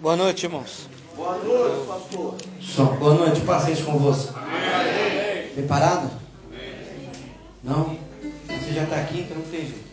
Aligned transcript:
Boa 0.00 0.14
noite, 0.14 0.44
irmãos. 0.44 0.88
Boa 1.16 1.38
noite, 1.38 1.86
pastor. 1.86 2.34
Só, 2.60 2.84
boa 2.84 3.14
noite, 3.14 3.40
paz 3.40 3.80
convosco. 3.80 4.34
Amém. 4.36 5.48
Preparado? 5.54 6.10
Não? 7.64 7.98
Você 8.46 8.72
já 8.74 8.84
está 8.84 8.96
aqui, 8.96 9.20
então 9.20 9.38
não 9.38 9.44
tem 9.44 9.62
jeito. 9.62 9.86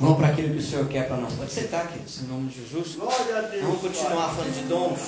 Vamos 0.00 0.16
para 0.16 0.28
aquilo 0.28 0.54
que 0.54 0.60
o 0.60 0.62
Senhor 0.62 0.88
quer 0.88 1.08
para 1.08 1.18
nós. 1.18 1.34
Pode 1.34 1.52
sentar, 1.52 1.88
queridos, 1.88 2.22
em 2.22 2.26
nome 2.26 2.48
de 2.48 2.62
Jesus. 2.62 2.96
Glória 2.96 3.36
a 3.36 3.42
Deus. 3.42 3.62
Vamos 3.62 3.80
continuar 3.82 4.34
falando 4.34 4.54
de 4.54 4.62
dons. 4.62 5.00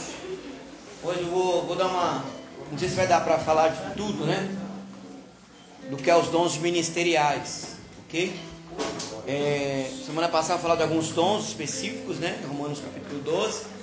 Hoje 1.02 1.21
eu 1.21 1.30
vou, 1.30 1.64
vou 1.64 1.75
dar 1.75 1.86
uma. 1.86 2.25
Não 2.71 2.79
sei 2.79 2.91
se 2.91 2.95
vai 2.95 3.07
dar 3.07 3.25
para 3.25 3.39
falar 3.39 3.68
de 3.68 3.95
tudo, 3.95 4.27
né? 4.27 4.55
Do 5.89 5.96
que 5.96 6.11
é 6.11 6.16
os 6.16 6.29
dons 6.29 6.59
ministeriais, 6.59 7.77
ok? 8.07 8.39
É, 9.27 9.91
semana 10.05 10.29
passada 10.29 10.59
eu 10.59 10.62
falar 10.62 10.77
de 10.77 10.82
alguns 10.82 11.09
dons 11.09 11.48
específicos, 11.48 12.18
né? 12.18 12.39
Romanos 12.46 12.80
capítulo 12.80 13.23
12. 13.23 13.75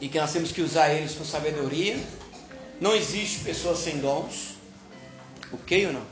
E 0.00 0.08
que 0.08 0.18
nós 0.18 0.32
temos 0.32 0.52
que 0.52 0.60
usar 0.60 0.92
eles 0.92 1.14
com 1.14 1.24
sabedoria. 1.24 1.98
Não 2.80 2.94
existe 2.94 3.40
pessoas 3.40 3.78
sem 3.78 3.98
dons. 3.98 4.54
Ok 5.52 5.86
ou 5.86 5.92
não? 5.92 6.02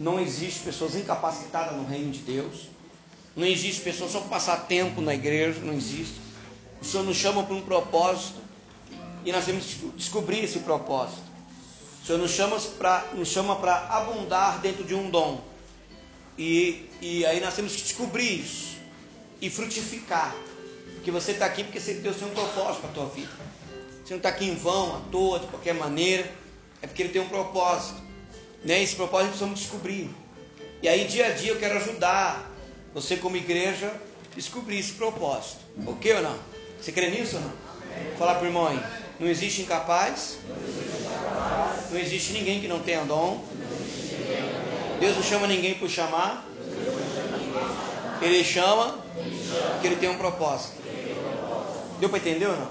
Não 0.00 0.20
existe 0.20 0.60
pessoas 0.60 0.94
incapacitadas 0.94 1.76
no 1.76 1.84
reino 1.84 2.10
de 2.10 2.20
Deus. 2.20 2.68
Não 3.36 3.46
existe 3.46 3.82
pessoas 3.82 4.12
só 4.12 4.20
para 4.20 4.30
passar 4.30 4.66
tempo 4.66 5.00
na 5.00 5.14
igreja. 5.14 5.60
Não 5.60 5.72
existe. 5.72 6.20
O 6.80 6.84
Senhor 6.84 7.04
nos 7.04 7.16
chama 7.16 7.42
para 7.44 7.54
um 7.54 7.62
propósito. 7.62 8.40
E 9.24 9.32
nós 9.32 9.44
temos 9.44 9.64
que 9.64 9.88
descobrir 9.96 10.44
esse 10.44 10.60
propósito. 10.60 11.22
O 12.02 12.06
Senhor 12.06 12.18
nos 12.18 12.30
chama 12.30 12.58
para 12.78 13.04
nos 13.14 13.28
chama 13.28 13.56
para 13.56 13.86
abundar 13.88 14.60
dentro 14.60 14.84
de 14.84 14.94
um 14.94 15.10
dom. 15.10 15.40
E, 16.38 16.88
e 17.00 17.26
aí 17.26 17.40
nós 17.40 17.54
temos 17.54 17.74
que 17.74 17.82
descobrir 17.82 18.40
isso 18.40 18.76
e 19.40 19.50
frutificar. 19.50 20.34
Porque 21.08 21.22
você 21.22 21.32
está 21.32 21.46
aqui 21.46 21.64
porque 21.64 21.80
Deus 21.80 22.16
tem 22.16 22.28
um 22.28 22.32
propósito 22.32 22.82
para 22.82 22.90
a 22.90 22.92
tua 22.92 23.06
vida. 23.06 23.30
Você 24.04 24.12
não 24.12 24.18
está 24.18 24.28
aqui 24.28 24.44
em 24.44 24.54
vão, 24.54 24.94
à 24.94 25.00
toa, 25.10 25.38
de 25.38 25.46
qualquer 25.46 25.72
maneira. 25.72 26.30
É 26.82 26.86
porque 26.86 27.02
Ele 27.02 27.08
tem 27.08 27.22
um 27.22 27.28
propósito. 27.30 28.02
Né? 28.62 28.82
Esse 28.82 28.94
propósito 28.94 29.28
precisamos 29.28 29.58
descobrir. 29.58 30.10
E 30.82 30.86
aí, 30.88 31.06
dia 31.06 31.28
a 31.28 31.30
dia, 31.30 31.52
eu 31.52 31.58
quero 31.58 31.78
ajudar 31.78 32.52
você, 32.92 33.16
como 33.16 33.38
igreja, 33.38 33.90
descobrir 34.36 34.80
esse 34.80 34.92
propósito. 34.92 35.60
Ok 35.86 36.12
ou 36.12 36.20
não? 36.20 36.38
Você 36.78 36.92
crê 36.92 37.08
nisso 37.08 37.36
ou 37.36 37.42
não? 37.42 37.52
Falar 38.18 38.34
para 38.34 38.44
o 38.44 38.46
irmão 38.46 38.66
aí. 38.66 38.78
Não 39.18 39.28
existe 39.28 39.62
incapaz. 39.62 40.36
Não 41.90 41.98
existe 41.98 42.34
ninguém 42.34 42.60
que 42.60 42.68
não 42.68 42.80
tenha 42.80 43.02
dom. 43.06 43.42
Deus 45.00 45.16
não 45.16 45.22
chama 45.22 45.46
ninguém 45.46 45.72
por 45.72 45.88
chamar. 45.88 46.46
Ele 48.20 48.44
chama 48.44 49.02
porque 49.72 49.86
ele 49.86 49.96
tem 49.96 50.10
um 50.10 50.18
propósito. 50.18 50.77
Deu 52.00 52.08
para 52.08 52.18
entender 52.18 52.46
ou 52.46 52.56
não? 52.56 52.70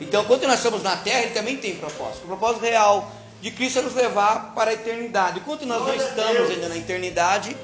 Então, 0.00 0.24
quando 0.24 0.46
nós 0.46 0.56
estamos 0.56 0.82
na 0.82 0.96
terra, 0.96 1.22
ele 1.22 1.34
também 1.34 1.56
tem 1.56 1.76
propósito. 1.76 2.24
O 2.24 2.26
propósito 2.26 2.62
real 2.62 3.10
de 3.40 3.50
Cristo 3.50 3.80
é 3.80 3.82
nos 3.82 3.94
levar 3.94 4.54
para 4.54 4.70
a 4.70 4.74
eternidade. 4.74 5.40
Enquanto 5.40 5.66
nós 5.66 5.80
não 5.80 5.94
estamos 5.94 6.50
ainda 6.50 6.68
na 6.68 6.76
eternidade, 6.76 7.56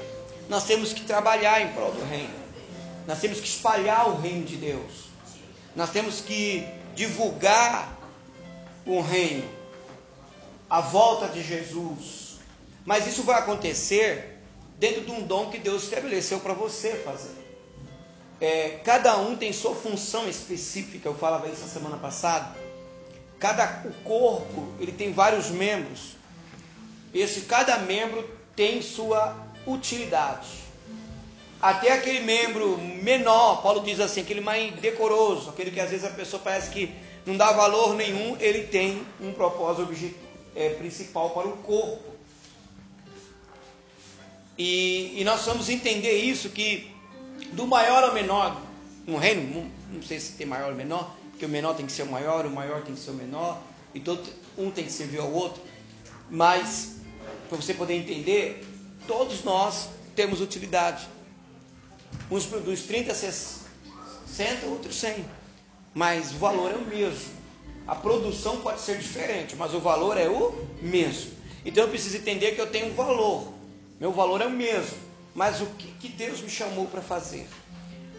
nós 0.47 0.65
temos 0.65 0.93
que 0.93 1.01
trabalhar 1.01 1.61
em 1.61 1.69
prol 1.69 1.91
do 1.91 2.03
reino. 2.05 2.33
Nós 3.07 3.19
temos 3.19 3.39
que 3.39 3.47
espalhar 3.47 4.09
o 4.09 4.19
reino 4.19 4.45
de 4.45 4.55
Deus. 4.55 5.09
Nós 5.75 5.89
temos 5.89 6.21
que 6.21 6.67
divulgar 6.95 7.97
o 8.85 9.01
reino, 9.01 9.47
a 10.69 10.81
volta 10.81 11.27
de 11.27 11.41
Jesus. 11.41 12.37
Mas 12.85 13.07
isso 13.07 13.23
vai 13.23 13.39
acontecer 13.39 14.39
dentro 14.77 15.01
de 15.01 15.11
um 15.11 15.21
dom 15.21 15.49
que 15.49 15.57
Deus 15.57 15.83
estabeleceu 15.83 16.39
para 16.39 16.53
você 16.53 16.91
fazer. 17.05 17.38
É, 18.41 18.79
cada 18.85 19.17
um 19.17 19.35
tem 19.35 19.51
sua 19.51 19.75
função 19.75 20.27
específica, 20.29 21.09
eu 21.09 21.15
falava 21.15 21.47
isso 21.49 21.61
na 21.61 21.67
semana 21.67 21.97
passada. 21.97 22.55
Cada 23.37 23.83
o 23.85 23.93
corpo, 24.03 24.67
ele 24.79 24.91
tem 24.91 25.11
vários 25.11 25.49
membros. 25.49 26.15
Esse 27.13 27.41
cada 27.41 27.77
membro 27.79 28.29
tem 28.55 28.81
sua 28.81 29.35
utilidade. 29.65 30.47
Até 31.61 31.91
aquele 31.91 32.21
membro 32.21 32.77
menor, 32.77 33.61
Paulo 33.61 33.81
diz 33.81 33.99
assim, 33.99 34.21
aquele 34.21 34.39
mais 34.39 34.73
decoroso, 34.75 35.49
aquele 35.49 35.71
que 35.71 35.79
às 35.79 35.89
vezes 35.89 36.05
a 36.05 36.09
pessoa 36.09 36.41
parece 36.41 36.69
que 36.69 36.93
não 37.25 37.35
dá 37.35 37.51
valor 37.51 37.95
nenhum, 37.95 38.37
ele 38.39 38.63
tem 38.67 39.05
um 39.19 39.33
propósito 39.33 39.93
é, 40.55 40.69
principal 40.69 41.31
para 41.31 41.47
o 41.47 41.57
corpo. 41.57 42.09
E, 44.57 45.19
e 45.19 45.23
nós 45.23 45.45
vamos 45.45 45.69
entender 45.69 46.13
isso 46.13 46.49
que 46.49 46.91
do 47.53 47.65
maior 47.67 48.03
ao 48.03 48.13
menor 48.13 48.61
no 49.05 49.17
reino, 49.17 49.69
não 49.91 50.01
sei 50.01 50.19
se 50.19 50.33
tem 50.33 50.45
maior 50.45 50.71
ou 50.71 50.75
menor, 50.75 51.15
porque 51.31 51.45
o 51.45 51.49
menor 51.49 51.75
tem 51.75 51.85
que 51.85 51.91
ser 51.91 52.03
o 52.03 52.11
maior, 52.11 52.45
o 52.45 52.49
maior 52.49 52.81
tem 52.83 52.93
que 52.93 52.99
ser 52.99 53.11
o 53.11 53.15
menor, 53.15 53.61
e 53.93 53.99
todo, 53.99 54.21
um 54.57 54.69
tem 54.69 54.85
que 54.85 54.91
servir 54.91 55.19
ao 55.19 55.31
outro. 55.31 55.61
Mas, 56.29 56.97
para 57.47 57.57
você 57.57 57.73
poder 57.73 57.95
entender, 57.95 58.63
todos 59.07 59.43
nós 59.43 59.89
temos 60.15 60.41
utilidade. 60.41 61.07
Uns 62.29 62.45
produzem 62.45 62.85
30, 62.85 63.13
60, 63.15 64.65
outros 64.67 64.95
100. 64.95 65.25
Mas 65.93 66.31
o 66.31 66.37
valor 66.37 66.71
é 66.71 66.75
o 66.75 66.85
mesmo. 66.85 67.39
A 67.87 67.95
produção 67.95 68.57
pode 68.57 68.81
ser 68.81 68.99
diferente, 68.99 69.55
mas 69.55 69.73
o 69.73 69.79
valor 69.79 70.17
é 70.17 70.29
o 70.29 70.67
mesmo. 70.81 71.31
Então 71.65 71.83
eu 71.85 71.89
preciso 71.89 72.17
entender 72.17 72.51
que 72.51 72.61
eu 72.61 72.67
tenho 72.67 72.91
um 72.91 72.93
valor. 72.93 73.51
Meu 73.99 74.11
valor 74.11 74.41
é 74.41 74.45
o 74.45 74.51
mesmo. 74.51 75.08
Mas 75.33 75.61
o 75.61 75.65
que, 75.65 75.91
que 75.91 76.09
Deus 76.09 76.41
me 76.41 76.49
chamou 76.49 76.85
para 76.87 77.01
fazer? 77.01 77.47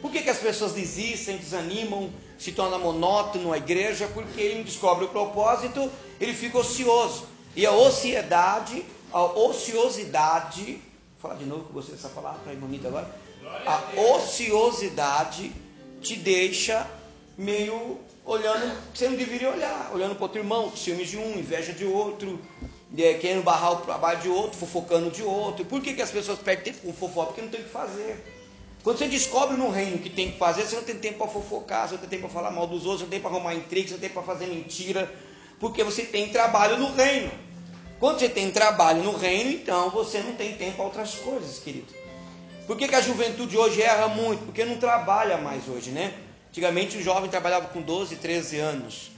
Por 0.00 0.10
que, 0.10 0.22
que 0.22 0.30
as 0.30 0.38
pessoas 0.38 0.72
desistem, 0.72 1.36
desanimam, 1.36 2.10
se 2.38 2.52
torna 2.52 2.78
monótono 2.78 3.52
a 3.52 3.58
igreja? 3.58 4.08
Porque 4.08 4.40
ele 4.40 4.54
não 4.56 4.62
descobre 4.64 5.04
o 5.04 5.08
propósito, 5.08 5.90
ele 6.18 6.32
fica 6.32 6.58
ocioso. 6.58 7.26
E 7.54 7.66
a 7.66 7.72
ociedade, 7.72 8.84
a 9.12 9.24
ociosidade, 9.24 10.80
vou 11.20 11.30
falar 11.30 11.34
de 11.34 11.44
novo 11.44 11.64
que 11.64 11.70
eu 11.70 11.74
gostei 11.74 11.94
dessa 11.96 12.08
palavra, 12.08 12.40
para 12.44 12.54
bonita 12.54 12.88
agora. 12.88 13.14
A 13.66 13.82
ociosidade 14.14 15.52
te 16.00 16.16
deixa 16.16 16.86
meio 17.36 17.98
olhando, 18.24 18.72
você 18.94 19.08
não 19.08 19.16
deveria 19.16 19.50
olhar, 19.50 19.90
olhando 19.92 20.14
para 20.14 20.24
outro 20.24 20.38
irmão, 20.38 20.74
ciúmes 20.76 21.08
de 21.08 21.18
um, 21.18 21.38
inveja 21.38 21.72
de 21.72 21.84
outro, 21.84 22.40
é, 22.98 23.14
querendo 23.14 23.42
barrar 23.42 23.72
o 23.72 23.76
trabalho 23.76 24.20
de 24.20 24.28
outro, 24.28 24.58
fofocando 24.58 25.10
de 25.10 25.22
outro. 25.22 25.64
Por 25.64 25.80
que, 25.80 25.94
que 25.94 26.02
as 26.02 26.10
pessoas 26.10 26.38
perdem 26.38 26.72
tempo 26.72 26.86
com 26.86 26.92
fofoca? 26.92 27.28
Porque 27.28 27.42
não 27.42 27.48
tem 27.48 27.60
o 27.60 27.64
que 27.64 27.70
fazer. 27.70 28.24
Quando 28.82 28.98
você 28.98 29.08
descobre 29.08 29.56
no 29.56 29.70
reino 29.70 29.98
que 29.98 30.08
tem 30.08 30.32
que 30.32 30.38
fazer, 30.38 30.62
você 30.62 30.76
não 30.76 30.84
tem 30.84 30.96
tempo 30.96 31.18
para 31.18 31.28
fofocar, 31.28 31.86
você 31.86 31.94
não 31.94 32.00
tem 32.00 32.10
tempo 32.10 32.22
para 32.22 32.30
falar 32.30 32.50
mal 32.50 32.66
dos 32.66 32.86
outros, 32.86 33.00
você 33.00 33.04
não 33.04 33.10
tem 33.10 33.20
para 33.20 33.30
arrumar 33.30 33.54
intriga, 33.54 33.88
você 33.88 33.94
não 33.94 34.00
tem 34.00 34.10
para 34.10 34.22
fazer 34.22 34.46
mentira, 34.46 35.12
porque 35.58 35.84
você 35.84 36.02
tem 36.02 36.30
trabalho 36.30 36.78
no 36.78 36.92
reino. 36.94 37.30
Quando 37.98 38.18
você 38.18 38.28
tem 38.30 38.50
trabalho 38.50 39.02
no 39.02 39.14
reino, 39.14 39.50
então 39.50 39.90
você 39.90 40.20
não 40.20 40.32
tem 40.32 40.54
tempo 40.54 40.76
para 40.76 40.84
outras 40.86 41.14
coisas, 41.16 41.58
querido. 41.58 41.92
Por 42.66 42.76
que, 42.76 42.88
que 42.88 42.94
a 42.94 43.00
juventude 43.02 43.58
hoje 43.58 43.82
erra 43.82 44.08
muito? 44.08 44.44
Porque 44.46 44.64
não 44.64 44.78
trabalha 44.78 45.36
mais 45.36 45.68
hoje, 45.68 45.90
né? 45.90 46.14
Antigamente 46.48 46.96
o 46.96 47.02
jovem 47.02 47.28
trabalhava 47.28 47.68
com 47.68 47.82
12, 47.82 48.16
13 48.16 48.58
anos. 48.58 49.10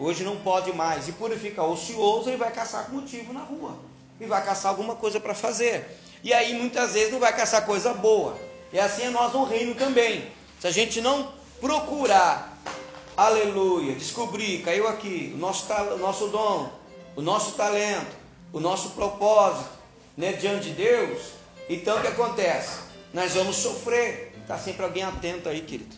Hoje 0.00 0.24
não 0.24 0.36
pode 0.36 0.72
mais. 0.72 1.06
E 1.08 1.12
por 1.12 1.30
ficar 1.36 1.64
ocioso, 1.64 2.30
ele 2.30 2.38
vai 2.38 2.50
caçar 2.50 2.90
motivo 2.90 3.34
na 3.34 3.42
rua. 3.42 3.78
E 4.18 4.24
vai 4.24 4.42
caçar 4.42 4.70
alguma 4.70 4.96
coisa 4.96 5.20
para 5.20 5.34
fazer. 5.34 5.98
E 6.24 6.32
aí 6.32 6.54
muitas 6.54 6.94
vezes 6.94 7.12
não 7.12 7.20
vai 7.20 7.36
caçar 7.36 7.66
coisa 7.66 7.92
boa. 7.92 8.36
E 8.72 8.78
assim 8.78 9.02
é 9.02 9.10
nós 9.10 9.32
no 9.34 9.44
reino 9.44 9.74
também. 9.74 10.26
Se 10.58 10.66
a 10.66 10.70
gente 10.70 11.02
não 11.02 11.32
procurar, 11.60 12.58
aleluia, 13.14 13.94
descobrir, 13.94 14.62
caiu 14.62 14.88
aqui, 14.88 15.32
o 15.34 15.38
nosso, 15.38 15.70
o 15.70 15.98
nosso 15.98 16.28
dom, 16.28 16.72
o 17.14 17.20
nosso 17.20 17.52
talento, 17.52 18.16
o 18.52 18.60
nosso 18.60 18.90
propósito, 18.90 19.68
né, 20.16 20.32
diante 20.32 20.70
de 20.70 20.74
Deus, 20.74 21.32
então 21.68 21.98
o 21.98 22.00
que 22.00 22.08
acontece? 22.08 22.80
Nós 23.12 23.34
vamos 23.34 23.56
sofrer. 23.56 24.32
Está 24.40 24.58
sempre 24.58 24.84
alguém 24.84 25.02
atento 25.02 25.48
aí, 25.48 25.60
querido. 25.60 25.94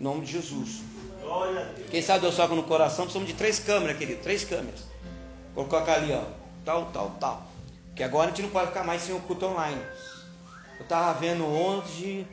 Em 0.00 0.04
nome 0.04 0.24
de 0.24 0.32
Jesus. 0.32 0.80
Quem 1.90 2.02
sabe 2.02 2.20
Deus 2.20 2.36
toca 2.36 2.54
no 2.54 2.62
coração, 2.62 3.04
precisamos 3.04 3.28
de 3.28 3.34
três 3.34 3.58
câmeras, 3.58 3.96
querido. 3.96 4.22
Três 4.22 4.44
câmeras. 4.44 4.80
Vou 5.54 5.64
colocar 5.64 5.94
ali, 5.94 6.12
ó. 6.12 6.22
Tal, 6.64 6.86
tal, 6.86 7.10
tal. 7.20 7.46
Que 7.94 8.02
agora 8.02 8.26
a 8.26 8.28
gente 8.30 8.42
não 8.42 8.50
pode 8.50 8.68
ficar 8.68 8.84
mais 8.84 9.02
sem 9.02 9.14
o 9.14 9.20
culto 9.20 9.46
online. 9.46 9.80
Eu 10.78 10.82
estava 10.82 11.18
vendo 11.18 11.44
hoje, 11.44 12.26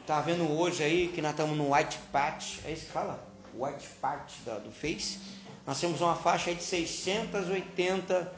estava 0.00 0.22
vendo 0.22 0.50
hoje 0.50 0.82
aí 0.82 1.08
que 1.08 1.20
nós 1.20 1.32
estamos 1.32 1.56
no 1.56 1.74
White 1.74 1.98
Patch, 2.10 2.58
é 2.64 2.72
isso 2.72 2.86
que 2.86 2.92
fala? 2.92 3.22
White 3.54 3.86
Patch 4.00 4.32
do 4.64 4.72
Face. 4.72 5.18
Nós 5.66 5.80
temos 5.80 6.00
uma 6.00 6.14
faixa 6.14 6.50
aí 6.50 6.56
de 6.56 6.62
680 6.62 8.32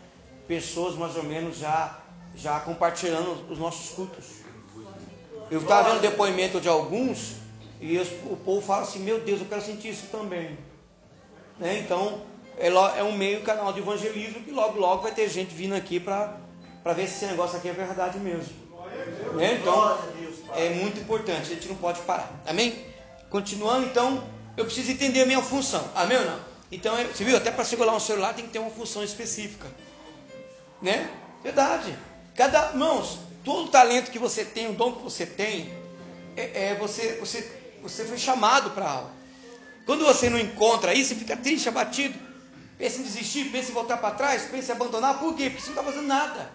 pessoas 0.47 0.95
mais 0.97 1.17
ou 1.17 1.23
menos 1.23 1.59
já, 1.59 1.99
já 2.35 2.61
compartilhando 2.61 3.51
os 3.51 3.59
nossos 3.59 3.95
cultos. 3.95 4.27
Eu 5.51 5.61
estava 5.61 5.91
vendo 5.91 6.01
depoimento 6.01 6.61
de 6.61 6.69
alguns 6.69 7.37
e 7.81 7.99
o 7.99 8.37
povo 8.37 8.61
fala 8.61 8.83
assim, 8.83 9.01
meu 9.01 9.21
Deus, 9.21 9.41
eu 9.41 9.47
quero 9.47 9.63
sentir 9.63 9.91
isso 9.91 10.07
também. 10.11 10.59
Né? 11.59 11.79
Então, 11.79 12.23
é, 12.59 12.69
é 12.69 13.03
um 13.03 13.13
meio 13.13 13.43
canal 13.43 13.73
de 13.73 13.81
evangelismo 13.81 14.43
que 14.43 14.51
logo, 14.51 14.79
logo 14.79 15.03
vai 15.03 15.13
ter 15.13 15.29
gente 15.29 15.55
vindo 15.55 15.75
aqui 15.75 16.01
para 16.01 16.39
ver 16.95 17.07
se 17.07 17.17
esse 17.17 17.27
negócio 17.27 17.59
aqui 17.59 17.69
é 17.69 17.73
verdade 17.73 18.19
mesmo. 18.19 18.55
Né? 19.35 19.59
Então, 19.61 19.99
é 20.55 20.71
muito 20.71 21.01
importante, 21.01 21.53
a 21.53 21.55
gente 21.55 21.69
não 21.69 21.77
pode 21.77 22.01
parar. 22.01 22.31
Amém? 22.47 22.75
Continuando, 23.29 23.87
então, 23.87 24.25
eu 24.57 24.65
preciso 24.65 24.91
entender 24.91 25.23
a 25.23 25.27
minha 25.27 25.43
função. 25.43 25.85
Amém 25.95 26.17
ou 26.19 26.25
não? 26.25 26.41
Então, 26.73 26.97
você 26.97 27.25
viu, 27.25 27.37
até 27.37 27.51
para 27.51 27.65
segurar 27.65 27.93
um 27.93 28.01
celular 28.01 28.35
tem 28.35 28.47
que 28.47 28.53
ter 28.53 28.59
uma 28.59 28.71
função 28.71 29.05
específica. 29.05 29.67
Né? 30.81 31.11
Verdade. 31.43 31.97
Cada, 32.35 32.71
irmãos, 32.71 33.19
todo 33.45 33.71
talento 33.71 34.11
que 34.11 34.19
você 34.19 34.45
tem, 34.45 34.69
o 34.69 34.73
dom 34.73 34.93
que 34.93 35.03
você 35.03 35.25
tem, 35.25 35.73
é, 36.37 36.71
é 36.71 36.75
você, 36.75 37.17
você, 37.21 37.51
você 37.89 38.05
foi 38.05 38.19
chamado 38.19 38.71
para 38.71 38.89
algo. 38.89 39.11
Quando 39.85 40.05
você 40.05 40.29
não 40.29 40.39
encontra 40.39 40.93
isso, 40.93 41.15
fica 41.15 41.37
triste, 41.37 41.69
abatido. 41.69 42.19
Pensa 42.77 42.99
em 42.99 43.03
desistir, 43.05 43.45
pensa 43.47 43.71
em 43.71 43.75
voltar 43.75 43.97
para 43.99 44.15
trás, 44.15 44.43
pensa 44.51 44.73
em 44.73 44.77
abandonar. 44.77 45.19
Por 45.19 45.35
quê? 45.35 45.49
Porque 45.49 45.63
você 45.63 45.71
não 45.71 45.81
está 45.81 45.93
fazendo 45.93 46.09
nada. 46.09 46.51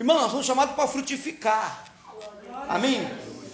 Irmão, 0.00 0.20
nós 0.20 0.30
somos 0.30 0.46
chamados 0.46 0.74
para 0.74 0.88
frutificar. 0.88 1.84
Amém? 2.68 3.06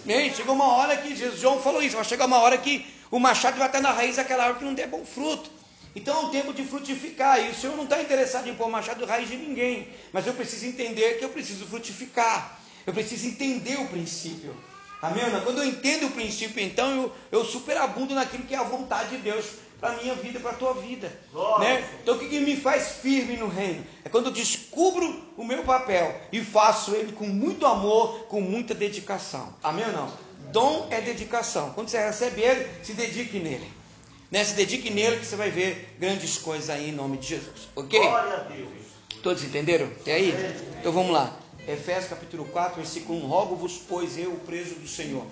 Bem, 0.05 0.33
chegou 0.33 0.55
uma 0.55 0.67
hora 0.67 0.97
que 0.97 1.15
Jesus, 1.15 1.39
João 1.39 1.61
falou 1.61 1.81
isso, 1.81 1.95
vai 1.95 2.05
chegar 2.05 2.25
uma 2.25 2.39
hora 2.39 2.57
que 2.57 2.85
o 3.11 3.19
machado 3.19 3.57
vai 3.57 3.67
estar 3.67 3.81
na 3.81 3.91
raiz 3.91 4.15
daquela 4.15 4.43
árvore 4.43 4.59
que 4.59 4.65
não 4.65 4.73
der 4.73 4.87
bom 4.87 5.05
fruto. 5.05 5.51
Então 5.95 6.15
é 6.15 6.25
um 6.25 6.29
tempo 6.29 6.53
de 6.53 6.63
frutificar. 6.65 7.39
E 7.39 7.51
o 7.51 7.55
Senhor 7.55 7.75
não 7.75 7.83
está 7.83 8.01
interessado 8.01 8.49
em 8.49 8.55
pôr 8.55 8.69
machado 8.69 9.05
na 9.05 9.13
raiz 9.13 9.29
de 9.29 9.37
ninguém. 9.37 9.87
Mas 10.11 10.25
eu 10.25 10.33
preciso 10.33 10.65
entender 10.65 11.19
que 11.19 11.25
eu 11.25 11.29
preciso 11.29 11.65
frutificar. 11.65 12.59
Eu 12.85 12.93
preciso 12.93 13.27
entender 13.27 13.79
o 13.79 13.87
princípio. 13.87 14.55
Amém? 15.03 15.21
Quando 15.43 15.57
eu 15.57 15.65
entendo 15.65 16.07
o 16.07 16.11
princípio, 16.11 16.63
então 16.63 16.89
eu, 16.95 17.39
eu 17.39 17.45
superabundo 17.45 18.15
naquilo 18.15 18.45
que 18.45 18.55
é 18.55 18.57
a 18.57 18.63
vontade 18.63 19.09
de 19.09 19.17
Deus 19.17 19.45
para 19.77 19.89
a 19.89 19.97
minha 19.97 20.15
vida, 20.15 20.39
para 20.39 20.51
a 20.51 20.55
tua 20.55 20.75
vida. 20.75 21.11
Né? 21.59 21.85
Então 22.01 22.15
o 22.15 22.19
que, 22.19 22.29
que 22.29 22.39
me 22.39 22.55
faz 22.55 22.99
firme 23.01 23.35
no 23.35 23.49
reino? 23.49 23.85
É 24.05 24.07
quando 24.07 24.27
eu 24.27 24.31
descubro 24.31 25.21
o 25.35 25.43
meu 25.43 25.63
papel 25.63 26.21
e 26.31 26.39
faço 26.39 26.95
ele 26.95 27.11
com 27.11 27.27
muito 27.27 27.65
amor, 27.65 28.27
com 28.29 28.39
muita 28.39 28.73
dedicação. 28.73 29.53
Amém 29.61 29.85
ou 29.87 29.91
não? 29.91 30.13
Dom 30.53 30.87
é 30.89 31.01
dedicação. 31.01 31.71
Quando 31.71 31.89
você 31.89 31.97
recebe 31.97 32.41
ele, 32.41 32.65
se 32.81 32.93
dedique 32.93 33.39
nele. 33.39 33.69
Né? 34.31 34.41
Se 34.45 34.53
dedique 34.53 34.89
nele 34.89 35.17
que 35.17 35.25
você 35.25 35.35
vai 35.35 35.51
ver 35.51 35.97
grandes 35.99 36.37
coisas 36.37 36.69
aí 36.69 36.91
em 36.91 36.93
nome 36.93 37.17
de 37.17 37.27
Jesus. 37.27 37.67
Ok? 37.75 37.99
Glória 37.99 38.35
a 38.35 38.39
Deus. 38.43 38.69
Todos 39.21 39.43
entenderam? 39.43 39.87
Até 39.87 40.13
aí? 40.13 40.33
Então 40.79 40.93
vamos 40.93 41.11
lá. 41.11 41.42
Efésios 41.67 42.09
capítulo 42.09 42.43
4, 42.45 42.75
versículo 42.75 43.23
1. 43.23 43.27
Rogo-vos, 43.27 43.79
pois 43.87 44.17
eu, 44.17 44.31
preso 44.45 44.75
do 44.75 44.87
Senhor, 44.87 45.25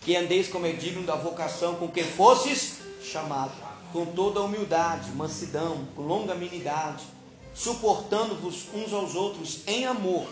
que 0.00 0.16
andeis 0.16 0.48
como 0.48 0.66
é 0.66 0.72
digno 0.72 1.02
da 1.02 1.14
vocação 1.14 1.74
com 1.74 1.88
que 1.88 2.02
fostes 2.02 2.78
chamado, 3.02 3.52
com 3.92 4.06
toda 4.06 4.40
humildade, 4.40 5.10
mansidão, 5.10 5.86
com 5.94 6.02
longanimidade, 6.02 7.04
suportando-vos 7.54 8.66
uns 8.72 8.94
aos 8.94 9.14
outros 9.14 9.60
em 9.66 9.84
amor, 9.84 10.26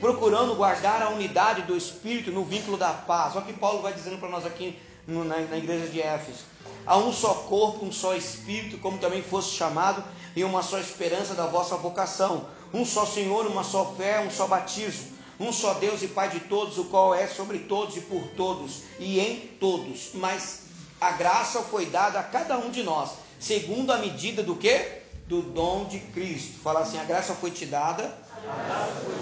procurando 0.00 0.54
guardar 0.54 1.00
a 1.00 1.08
unidade 1.08 1.62
do 1.62 1.74
Espírito 1.74 2.30
no 2.30 2.44
vínculo 2.44 2.76
da 2.76 2.92
paz. 2.92 3.34
Olha 3.36 3.44
o 3.44 3.46
que 3.46 3.54
Paulo 3.54 3.80
vai 3.80 3.94
dizendo 3.94 4.18
para 4.18 4.28
nós 4.28 4.44
aqui 4.44 4.78
na, 5.06 5.22
na 5.24 5.56
igreja 5.56 5.86
de 5.86 6.02
Éfeso. 6.02 6.44
Há 6.84 6.98
um 6.98 7.10
só 7.10 7.32
corpo, 7.32 7.86
um 7.86 7.92
só 7.92 8.14
Espírito, 8.14 8.76
como 8.76 8.98
também 8.98 9.22
fosse 9.22 9.50
chamado, 9.50 10.04
e 10.36 10.44
uma 10.44 10.62
só 10.62 10.78
esperança 10.78 11.32
da 11.32 11.46
vossa 11.46 11.74
vocação 11.76 12.46
um 12.74 12.84
só 12.84 13.06
Senhor, 13.06 13.46
uma 13.46 13.62
só 13.62 13.94
fé, 13.96 14.20
um 14.20 14.30
só 14.30 14.48
batismo, 14.48 15.12
um 15.38 15.52
só 15.52 15.74
Deus 15.74 16.02
e 16.02 16.08
Pai 16.08 16.28
de 16.28 16.40
todos, 16.40 16.76
o 16.76 16.84
qual 16.86 17.14
é 17.14 17.28
sobre 17.28 17.60
todos 17.60 17.96
e 17.96 18.00
por 18.00 18.22
todos 18.36 18.82
e 18.98 19.20
em 19.20 19.36
todos. 19.60 20.10
Mas 20.14 20.62
a 21.00 21.12
graça 21.12 21.62
foi 21.62 21.86
dada 21.86 22.18
a 22.18 22.22
cada 22.24 22.58
um 22.58 22.70
de 22.70 22.82
nós, 22.82 23.10
segundo 23.38 23.92
a 23.92 23.98
medida 23.98 24.42
do 24.42 24.56
que? 24.56 25.04
Do 25.28 25.40
dom 25.40 25.84
de 25.84 26.00
Cristo. 26.00 26.58
Fala 26.62 26.80
assim: 26.80 26.98
a 26.98 27.04
graça 27.04 27.32
foi 27.34 27.52
te 27.52 27.64
dada 27.64 28.12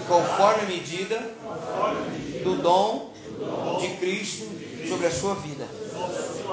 conforme 0.07 0.63
a 0.63 0.65
medida 0.65 1.19
do 2.43 2.55
dom 2.55 3.13
de 3.79 3.87
Cristo 3.97 4.49
sobre 4.89 5.07
a 5.07 5.11
sua 5.11 5.35
vida. 5.35 5.67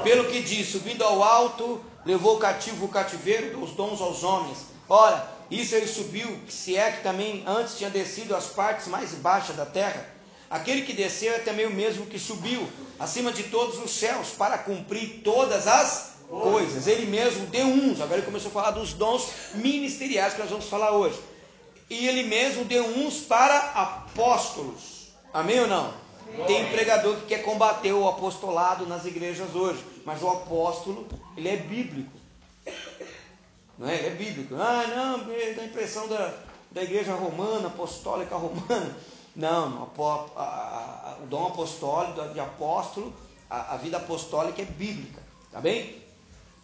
Pelo 0.05 0.27
que 0.27 0.43
diz, 0.43 0.69
subindo 0.69 1.03
ao 1.03 1.23
alto, 1.23 1.81
levou 2.05 2.39
cativo 2.39 2.85
o 2.85 2.89
cativeiro 2.89 3.59
dos 3.59 3.73
dons 3.73 4.01
aos 4.01 4.23
homens. 4.23 4.59
Ora, 4.89 5.40
isso 5.51 5.75
ele 5.75 5.87
subiu, 5.87 6.39
se 6.49 6.77
é 6.77 6.93
que 6.93 7.03
também 7.03 7.43
antes 7.47 7.77
tinha 7.77 7.91
descido 7.91 8.37
às 8.37 8.47
partes 8.47 8.87
mais 8.87 9.13
baixas 9.15 9.57
da 9.57 9.67
terra. 9.67 10.07
Aquele 10.49 10.83
que 10.83 10.93
desceu 10.93 11.33
é 11.33 11.39
também 11.39 11.67
o 11.67 11.71
mesmo 11.71 12.07
que 12.07 12.19
subiu 12.19 12.69
acima 12.99 13.33
de 13.33 13.45
todos 13.45 13.79
os 13.79 13.91
céus 13.91 14.29
para 14.31 14.59
cumprir 14.59 15.23
todas 15.25 15.67
as 15.67 16.13
coisas. 16.29 16.87
Ele 16.87 17.07
mesmo 17.07 17.47
deu 17.47 17.67
uns. 17.67 18.01
Agora 18.01 18.19
ele 18.19 18.27
começou 18.27 18.51
a 18.51 18.53
falar 18.53 18.71
dos 18.71 18.93
dons 18.93 19.29
ministeriais 19.55 20.35
que 20.35 20.41
nós 20.41 20.51
vamos 20.51 20.67
falar 20.67 20.93
hoje. 20.93 21.19
E 21.89 22.07
ele 22.07 22.23
mesmo 22.25 22.65
deu 22.65 22.85
uns 22.85 23.19
para 23.19 23.59
apóstolos. 23.75 25.13
Amém 25.33 25.61
ou 25.61 25.67
não? 25.67 25.93
Tem 26.47 26.67
pregador 26.67 27.17
que 27.17 27.27
quer 27.27 27.43
combater 27.43 27.93
o 27.93 28.09
apostolado 28.09 28.87
nas 28.87 29.05
igrejas 29.05 29.55
hoje, 29.55 29.85
mas 30.05 30.23
o 30.23 30.29
apóstolo, 30.29 31.09
ele 31.37 31.49
é 31.49 31.57
bíblico. 31.57 32.13
Não 33.81 33.89
é? 33.89 34.09
É 34.09 34.11
bíblico. 34.11 34.55
Ah, 34.57 34.87
não, 34.87 35.19
dá 35.55 35.63
a 35.63 35.65
impressão 35.65 36.07
da, 36.07 36.35
da 36.71 36.83
igreja 36.83 37.15
romana, 37.15 37.69
apostólica 37.69 38.37
romana. 38.37 38.95
Não, 39.35 39.91
a, 40.37 40.43
a, 40.43 41.19
o 41.23 41.27
dom 41.27 41.47
apostólico, 41.47 42.35
de 42.35 42.41
apóstolo, 42.41 43.15
a, 43.49 43.75
a, 43.75 43.77
vida 43.79 43.97
apostólica 43.97 44.61
é 44.61 44.67
bíblica. 44.67 45.23
Tá 45.51 45.61
bem? 45.61 45.97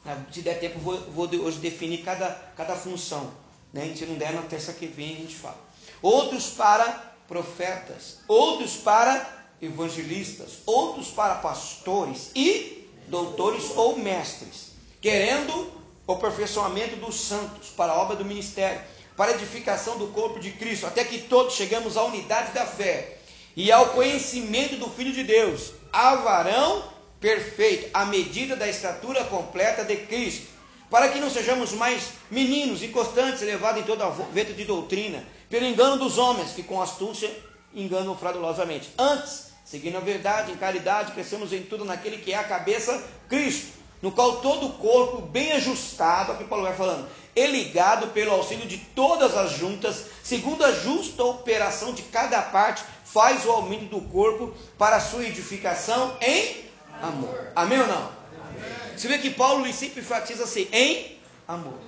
Ah, 0.05 0.19
se 0.31 0.43
der 0.43 0.61
tempo, 0.61 0.79
vou, 0.81 0.99
vou 1.11 1.27
hoje 1.27 1.59
definir 1.59 2.05
cada, 2.05 2.31
cada 2.55 2.77
função. 2.77 3.31
Né? 3.73 3.95
Se 3.97 4.05
não 4.05 4.17
der, 4.17 4.35
na 4.35 4.43
terça 4.43 4.75
que 4.75 4.87
vem 4.87 5.15
a 5.15 5.21
gente 5.21 5.37
fala. 5.37 5.57
Outros 6.03 6.51
para 6.51 7.15
profetas, 7.27 8.19
outros 8.29 8.77
para 8.77 9.27
evangelistas, 9.63 10.59
outros 10.67 11.09
para 11.09 11.37
pastores 11.37 12.31
e 12.35 12.91
doutores 13.09 13.71
ou 13.75 13.99
mestres, 13.99 14.73
querendo 15.01 15.76
aperfeiçoamento 16.09 16.97
dos 16.97 17.21
santos 17.21 17.69
para 17.69 17.93
a 17.93 17.99
obra 17.99 18.17
do 18.17 18.25
ministério, 18.25 18.81
para 19.17 19.33
a 19.33 19.35
edificação 19.35 19.99
do 19.99 20.09
corpo 20.09 20.39
de 20.39 20.53
Cristo, 20.53 20.87
até 20.87 21.05
que 21.05 21.23
todos 21.23 21.55
chegamos 21.55 21.97
à 21.97 22.05
unidade 22.05 22.53
da 22.53 22.67
fé 22.67 23.19
e 23.57 23.73
ao 23.73 23.91
conhecimento 23.91 24.77
do 24.77 24.89
Filho 24.91 25.13
de 25.13 25.25
Deus, 25.25 25.73
a 25.93 26.15
varão 26.17 26.85
perfeito, 27.19 27.91
à 27.95 28.05
medida 28.05 28.55
da 28.55 28.69
estatura 28.69 29.25
completa 29.25 29.83
de 29.83 29.97
Cristo, 29.97 30.47
para 30.91 31.09
que 31.09 31.19
não 31.19 31.31
sejamos 31.31 31.73
mais 31.73 32.11
meninos 32.31 32.83
inconstantes, 32.83 33.41
levados 33.41 33.81
em 33.81 33.85
toda 33.85 34.09
vento 34.33 34.53
de 34.53 34.65
doutrina, 34.65 35.25
pelo 35.49 35.67
engano 35.67 35.97
dos 35.97 36.19
homens, 36.19 36.53
que 36.53 36.63
com 36.63 36.81
astúcia 36.81 37.31
enganam 37.75 38.17
fraudulosamente. 38.17 38.91
Antes, 38.99 39.53
seguindo 39.65 39.97
a 39.97 40.01
verdade, 40.01 40.53
em 40.53 40.57
caridade, 40.57 41.13
crescemos 41.13 41.53
em 41.53 41.63
tudo 41.63 41.85
naquele 41.85 42.19
que 42.19 42.33
é 42.33 42.37
a 42.37 42.45
cabeça, 42.45 43.03
Cristo 43.29 43.86
no 44.07 44.13
qual 44.13 44.37
todo 44.37 44.69
o 44.69 44.73
corpo, 44.75 45.21
bem 45.21 45.51
ajustado, 45.51 46.31
aqui 46.31 46.45
Paulo 46.45 46.63
vai 46.63 46.77
falando, 46.77 47.09
é 47.35 47.45
ligado 47.45 48.07
pelo 48.13 48.31
auxílio 48.31 48.65
de 48.65 48.79
todas 48.79 49.37
as 49.37 49.51
juntas, 49.51 50.05
segundo 50.23 50.65
a 50.65 50.71
justa 50.71 51.25
operação 51.25 51.93
de 51.93 52.03
cada 52.03 52.41
parte, 52.41 52.85
faz 53.05 53.45
o 53.45 53.51
aumento 53.51 53.87
do 53.87 54.01
corpo 54.03 54.55
para 54.79 54.95
a 54.95 55.01
sua 55.01 55.25
edificação 55.25 56.17
em 56.21 56.67
amor. 57.03 57.51
Amém 57.57 57.81
ou 57.81 57.89
não? 57.89 57.97
Amém. 57.97 58.97
Você 58.97 59.09
vê 59.09 59.19
que 59.19 59.31
Paulo 59.31 59.67
sempre 59.73 60.03
enfatiza 60.03 60.45
assim, 60.45 60.69
em 60.71 61.19
amor. 61.49 61.81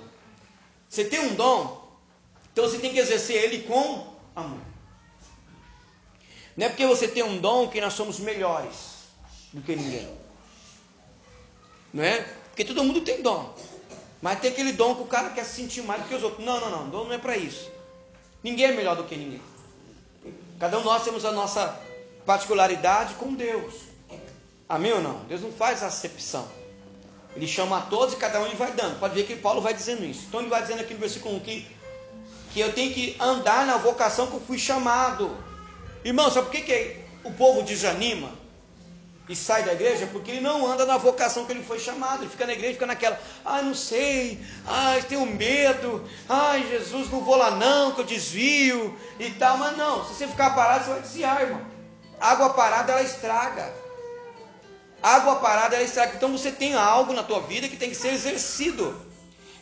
Você 0.89 1.05
tem 1.05 1.21
um 1.21 1.37
dom, 1.37 1.89
então 2.53 2.69
você 2.69 2.79
tem 2.79 2.93
que 2.93 2.99
exercer 2.99 3.45
ele 3.45 3.63
com 3.63 4.13
amor. 4.35 4.59
Não 6.57 6.67
é 6.67 6.69
porque 6.69 6.85
você 6.85 7.07
tem 7.07 7.23
um 7.23 7.39
dom 7.39 7.69
que 7.69 7.81
nós 7.81 7.93
somos 7.93 8.19
melhores 8.19 9.07
do 9.53 9.63
que 9.63 9.77
ninguém 9.77 10.18
não 11.93 12.05
é? 12.05 12.27
Porque 12.49 12.65
todo 12.65 12.85
mundo 12.85 13.01
tem 13.01 13.23
dom. 13.23 13.55
Mas 14.21 14.41
tem 14.41 14.51
aquele 14.51 14.73
dom 14.73 14.95
que 14.95 15.03
o 15.03 15.07
cara 15.07 15.31
quer 15.31 15.45
se 15.45 15.55
sentir 15.55 15.83
mais 15.83 16.03
do 16.03 16.09
que 16.09 16.15
os 16.15 16.23
outros. 16.23 16.45
Não, 16.45 16.61
não, 16.61 16.71
não. 16.71 16.89
Dom 16.91 17.05
não 17.05 17.13
é 17.13 17.19
para 17.19 17.37
isso. 17.37 17.71
Ninguém 18.43 18.67
é 18.67 18.73
melhor 18.73 18.97
do 18.97 19.05
que 19.05 19.17
ninguém. 19.17 19.41
Cada 20.59 20.77
um 20.77 20.81
de 20.81 20.87
nós 20.87 21.05
temos 21.05 21.25
a 21.25 21.31
nossa 21.31 21.81
particularidade 22.27 23.15
com 23.15 23.33
Deus. 23.33 23.75
Amém 24.69 24.93
ou 24.93 25.01
não? 25.01 25.21
Deus 25.25 25.41
não 25.41 25.53
faz 25.53 25.83
acepção. 25.83 26.47
Ele 27.35 27.47
chama 27.47 27.79
a 27.79 27.81
todos 27.83 28.15
e 28.15 28.17
cada 28.17 28.41
um 28.41 28.47
ele 28.47 28.57
vai 28.57 28.73
dando. 28.73 28.99
Pode 28.99 29.15
ver 29.15 29.25
que 29.25 29.37
Paulo 29.37 29.61
vai 29.61 29.73
dizendo 29.73 30.05
isso. 30.05 30.25
Então 30.29 30.41
ele 30.41 30.49
vai 30.49 30.61
dizendo 30.61 30.81
aqui 30.81 30.95
no 30.95 31.01
versículo 31.01 31.37
1 31.37 31.41
que, 31.41 31.67
que 32.53 32.61
eu 32.61 32.73
tenho 32.73 32.93
que 32.93 33.17
andar 33.21 33.65
na 33.67 33.77
vocação 33.77 34.27
que 34.27 34.35
eu 34.35 34.41
fui 34.41 34.59
chamado. 34.59 35.37
Irmão, 36.05 36.31
sabe 36.31 36.47
por 36.47 36.57
que, 36.57 36.63
que 36.63 36.97
o 37.23 37.33
povo 37.33 37.63
desanima? 37.63 38.33
E 39.29 39.37
sai 39.37 39.63
da 39.63 39.75
igreja 39.75 40.09
porque 40.11 40.31
ele 40.31 40.41
não 40.41 40.67
anda 40.67 40.87
na 40.87 40.97
vocação 40.97 41.45
que 41.45 41.53
ele 41.53 41.63
foi 41.63 41.79
chamado. 41.79 42.23
Ele 42.23 42.31
fica 42.31 42.47
na 42.47 42.53
igreja, 42.55 42.75
fica 42.75 42.87
naquela, 42.87 43.21
ai, 43.45 43.63
não 43.63 43.75
sei, 43.75 44.41
ai, 44.67 45.03
tenho 45.03 45.27
medo, 45.27 46.05
ai, 46.29 46.67
Jesus, 46.69 47.11
não 47.11 47.21
vou 47.21 47.37
lá 47.37 47.51
não, 47.51 47.93
que 47.93 48.01
eu 48.01 48.05
desvio 48.05 48.99
e 49.19 49.31
tal. 49.33 49.59
Mas 49.59 49.77
não, 49.77 50.05
se 50.05 50.15
você 50.15 50.27
ficar 50.27 50.55
parado, 50.55 50.85
você 50.85 50.91
vai 50.91 51.01
desviar, 51.01 51.43
irmão. 51.43 51.61
Água 52.19 52.51
parada, 52.51 52.93
ela 52.93 53.03
estraga. 53.03 53.73
Água 55.03 55.37
parada, 55.37 55.77
ela 55.77 55.85
estraga. 55.85 56.15
Então 56.17 56.33
você 56.33 56.51
tem 56.51 56.75
algo 56.75 57.13
na 57.13 57.23
tua 57.23 57.41
vida 57.41 57.69
que 57.69 57.77
tem 57.77 57.91
que 57.91 57.97
ser 57.97 58.13
exercido. 58.15 58.99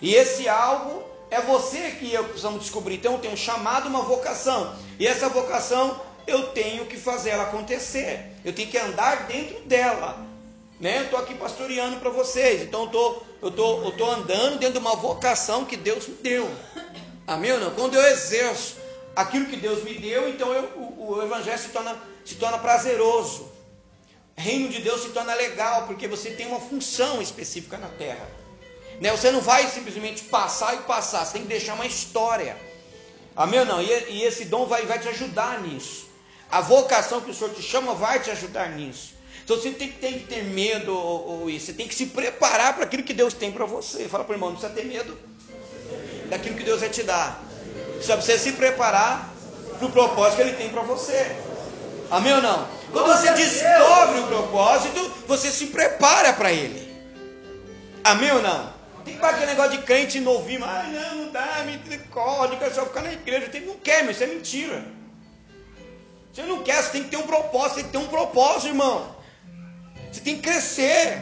E 0.01 0.15
esse 0.15 0.49
algo 0.49 1.03
é 1.31 1.41
você 1.41 1.91
que 1.91 2.13
eu 2.13 2.25
precisamos 2.25 2.61
descobrir. 2.61 2.95
Então 2.95 3.19
tenho 3.19 3.35
um 3.35 3.37
chamado, 3.37 3.89
uma 3.89 4.03
vocação. 4.03 4.75
E 4.99 5.07
essa 5.07 5.29
vocação 5.29 6.01
eu 6.27 6.49
tenho 6.49 6.87
que 6.87 6.97
fazer 6.97 7.31
ela 7.31 7.45
acontecer. 7.45 8.33
Eu 8.45 8.53
tenho 8.53 8.69
que 8.69 8.79
andar 8.79 9.27
dentro 9.27 9.61
dela. 9.63 10.19
Né? 10.81 10.99
Eu 10.99 11.05
estou 11.05 11.19
aqui 11.19 11.35
pastoreando 11.35 11.97
para 11.97 12.11
vocês. 12.11 12.63
Então 12.63 12.83
eu 12.85 12.89
tô, 12.89 13.23
estou 13.35 13.51
tô, 13.53 13.85
eu 13.85 13.93
tô 13.93 14.11
andando 14.11 14.59
dentro 14.59 14.75
de 14.75 14.79
uma 14.79 14.97
vocação 14.97 15.65
que 15.65 15.77
Deus 15.77 16.07
me 16.07 16.15
deu. 16.17 16.51
Amém 17.27 17.53
ou 17.53 17.61
não? 17.61 17.71
Quando 17.75 17.95
eu 17.95 18.07
exerço 18.07 18.77
aquilo 19.15 19.47
que 19.47 19.57
Deus 19.57 19.83
me 19.83 19.95
deu, 19.95 20.29
então 20.29 20.53
eu, 20.53 20.65
o, 20.77 21.15
o 21.15 21.23
evangelho 21.23 21.59
se 21.59 21.69
torna, 21.69 21.97
se 22.25 22.35
torna 22.35 22.59
prazeroso. 22.59 23.51
Reino 24.37 24.69
de 24.69 24.83
Deus 24.83 25.03
se 25.03 25.09
torna 25.09 25.35
legal, 25.35 25.87
porque 25.87 26.07
você 26.07 26.31
tem 26.31 26.47
uma 26.47 26.61
função 26.61 27.23
específica 27.23 27.79
na 27.79 27.89
terra. 27.89 28.29
Né? 29.01 29.11
Você 29.11 29.31
não 29.31 29.41
vai 29.41 29.67
simplesmente 29.69 30.25
passar 30.25 30.75
e 30.75 30.79
passar, 30.79 31.25
você 31.25 31.35
tem 31.35 31.43
que 31.43 31.49
deixar 31.49 31.75
uma 31.75 31.87
história. 31.87 32.57
Amém 33.35 33.61
ou 33.61 33.67
não? 33.67 33.83
E, 33.83 33.87
e 33.87 34.23
esse 34.25 34.45
dom 34.45 34.67
vai, 34.67 34.85
vai 34.85 34.99
te 34.99 35.09
ajudar 35.09 35.63
nisso. 35.63 36.06
A 36.51 36.61
vocação 36.61 37.21
que 37.21 37.31
o 37.31 37.35
Senhor 37.35 37.53
te 37.53 37.63
chama 37.63 37.95
vai 37.95 38.21
te 38.21 38.31
ajudar 38.31 38.71
nisso. 38.71 39.15
Então 39.45 39.57
você 39.57 39.71
tem, 39.71 39.91
tem 39.93 40.19
que 40.19 40.27
ter 40.27 40.43
medo, 40.45 40.93
ou, 40.97 41.43
ou, 41.43 41.51
isso. 41.51 41.67
Você 41.67 41.73
tem 41.73 41.87
que 41.87 41.95
se 41.95 42.07
preparar 42.07 42.75
para 42.75 42.85
aquilo 42.85 43.03
que 43.03 43.15
Deus 43.15 43.33
tem 43.35 43.53
para 43.53 43.65
você. 43.65 44.09
Fala 44.09 44.25
para 44.25 44.33
o 44.33 44.37
irmão, 44.37 44.51
não 44.51 44.57
precisa 44.57 44.75
ter 44.75 44.87
medo 44.87 45.17
daquilo 46.29 46.57
que 46.57 46.65
Deus 46.65 46.81
vai 46.81 46.89
te 46.89 47.03
dar. 47.03 47.43
Só 48.01 48.17
precisa 48.17 48.39
se 48.39 48.53
preparar 48.53 49.33
para 49.79 49.87
o 49.87 49.91
propósito 49.91 50.37
que 50.37 50.43
Ele 50.43 50.57
tem 50.57 50.69
para 50.69 50.83
você. 50.83 51.37
Amém 52.11 52.33
ou 52.33 52.43
não? 52.43 52.69
Quando 52.93 53.07
você 53.09 53.33
descobre 53.33 54.21
o 54.21 54.27
propósito, 54.27 55.13
você 55.27 55.51
se 55.51 55.67
prepara 55.67 56.33
para 56.33 56.53
ele. 56.53 56.87
Amém 58.05 58.31
ou 58.31 58.41
não? 58.41 58.73
Tem 59.05 59.17
para 59.17 59.31
aquele 59.31 59.47
negócio 59.47 59.73
de 59.73 59.79
crente 59.79 60.21
novinho, 60.21 60.65
ai 60.65 60.91
não, 60.93 61.25
não 61.25 61.33
dá, 61.33 61.65
misericórdia, 61.65 62.59
quero 62.59 62.75
só 62.75 62.85
ficar 62.87 63.03
na 63.03 63.13
igreja. 63.13 63.51
Não 63.65 63.75
quer, 63.75 64.05
mas 64.05 64.17
isso 64.17 64.25
é 64.25 64.27
mentira. 64.27 64.85
Você 66.87 66.93
tem 66.93 67.03
que 67.05 67.11
ter 67.11 67.17
um 67.17 67.27
propósito, 67.27 67.75
tem 67.75 67.85
que 67.85 67.91
ter 67.91 67.99
um 67.99 68.07
propósito, 68.07 68.69
irmão. 68.69 69.17
Você 70.11 70.21
tem 70.21 70.37
que 70.37 70.43
crescer. 70.43 71.21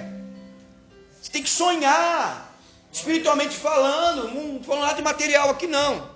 Você 1.20 1.30
tem 1.32 1.42
que 1.42 1.48
sonhar. 1.48 2.52
Espiritualmente 2.92 3.56
falando, 3.56 4.32
não 4.34 4.62
falando 4.62 4.82
nada 4.82 4.94
de 4.94 5.02
material 5.02 5.50
aqui 5.50 5.66
não. 5.66 6.10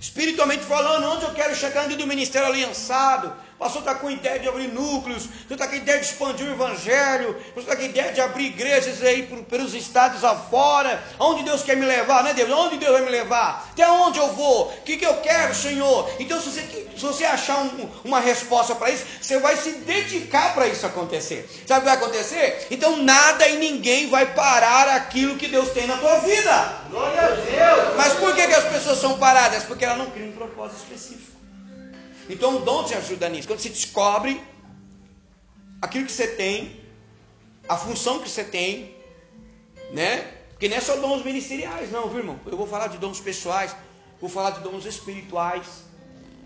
Espiritualmente 0.00 0.64
falando, 0.64 1.04
onde 1.08 1.24
eu 1.24 1.34
quero 1.34 1.54
chegar 1.54 1.82
dentro 1.82 1.98
do 1.98 2.06
ministério 2.06 2.48
aliançado, 2.48 3.34
pastor 3.58 3.80
está 3.80 3.94
com 3.94 4.10
ideia 4.10 4.38
de 4.38 4.48
abrir 4.48 4.68
núcleos, 4.68 5.24
você 5.46 5.54
está 5.54 5.66
com 5.66 5.74
ideia 5.74 5.98
de 5.98 6.06
expandir 6.06 6.46
o 6.46 6.52
evangelho, 6.52 7.36
você 7.54 7.60
está 7.60 7.76
com 7.76 7.82
ideia 7.82 8.12
de 8.12 8.20
abrir 8.20 8.46
igrejas 8.46 9.02
aí 9.02 9.22
pelos 9.48 9.74
estados 9.74 10.22
afora, 10.24 11.02
aonde 11.18 11.42
Deus 11.42 11.62
quer 11.62 11.76
me 11.76 11.86
levar, 11.86 12.22
né 12.22 12.34
Deus? 12.34 12.50
Aonde 12.50 12.76
Deus 12.76 12.92
vai 12.92 13.02
me 13.02 13.10
levar? 13.10 13.68
Até 13.72 13.88
onde 13.88 14.18
eu 14.18 14.28
vou? 14.34 14.68
O 14.68 14.82
que, 14.82 14.96
que 14.96 15.06
eu 15.06 15.14
quero, 15.20 15.54
Senhor? 15.54 16.10
Então, 16.18 16.40
se 16.40 16.50
você, 16.50 16.86
se 16.96 17.02
você 17.02 17.24
achar 17.24 17.58
um, 17.58 17.88
uma 18.04 18.20
resposta 18.20 18.74
para 18.74 18.90
isso, 18.90 19.04
você 19.20 19.38
vai 19.38 19.56
se 19.56 19.72
dedicar 19.72 20.54
para 20.54 20.68
isso 20.68 20.84
acontecer. 20.84 21.48
Sabe 21.66 21.80
o 21.80 21.82
que 21.82 21.96
vai 21.96 21.96
acontecer? 21.96 22.66
Então, 22.70 22.98
nada 22.98 23.48
e 23.48 23.56
ninguém 23.56 24.10
vai 24.10 24.26
parar 24.34 24.88
aquilo 24.88 25.36
que 25.36 25.48
Deus 25.48 25.70
tem 25.70 25.86
na 25.86 25.96
tua 25.96 26.18
vida. 26.18 26.80
Glória 26.90 27.20
a 27.20 27.28
Deus! 27.28 27.96
Mas 27.96 28.12
por 28.14 28.34
que, 28.34 28.46
que 28.46 28.54
as 28.54 28.64
pessoas 28.64 28.98
são 28.98 29.18
paradas? 29.18 29.64
Porque 29.64 29.84
elas 29.84 29.98
não 29.98 30.10
criam 30.10 30.28
um 30.28 30.32
propósito 30.32 30.82
específico. 30.82 31.35
Então 32.28 32.56
o 32.56 32.60
dom 32.60 32.84
te 32.84 32.94
ajuda 32.94 33.28
nisso. 33.28 33.46
Quando 33.46 33.60
você 33.60 33.68
descobre 33.68 34.40
aquilo 35.80 36.06
que 36.06 36.12
você 36.12 36.28
tem, 36.28 36.80
a 37.68 37.76
função 37.76 38.20
que 38.20 38.28
você 38.28 38.44
tem, 38.44 38.94
né? 39.92 40.22
Porque 40.50 40.68
não 40.68 40.76
é 40.76 40.80
só 40.80 40.96
dons 40.96 41.24
ministeriais, 41.24 41.90
não, 41.90 42.08
viu, 42.08 42.18
irmão? 42.18 42.40
Eu 42.46 42.56
vou 42.56 42.66
falar 42.66 42.88
de 42.88 42.98
dons 42.98 43.20
pessoais, 43.20 43.76
vou 44.20 44.30
falar 44.30 44.50
de 44.50 44.60
dons 44.60 44.84
espirituais, 44.86 45.66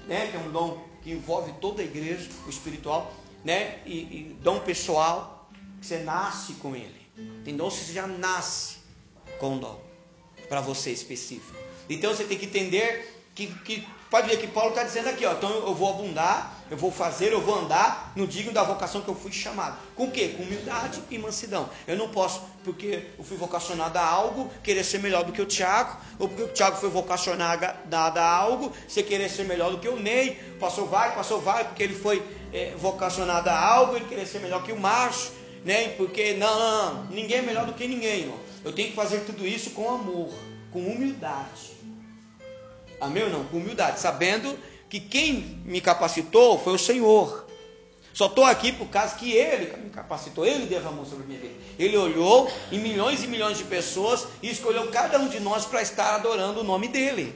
né? 0.07 0.29
Que 0.29 0.37
é 0.37 0.41
um 0.41 0.51
dom 0.51 0.83
que 1.03 1.13
envolve 1.13 1.53
toda 1.61 1.81
a 1.81 1.85
igreja, 1.85 2.29
o 2.47 2.51
espiritual, 2.51 3.13
né? 3.45 3.81
E, 3.87 3.99
e 3.99 4.37
dom 4.43 4.61
pessoal, 4.61 5.49
que 5.81 5.87
você 5.87 5.99
nasce 5.99 6.55
com 6.55 6.75
ele. 6.75 7.01
Tem 7.45 7.57
dons 7.57 7.79
que 7.79 7.85
você 7.85 7.93
já 7.93 8.07
nasce 8.07 8.79
com 9.39 9.59
dom, 9.59 9.81
para 10.49 10.61
você 10.61 10.91
específico. 10.91 11.57
Então 11.89 12.15
você 12.15 12.25
tem 12.25 12.39
que 12.39 12.47
entender 12.47 13.25
que, 13.35 13.47
que 13.47 13.87
pode 14.11 14.29
ver 14.29 14.39
que 14.39 14.47
Paulo 14.49 14.71
está 14.71 14.83
dizendo 14.83 15.09
aqui, 15.09 15.25
ó, 15.25 15.33
então 15.33 15.51
eu 15.51 15.75
vou 15.75 15.89
abundar, 15.89 16.57
eu 16.71 16.77
vou 16.77 16.91
fazer, 16.91 17.33
eu 17.33 17.41
vou 17.41 17.61
andar 17.61 18.13
no 18.17 18.27
digno 18.27 18.53
da 18.53 18.63
vocação 18.63 19.01
que 19.01 19.09
eu 19.09 19.15
fui 19.15 19.31
chamado. 19.31 19.79
Com 19.95 20.05
o 20.05 20.11
quê? 20.11 20.35
Com 20.37 20.43
humildade 20.43 21.01
e 21.11 21.17
mansidão. 21.17 21.69
Eu 21.87 21.97
não 21.97 22.09
posso, 22.09 22.43
porque 22.65 23.07
eu 23.17 23.25
fui 23.25 23.37
vocacionado 23.37 23.99
a 23.99 24.05
algo, 24.05 24.51
querer 24.63 24.85
ser 24.85 24.99
melhor 24.99 25.25
do 25.25 25.33
que 25.33 25.41
o 25.41 25.47
Tiago, 25.47 25.97
ou 26.19 26.29
porque 26.29 26.43
o 26.43 26.49
Tiago 26.49 26.77
foi 26.77 26.91
vocacionado 26.91 27.67
a 27.95 28.23
algo, 28.27 28.73
você 28.87 29.03
querer 29.03 29.29
ser 29.29 29.45
melhor 29.45 29.71
do 29.71 29.79
que 29.79 29.89
o 29.89 29.97
Ney, 29.97 30.35
passou 30.59 30.87
vai, 30.87 31.15
passou 31.15 31.41
vai, 31.41 31.65
porque 31.65 31.83
ele 31.83 31.95
foi 31.95 32.23
é, 32.53 32.75
vocacionado 32.77 33.49
a 33.49 33.59
algo, 33.59 33.97
ele 33.97 34.07
querer 34.07 34.27
ser 34.27 34.41
melhor 34.41 34.63
que 34.63 34.73
o 34.73 34.79
Márcio, 34.79 35.33
né? 35.65 35.91
Porque 35.91 36.35
não, 36.35 36.59
não, 36.59 36.95
não, 36.95 37.05
ninguém 37.07 37.39
é 37.39 37.43
melhor 37.43 37.67
do 37.67 37.73
que 37.75 37.87
ninguém, 37.87 38.21
irmão. 38.21 38.39
Eu 38.65 38.73
tenho 38.73 38.91
que 38.91 38.97
fazer 38.97 39.21
tudo 39.21 39.47
isso 39.47 39.71
com 39.71 39.89
amor, 39.89 40.31
com 40.73 40.81
humildade. 40.81 41.80
Amém 43.01 43.25
ou 43.25 43.31
não? 43.31 43.45
Com 43.45 43.59
humildade, 43.59 43.99
sabendo 44.01 44.57
que 44.89 45.01
quem 45.01 45.61
me 45.65 45.81
capacitou 45.81 46.59
foi 46.59 46.75
o 46.75 46.79
Senhor. 46.79 47.47
Só 48.13 48.27
estou 48.27 48.45
aqui 48.45 48.73
por 48.73 48.89
causa 48.89 49.15
que 49.15 49.33
Ele 49.33 49.77
me 49.77 49.91
capacitou, 49.91 50.45
Ele 50.45 50.67
derramou 50.67 51.07
sobre 51.07 51.27
minha 51.27 51.39
vida. 51.39 51.55
Ele 51.79 51.97
olhou 51.97 52.51
em 52.71 52.79
milhões 52.79 53.23
e 53.23 53.29
milhões 53.29 53.57
de 53.57 53.65
pessoas 53.65 54.27
e 54.43 54.51
escolheu 54.51 54.91
cada 54.91 55.19
um 55.19 55.29
de 55.29 55.39
nós 55.39 55.65
para 55.65 55.81
estar 55.81 56.17
adorando 56.17 56.61
o 56.61 56.65
nome 56.65 56.89
dEle. 56.89 57.35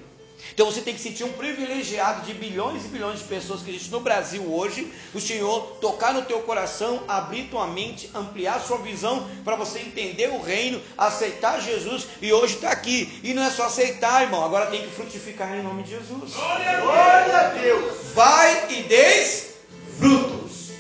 Então 0.53 0.67
você 0.67 0.81
tem 0.81 0.95
que 0.95 1.01
sentir 1.01 1.25
um 1.25 1.33
privilegiado 1.33 2.27
de 2.27 2.35
bilhões 2.35 2.85
e 2.85 2.89
bilhões 2.89 3.21
de 3.21 3.25
pessoas 3.25 3.63
que 3.63 3.71
existem 3.71 3.91
no 3.91 4.01
Brasil 4.01 4.43
hoje, 4.53 4.93
o 5.13 5.21
Senhor 5.21 5.79
tocar 5.81 6.13
no 6.13 6.23
teu 6.23 6.41
coração, 6.43 7.03
abrir 7.09 7.45
tua 7.45 7.67
mente, 7.67 8.11
ampliar 8.15 8.61
sua 8.61 8.79
visão 8.79 9.29
para 9.45 9.57
você 9.57 9.81
entender 9.81 10.29
o 10.29 10.41
reino, 10.41 10.81
aceitar 10.97 11.61
Jesus 11.61 12.07
e 12.21 12.33
hoje 12.33 12.57
está 12.57 12.71
aqui. 12.71 13.21
E 13.23 13.33
não 13.35 13.43
é 13.43 13.51
só 13.51 13.65
aceitar, 13.65 14.23
irmão, 14.23 14.45
agora 14.45 14.67
tem 14.67 14.83
que 14.83 14.91
frutificar 14.91 15.55
em 15.55 15.63
nome 15.63 15.83
de 15.83 15.91
Jesus. 15.91 16.35
Glória 16.35 17.37
a 17.37 17.49
Deus! 17.49 18.13
Vai 18.15 18.73
e 18.73 18.83
des 18.85 19.55
frutos. 19.99 20.71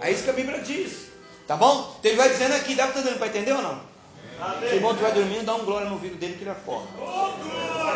É 0.00 0.10
isso 0.10 0.24
que 0.24 0.30
a 0.30 0.34
Bíblia 0.34 0.60
diz. 0.60 1.04
Tá 1.46 1.56
bom? 1.56 1.96
Então 1.98 2.10
ele 2.10 2.16
vai 2.16 2.28
dizendo 2.30 2.54
aqui, 2.54 2.74
dá 2.74 2.86
para 2.88 3.02
para 3.02 3.26
entender 3.26 3.52
ou 3.52 3.62
não? 3.62 3.93
Se 4.34 4.72
o 4.72 4.74
irmão 4.74 4.90
estiver 4.90 5.12
dormindo, 5.12 5.44
dá 5.44 5.54
um 5.54 5.64
glória 5.64 5.86
no 5.86 5.94
ouvido 5.94 6.16
dele 6.16 6.34
que 6.34 6.42
ele 6.42 6.50
acorda. 6.50 6.88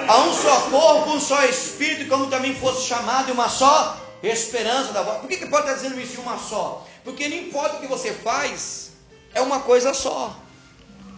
Há 0.09 0.19
um 0.23 0.33
só 0.33 0.61
corpo, 0.71 1.11
um 1.11 1.21
só 1.21 1.45
espírito, 1.45 2.09
como 2.09 2.29
também 2.29 2.55
fosse 2.55 2.87
chamado, 2.87 3.29
e 3.29 3.33
uma 3.33 3.49
só 3.49 3.99
esperança 4.23 4.93
da 4.93 5.03
voz. 5.03 5.19
Por 5.19 5.29
que, 5.29 5.37
que 5.37 5.47
pode 5.47 5.67
estar 5.67 5.75
dizendo 5.75 6.01
isso 6.01 6.21
uma 6.21 6.39
só? 6.39 6.87
Porque 7.05 7.29
não 7.29 7.37
importa 7.37 7.77
o 7.77 7.81
que 7.81 7.87
você 7.87 8.13
faz, 8.13 8.93
é 9.35 9.41
uma 9.41 9.61
coisa 9.61 9.93
só. 9.93 10.37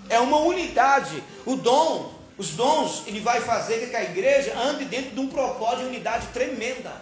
É 0.08 0.18
uma 0.18 0.38
unidade. 0.38 1.22
O 1.44 1.54
dom, 1.54 2.12
os 2.38 2.50
dons, 2.50 3.02
ele 3.06 3.20
vai 3.20 3.40
fazer 3.40 3.88
que 3.90 3.96
a 3.96 4.02
igreja 4.02 4.58
ande 4.58 4.84
dentro 4.86 5.10
de 5.10 5.20
um 5.20 5.28
propósito 5.28 5.82
de 5.82 5.86
unidade 5.86 6.26
tremenda. 6.28 6.92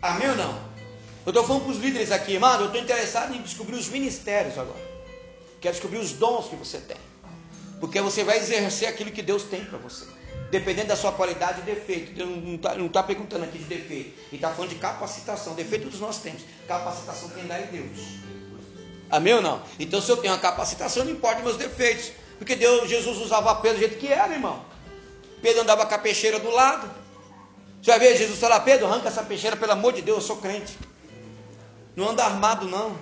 Amém 0.00 0.30
ou 0.30 0.36
não? 0.36 0.68
Eu 1.26 1.30
estou 1.30 1.44
falando 1.44 1.64
para 1.64 1.72
os 1.72 1.78
líderes 1.78 2.12
aqui, 2.12 2.34
irmão, 2.34 2.58
eu 2.60 2.66
estou 2.66 2.80
interessado 2.80 3.34
em 3.34 3.42
descobrir 3.42 3.76
os 3.76 3.88
ministérios 3.88 4.56
agora 4.56 4.87
quer 5.60 5.72
descobrir 5.72 5.98
os 5.98 6.12
dons 6.12 6.48
que 6.48 6.56
você 6.56 6.78
tem. 6.78 6.96
Porque 7.80 8.00
você 8.00 8.24
vai 8.24 8.38
exercer 8.38 8.88
aquilo 8.88 9.10
que 9.10 9.22
Deus 9.22 9.44
tem 9.44 9.64
para 9.64 9.78
você. 9.78 10.06
Dependendo 10.50 10.88
da 10.88 10.96
sua 10.96 11.12
qualidade 11.12 11.60
e 11.60 11.62
defeito. 11.62 12.12
Deus 12.12 12.28
não 12.28 12.56
está 12.56 12.74
tá 12.90 13.02
perguntando 13.02 13.44
aqui 13.44 13.58
de 13.58 13.64
defeito. 13.64 14.18
Ele 14.28 14.36
está 14.36 14.50
falando 14.50 14.70
de 14.70 14.76
capacitação. 14.76 15.54
Defeito 15.54 15.84
todos 15.84 16.00
nós 16.00 16.18
temos. 16.18 16.42
Capacitação 16.66 17.28
quem 17.30 17.46
dá 17.46 17.56
é 17.56 17.66
Deus. 17.66 17.98
Amém 19.10 19.34
ou 19.34 19.42
não? 19.42 19.62
Então 19.78 20.00
se 20.00 20.10
eu 20.10 20.16
tenho 20.16 20.32
uma 20.32 20.40
capacitação, 20.40 21.04
não 21.04 21.12
importa 21.12 21.42
meus 21.42 21.56
defeitos. 21.56 22.12
Porque 22.38 22.54
Deus, 22.56 22.88
Jesus 22.88 23.18
usava 23.18 23.54
Pedro 23.56 23.78
do 23.78 23.80
jeito 23.80 23.98
que 23.98 24.08
era, 24.08 24.32
irmão. 24.32 24.64
Pedro 25.42 25.62
andava 25.62 25.86
com 25.86 25.94
a 25.94 25.98
peixeira 25.98 26.38
do 26.38 26.50
lado. 26.50 26.90
Você 27.82 27.90
vai 27.90 28.00
ver 28.00 28.16
Jesus 28.16 28.38
falar, 28.38 28.60
Pedro, 28.60 28.86
arranca 28.86 29.08
essa 29.08 29.22
peixeira, 29.22 29.56
pelo 29.56 29.72
amor 29.72 29.92
de 29.92 30.02
Deus, 30.02 30.18
eu 30.18 30.24
sou 30.24 30.36
crente. 30.36 30.76
Não 31.94 32.10
anda 32.10 32.24
armado, 32.24 32.66
não. 32.66 32.96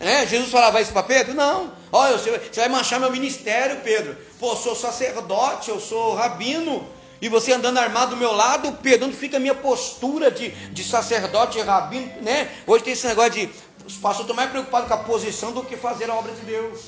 É, 0.00 0.26
Jesus 0.26 0.50
falava 0.50 0.80
isso 0.80 0.92
para 0.92 1.02
Pedro? 1.02 1.34
Não. 1.34 1.72
Olha, 1.92 2.18
você, 2.18 2.30
vai 2.56 2.68
manchar 2.68 2.98
meu 2.98 3.10
ministério, 3.10 3.80
Pedro. 3.84 4.16
Pô, 4.40 4.52
eu 4.52 4.56
sou 4.56 4.74
sacerdote, 4.74 5.70
eu 5.70 5.80
sou 5.80 6.14
rabino. 6.14 6.86
E 7.20 7.28
você 7.28 7.52
andando 7.52 7.78
armado 7.78 8.10
do 8.10 8.16
meu 8.16 8.32
lado, 8.32 8.72
Pedro, 8.82 9.06
onde 9.06 9.16
fica 9.16 9.36
a 9.36 9.40
minha 9.40 9.54
postura 9.54 10.28
de, 10.28 10.48
de 10.48 10.82
sacerdote 10.82 11.58
e 11.58 11.62
rabino, 11.62 12.10
né? 12.20 12.50
Hoje 12.66 12.82
tem 12.82 12.92
esse 12.94 13.06
negócio 13.06 13.30
de 13.30 13.48
os 13.86 13.94
pastores 13.96 14.20
estão 14.22 14.36
mais 14.36 14.50
preocupados 14.50 14.88
com 14.88 14.94
a 14.94 14.98
posição 14.98 15.52
do 15.52 15.64
que 15.64 15.76
fazer 15.76 16.08
a 16.10 16.14
obra 16.14 16.32
de 16.32 16.42
Deus. 16.42 16.80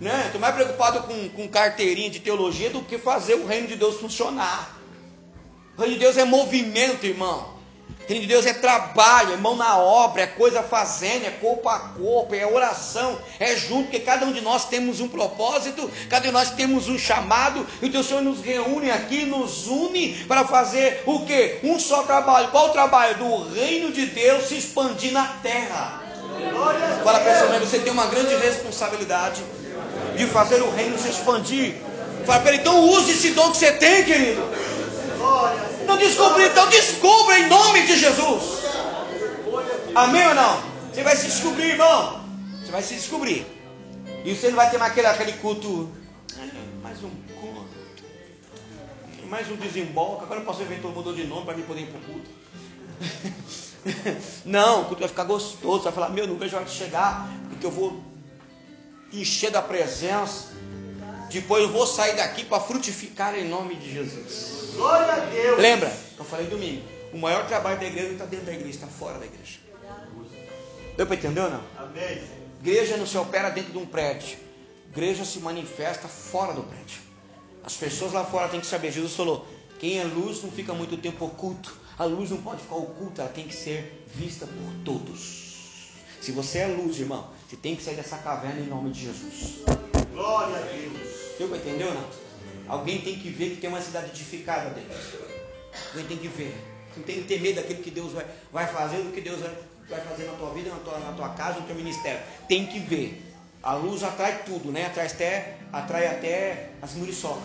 Né? 0.00 0.24
Estou 0.26 0.40
mais 0.40 0.54
preocupado 0.54 1.02
com, 1.04 1.28
com 1.30 1.48
carteirinha 1.48 2.10
de 2.10 2.20
teologia 2.20 2.70
do 2.70 2.82
que 2.82 2.98
fazer 2.98 3.34
o 3.34 3.46
reino 3.46 3.68
de 3.68 3.76
Deus 3.76 3.98
funcionar. 3.98 4.76
O 5.76 5.80
reino 5.80 5.94
de 5.94 6.00
Deus 6.00 6.16
é 6.16 6.24
movimento, 6.24 7.06
irmão. 7.06 7.55
Reino 8.06 8.22
de 8.22 8.28
Deus 8.28 8.46
é 8.46 8.52
trabalho, 8.52 9.32
é 9.32 9.36
mão 9.36 9.56
na 9.56 9.76
obra, 9.76 10.22
é 10.22 10.26
coisa 10.28 10.62
fazendo, 10.62 11.26
é 11.26 11.30
corpo 11.30 11.68
a 11.68 11.78
corpo, 11.78 12.36
é 12.36 12.46
oração, 12.46 13.18
é 13.40 13.56
junto, 13.56 13.84
porque 13.84 13.98
cada 13.98 14.24
um 14.24 14.32
de 14.32 14.40
nós 14.40 14.66
temos 14.66 15.00
um 15.00 15.08
propósito, 15.08 15.90
cada 16.08 16.24
um 16.24 16.28
de 16.28 16.32
nós 16.32 16.50
temos 16.52 16.88
um 16.88 16.96
chamado, 16.96 17.66
e 17.82 17.88
o 17.88 18.04
Senhor 18.04 18.22
nos 18.22 18.40
reúne 18.40 18.92
aqui, 18.92 19.24
nos 19.24 19.66
une 19.66 20.24
para 20.28 20.44
fazer 20.44 21.02
o 21.04 21.26
que? 21.26 21.58
Um 21.64 21.80
só 21.80 22.04
trabalho. 22.04 22.48
Qual 22.52 22.68
o 22.68 22.72
trabalho? 22.72 23.16
Do 23.18 23.52
reino 23.52 23.90
de 23.90 24.06
Deus 24.06 24.44
se 24.44 24.56
expandir 24.56 25.12
na 25.12 25.26
terra. 25.42 26.02
Fala 27.02 27.20
esse 27.28 27.66
você 27.66 27.78
tem 27.80 27.92
uma 27.92 28.06
grande 28.06 28.36
responsabilidade 28.36 29.42
de 30.16 30.26
fazer 30.26 30.62
o 30.62 30.70
reino 30.70 30.96
se 30.96 31.08
expandir. 31.08 31.74
Fala 32.24 32.40
para 32.40 32.52
ele, 32.52 32.60
então 32.60 32.88
use 32.88 33.10
esse 33.10 33.30
dom 33.30 33.50
que 33.50 33.58
você 33.58 33.72
tem, 33.72 34.04
querido. 34.04 34.42
Não 35.86 35.96
descobri, 35.96 36.44
então 36.46 36.68
descubra 36.68 37.38
em 37.38 37.48
nome 37.48 37.86
de 37.86 37.96
Jesus. 37.98 38.64
Amém 39.94 40.26
ou 40.28 40.34
não? 40.34 40.62
Você 40.92 41.02
vai 41.02 41.16
se 41.16 41.26
descobrir, 41.26 41.70
irmão. 41.70 42.24
Você 42.60 42.72
vai 42.72 42.82
se 42.82 42.94
descobrir. 42.94 43.46
E 44.24 44.34
você 44.34 44.48
não 44.48 44.56
vai 44.56 44.70
ter 44.70 44.78
mais 44.78 44.92
aquele, 44.92 45.06
aquele 45.06 45.32
culto. 45.34 45.88
mais 46.82 47.02
um 47.02 47.10
culto. 47.40 47.70
Mais 49.28 49.50
um 49.50 49.56
desembolque. 49.56 50.24
Agora 50.24 50.40
posso 50.40 50.64
ver 50.64 50.80
todo 50.80 50.94
mundo 50.94 51.14
de 51.14 51.24
nome 51.24 51.44
para 51.44 51.56
me 51.56 51.62
poder 51.62 51.82
ir 51.82 51.86
para 51.86 52.00
o 52.00 52.02
culto. 52.02 52.30
Não, 54.44 54.82
o 54.82 54.84
culto 54.86 55.00
vai 55.00 55.08
ficar 55.08 55.24
gostoso. 55.24 55.78
Você 55.78 55.84
vai 55.84 55.92
falar, 55.92 56.08
meu, 56.08 56.26
não 56.26 56.36
vejo 56.36 56.56
a 56.56 56.60
hora 56.60 56.68
de 56.68 56.74
chegar, 56.74 57.28
porque 57.48 57.64
eu 57.64 57.70
vou 57.70 58.02
encher 59.12 59.50
da 59.50 59.62
presença. 59.62 60.52
Depois 61.30 61.62
eu 61.62 61.70
vou 61.70 61.86
sair 61.86 62.16
daqui 62.16 62.44
para 62.44 62.60
frutificar 62.60 63.34
em 63.34 63.48
nome 63.48 63.74
de 63.74 63.92
Jesus. 63.92 64.74
Glória 64.74 65.12
a 65.12 65.20
Deus. 65.26 65.60
Lembra? 65.60 65.92
Eu 66.18 66.24
falei 66.24 66.46
domingo. 66.46 66.82
O 67.12 67.18
maior 67.18 67.46
trabalho 67.46 67.78
da 67.78 67.86
igreja 67.86 68.06
não 68.06 68.12
está 68.14 68.26
dentro 68.26 68.46
da 68.46 68.52
igreja, 68.52 68.70
está 68.70 68.86
fora 68.86 69.18
da 69.18 69.26
igreja. 69.26 69.58
Deu 70.96 71.06
para 71.06 71.16
entender 71.16 71.40
ou 71.40 71.50
não? 71.50 71.62
Amém. 71.78 72.22
Igreja 72.60 72.96
não 72.96 73.06
se 73.06 73.16
opera 73.18 73.50
dentro 73.50 73.72
de 73.72 73.78
um 73.78 73.86
prédio. 73.86 74.38
Igreja 74.90 75.24
se 75.24 75.38
manifesta 75.40 76.08
fora 76.08 76.52
do 76.52 76.62
prédio. 76.62 77.00
As 77.62 77.74
pessoas 77.74 78.12
lá 78.12 78.24
fora 78.24 78.48
têm 78.48 78.60
que 78.60 78.66
saber. 78.66 78.92
Jesus 78.92 79.14
falou: 79.14 79.46
quem 79.78 79.98
é 79.98 80.04
luz 80.04 80.42
não 80.42 80.50
fica 80.50 80.72
muito 80.72 80.96
tempo 80.96 81.26
oculto. 81.26 81.76
A 81.98 82.04
luz 82.04 82.30
não 82.30 82.38
pode 82.38 82.62
ficar 82.62 82.76
oculta, 82.76 83.22
ela 83.22 83.30
tem 83.30 83.46
que 83.46 83.54
ser 83.54 84.04
vista 84.14 84.46
por 84.46 84.84
todos. 84.84 85.46
Se 86.20 86.32
você 86.32 86.58
é 86.58 86.66
luz, 86.66 86.98
irmão, 86.98 87.30
você 87.48 87.56
tem 87.56 87.74
que 87.74 87.82
sair 87.82 87.94
dessa 87.94 88.18
caverna 88.18 88.60
em 88.60 88.66
nome 88.66 88.90
de 88.90 89.04
Jesus. 89.04 89.64
Glória 90.12 90.56
a 90.56 90.60
Deus. 90.60 91.15
Deu 91.38 91.48
para 91.48 91.58
entender 91.58 91.84
ou 91.84 91.94
não? 91.94 92.08
Alguém 92.68 93.00
tem 93.00 93.18
que 93.18 93.30
ver 93.30 93.50
que 93.50 93.56
tem 93.56 93.70
uma 93.70 93.80
cidade 93.80 94.10
edificada 94.10 94.70
dentro. 94.70 94.96
Alguém 95.90 96.06
tem 96.06 96.16
que 96.16 96.28
ver. 96.28 96.54
Não 96.96 97.02
tem 97.02 97.16
que 97.16 97.28
ter 97.28 97.40
medo 97.40 97.56
daquilo 97.56 97.82
que 97.82 97.90
Deus 97.90 98.12
vai, 98.12 98.26
vai 98.52 98.66
fazer, 98.66 99.02
do 99.02 99.12
que 99.12 99.20
Deus 99.20 99.40
vai, 99.40 99.54
vai 99.88 100.00
fazer 100.00 100.24
na 100.24 100.32
tua 100.32 100.52
vida, 100.54 100.70
na 100.70 100.76
tua, 100.76 100.98
na 100.98 101.12
tua 101.12 101.28
casa, 101.30 101.60
no 101.60 101.66
teu 101.66 101.76
ministério. 101.76 102.20
Tem 102.48 102.66
que 102.66 102.78
ver. 102.78 103.22
A 103.62 103.74
luz 103.74 104.02
atrai 104.02 104.44
tudo, 104.44 104.72
né? 104.72 104.86
Atrai 104.86 105.06
até, 105.06 105.58
atrai 105.72 106.06
até 106.06 106.70
as 106.80 106.94
muriçocas. 106.94 107.42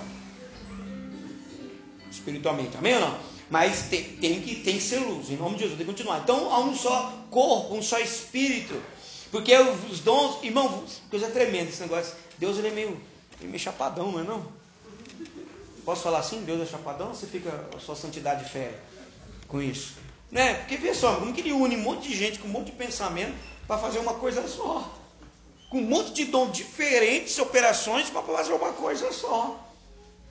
Espiritualmente. 2.09 2.77
Amém 2.77 2.95
ou 2.95 3.01
não? 3.01 3.17
Mas 3.49 3.83
tem, 3.89 4.03
tem, 4.03 4.41
que, 4.41 4.55
tem 4.55 4.77
que 4.77 4.83
ser 4.83 4.99
luz, 4.99 5.29
em 5.29 5.35
nome 5.35 5.55
de 5.55 5.63
Jesus, 5.63 5.77
tem 5.77 5.85
que 5.85 5.91
continuar. 5.91 6.21
Então 6.21 6.53
há 6.53 6.59
um 6.59 6.73
só 6.73 7.25
corpo, 7.29 7.75
um 7.75 7.83
só 7.83 7.99
espírito. 7.99 8.81
Porque 9.29 9.53
os 9.53 9.99
dons, 9.99 10.41
irmão, 10.41 10.85
coisa 11.09 11.29
tremenda 11.29 11.69
esse 11.69 11.81
negócio. 11.81 12.15
Deus 12.37 12.57
ele 12.57 12.69
é 12.69 12.71
meio, 12.71 13.01
é 13.45 13.49
meio 13.49 13.59
chapadão, 13.59 14.11
não 14.11 14.19
é 14.19 14.23
não? 14.23 14.45
Posso 15.83 16.03
falar 16.03 16.19
assim? 16.19 16.43
Deus 16.43 16.61
é 16.61 16.65
chapadão? 16.65 17.13
Você 17.13 17.25
fica 17.25 17.49
a 17.75 17.79
sua 17.79 17.95
santidade 17.95 18.49
fé 18.49 18.73
com 19.47 19.61
isso? 19.61 19.95
Né? 20.31 20.53
Porque 20.55 20.77
vê 20.77 20.93
só, 20.93 21.15
como 21.15 21.33
que 21.33 21.41
ele 21.41 21.51
une 21.51 21.75
um 21.75 21.81
monte 21.81 22.07
de 22.07 22.15
gente 22.15 22.39
com 22.39 22.47
um 22.47 22.51
monte 22.51 22.67
de 22.67 22.71
pensamento 22.73 23.33
para 23.67 23.77
fazer 23.77 23.99
uma 23.99 24.13
coisa 24.13 24.47
só? 24.47 24.97
Com 25.69 25.79
um 25.79 25.85
monte 25.85 26.13
de 26.13 26.25
dons 26.25 26.51
diferentes, 26.51 27.37
operações 27.39 28.09
para 28.09 28.21
fazer 28.21 28.53
uma 28.53 28.73
coisa 28.73 29.11
só. 29.11 29.59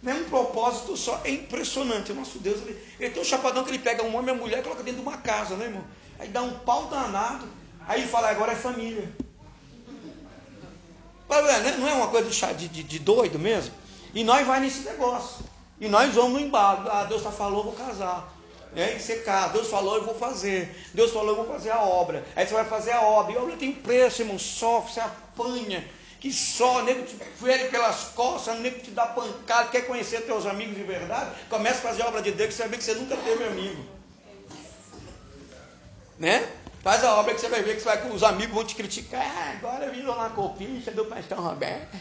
Não 0.03 0.13
é 0.13 0.15
um 0.15 0.25
propósito 0.25 0.97
só, 0.97 1.21
é 1.25 1.31
impressionante. 1.31 2.13
O 2.13 2.15
nosso 2.15 2.39
Deus, 2.39 2.61
ele, 2.63 2.81
ele 2.99 3.11
tem 3.11 3.23
um 3.23 3.25
chapadão 3.25 3.65
que 3.65 3.71
ele 3.71 3.79
pega 3.79 4.03
um 4.03 4.15
homem 4.17 4.29
e 4.29 4.33
uma 4.33 4.41
mulher 4.41 4.61
e 4.61 4.63
coloca 4.63 4.83
dentro 4.83 5.03
de 5.03 5.07
uma 5.07 5.19
casa, 5.19 5.57
né, 5.57 5.67
irmão? 5.67 5.85
Aí 6.19 6.29
dá 6.29 6.43
um 6.43 6.59
pau 6.61 6.87
danado, 6.87 7.47
aí 7.87 8.01
ele 8.01 8.09
fala, 8.09 8.31
agora 8.31 8.53
é 8.53 8.57
família. 8.57 9.11
Né? 11.63 11.77
Não 11.79 11.89
é 11.89 11.93
uma 11.95 12.09
coisa 12.09 12.29
de, 12.55 12.69
de, 12.69 12.83
de 12.83 12.99
doido 12.99 13.39
mesmo? 13.39 13.73
E 14.13 14.25
nós 14.25 14.47
vai 14.47 14.61
nesse 14.61 14.81
negócio. 14.81 15.45
E 15.81 15.89
nós 15.89 16.15
vamos 16.15 16.33
no 16.33 16.41
embalo. 16.41 16.91
Ah, 16.91 17.05
Deus 17.05 17.23
tá 17.23 17.31
falou, 17.31 17.65
vou 17.65 17.73
casar. 17.73 18.35
É, 18.75 18.99
você 18.99 19.17
casa. 19.17 19.53
Deus 19.53 19.69
falou, 19.69 19.97
eu 19.97 20.05
vou 20.05 20.15
fazer. 20.15 20.77
Deus 20.93 21.13
falou, 21.13 21.31
eu 21.31 21.37
vou 21.37 21.47
fazer 21.47 21.71
a 21.71 21.81
obra. 21.81 22.25
Aí 22.35 22.47
você 22.47 22.55
vai 22.55 22.65
fazer 22.65 22.93
a 22.93 23.03
obra. 23.03 23.33
E 23.33 23.37
a 23.37 23.43
obra 23.43 23.57
tem 23.57 23.73
preço, 23.73 24.23
irmão. 24.23 24.39
Sofre, 24.39 24.93
você 24.95 25.01
apanha. 25.01 25.85
Que 26.21 26.31
só, 26.31 26.83
nego 26.83 27.03
te 27.05 27.17
fere 27.17 27.69
pelas 27.69 28.11
costas, 28.15 28.59
nego 28.59 28.79
te 28.81 28.91
dá 28.91 29.07
pancada, 29.07 29.71
quer 29.71 29.87
conhecer 29.87 30.21
teus 30.27 30.45
amigos 30.45 30.77
de 30.77 30.83
verdade, 30.83 31.31
começa 31.49 31.79
a 31.79 31.81
fazer 31.81 32.03
a 32.03 32.09
obra 32.09 32.21
de 32.21 32.31
Deus, 32.31 32.49
que 32.51 32.55
você 32.57 32.63
vai 32.63 32.71
ver 32.73 32.77
que 32.77 32.85
você 32.85 32.95
nunca 32.95 33.17
teve 33.17 33.43
amigo. 33.45 33.83
Né? 36.19 36.47
Faz 36.83 37.05
a 37.05 37.15
obra 37.17 37.35
que 37.35 37.41
você 37.41 37.49
vai 37.49 37.63
ver 37.63 37.77
que 37.77 37.85
vai, 37.85 38.11
os 38.11 38.23
amigos 38.23 38.55
vão 38.55 38.65
te 38.65 38.75
criticar. 38.75 39.21
Ah, 39.21 39.51
agora 39.59 39.91
virou 39.91 40.17
na 40.17 40.31
copinha 40.31 40.81
do 40.93 41.05
pastor 41.05 41.39
Roberto. 41.39 41.95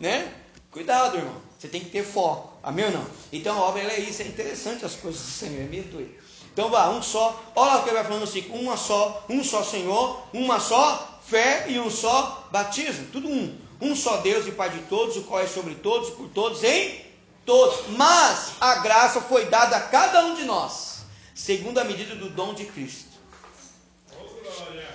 Né? 0.00 0.32
Cuidado, 0.70 1.16
irmão. 1.16 1.40
Você 1.56 1.68
tem 1.68 1.80
que 1.80 1.90
ter 1.90 2.02
foco. 2.02 2.58
Amém 2.60 2.86
ou 2.86 2.90
não? 2.90 3.06
Então 3.32 3.56
a 3.56 3.68
obra 3.68 3.82
é 3.82 4.00
isso, 4.00 4.22
é 4.22 4.26
interessante 4.26 4.84
as 4.84 4.96
coisas 4.96 5.20
do 5.20 5.28
Senhor, 5.28 5.62
é 5.62 5.82
doido. 5.82 6.12
Então 6.52 6.70
vá, 6.70 6.90
um 6.90 7.00
só. 7.00 7.40
Olha 7.54 7.78
o 7.78 7.82
que 7.82 7.90
ele 7.90 7.96
vai 7.96 8.04
falando 8.04 8.24
assim: 8.24 8.50
uma 8.50 8.76
só, 8.76 9.24
um 9.28 9.44
só 9.44 9.62
Senhor, 9.62 10.26
uma 10.32 10.58
só 10.58 11.20
fé 11.24 11.66
e 11.68 11.78
um 11.78 11.88
só 11.88 12.48
batismo. 12.50 13.06
Tudo 13.12 13.28
um. 13.28 13.56
Um 13.80 13.94
só 13.94 14.18
Deus 14.18 14.46
e 14.46 14.52
Pai 14.52 14.70
de 14.70 14.80
todos, 14.82 15.16
o 15.16 15.22
qual 15.22 15.40
é 15.40 15.46
sobre 15.46 15.76
todos, 15.76 16.10
por 16.10 16.28
todos, 16.30 16.64
em 16.64 17.00
todos. 17.46 17.88
Mas 17.96 18.52
a 18.60 18.76
graça 18.76 19.20
foi 19.20 19.46
dada 19.46 19.76
a 19.76 19.80
cada 19.80 20.26
um 20.26 20.34
de 20.34 20.44
nós, 20.44 21.04
segundo 21.34 21.78
a 21.78 21.84
medida 21.84 22.14
do 22.16 22.28
dom 22.28 22.54
de 22.54 22.64
Cristo. 22.64 23.11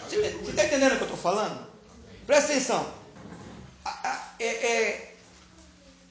Você 0.10 0.50
está 0.50 0.66
entendendo 0.66 0.94
o 0.94 0.96
que 0.96 1.04
eu 1.04 1.08
estou 1.08 1.18
falando? 1.18 1.68
Presta 2.26 2.52
atenção. 2.52 2.94
É, 4.40 4.46
é, 4.46 5.16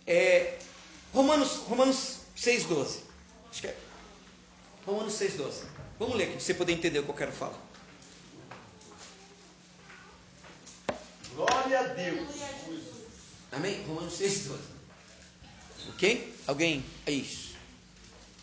é, 0.06 0.58
Romanos, 1.14 1.56
Romanos 1.66 2.18
6,12. 2.36 2.98
Acho 3.50 3.60
que 3.60 3.66
é. 3.68 3.76
Romanos 4.84 5.14
6,12. 5.14 5.64
Vamos 5.98 6.16
ler 6.16 6.24
aqui 6.24 6.32
para 6.32 6.40
você 6.40 6.54
poder 6.54 6.72
entender 6.74 6.98
o 6.98 7.04
que 7.04 7.10
eu 7.10 7.14
quero 7.14 7.32
falar. 7.32 7.58
Glória 11.34 11.80
a 11.80 11.82
Deus. 11.84 12.28
Amém? 13.52 13.82
Romanos 13.86 14.14
6,12. 14.18 14.58
Ok? 15.94 16.34
Alguém? 16.46 16.84
É 17.06 17.10
isso. 17.10 17.56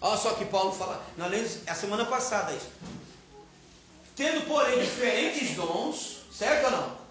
Olha 0.02 0.18
só 0.18 0.34
que 0.34 0.46
Paulo 0.46 0.72
fala. 0.72 1.06
Nós 1.18 1.30
lemos 1.30 1.60
a 1.68 1.76
semana 1.76 2.06
passada 2.06 2.54
isso. 2.54 2.70
Tendo, 4.16 4.48
porém, 4.48 4.80
diferentes 4.80 5.56
dons, 5.56 6.18
certo 6.32 6.66
ou 6.66 6.72
não? 6.72 7.04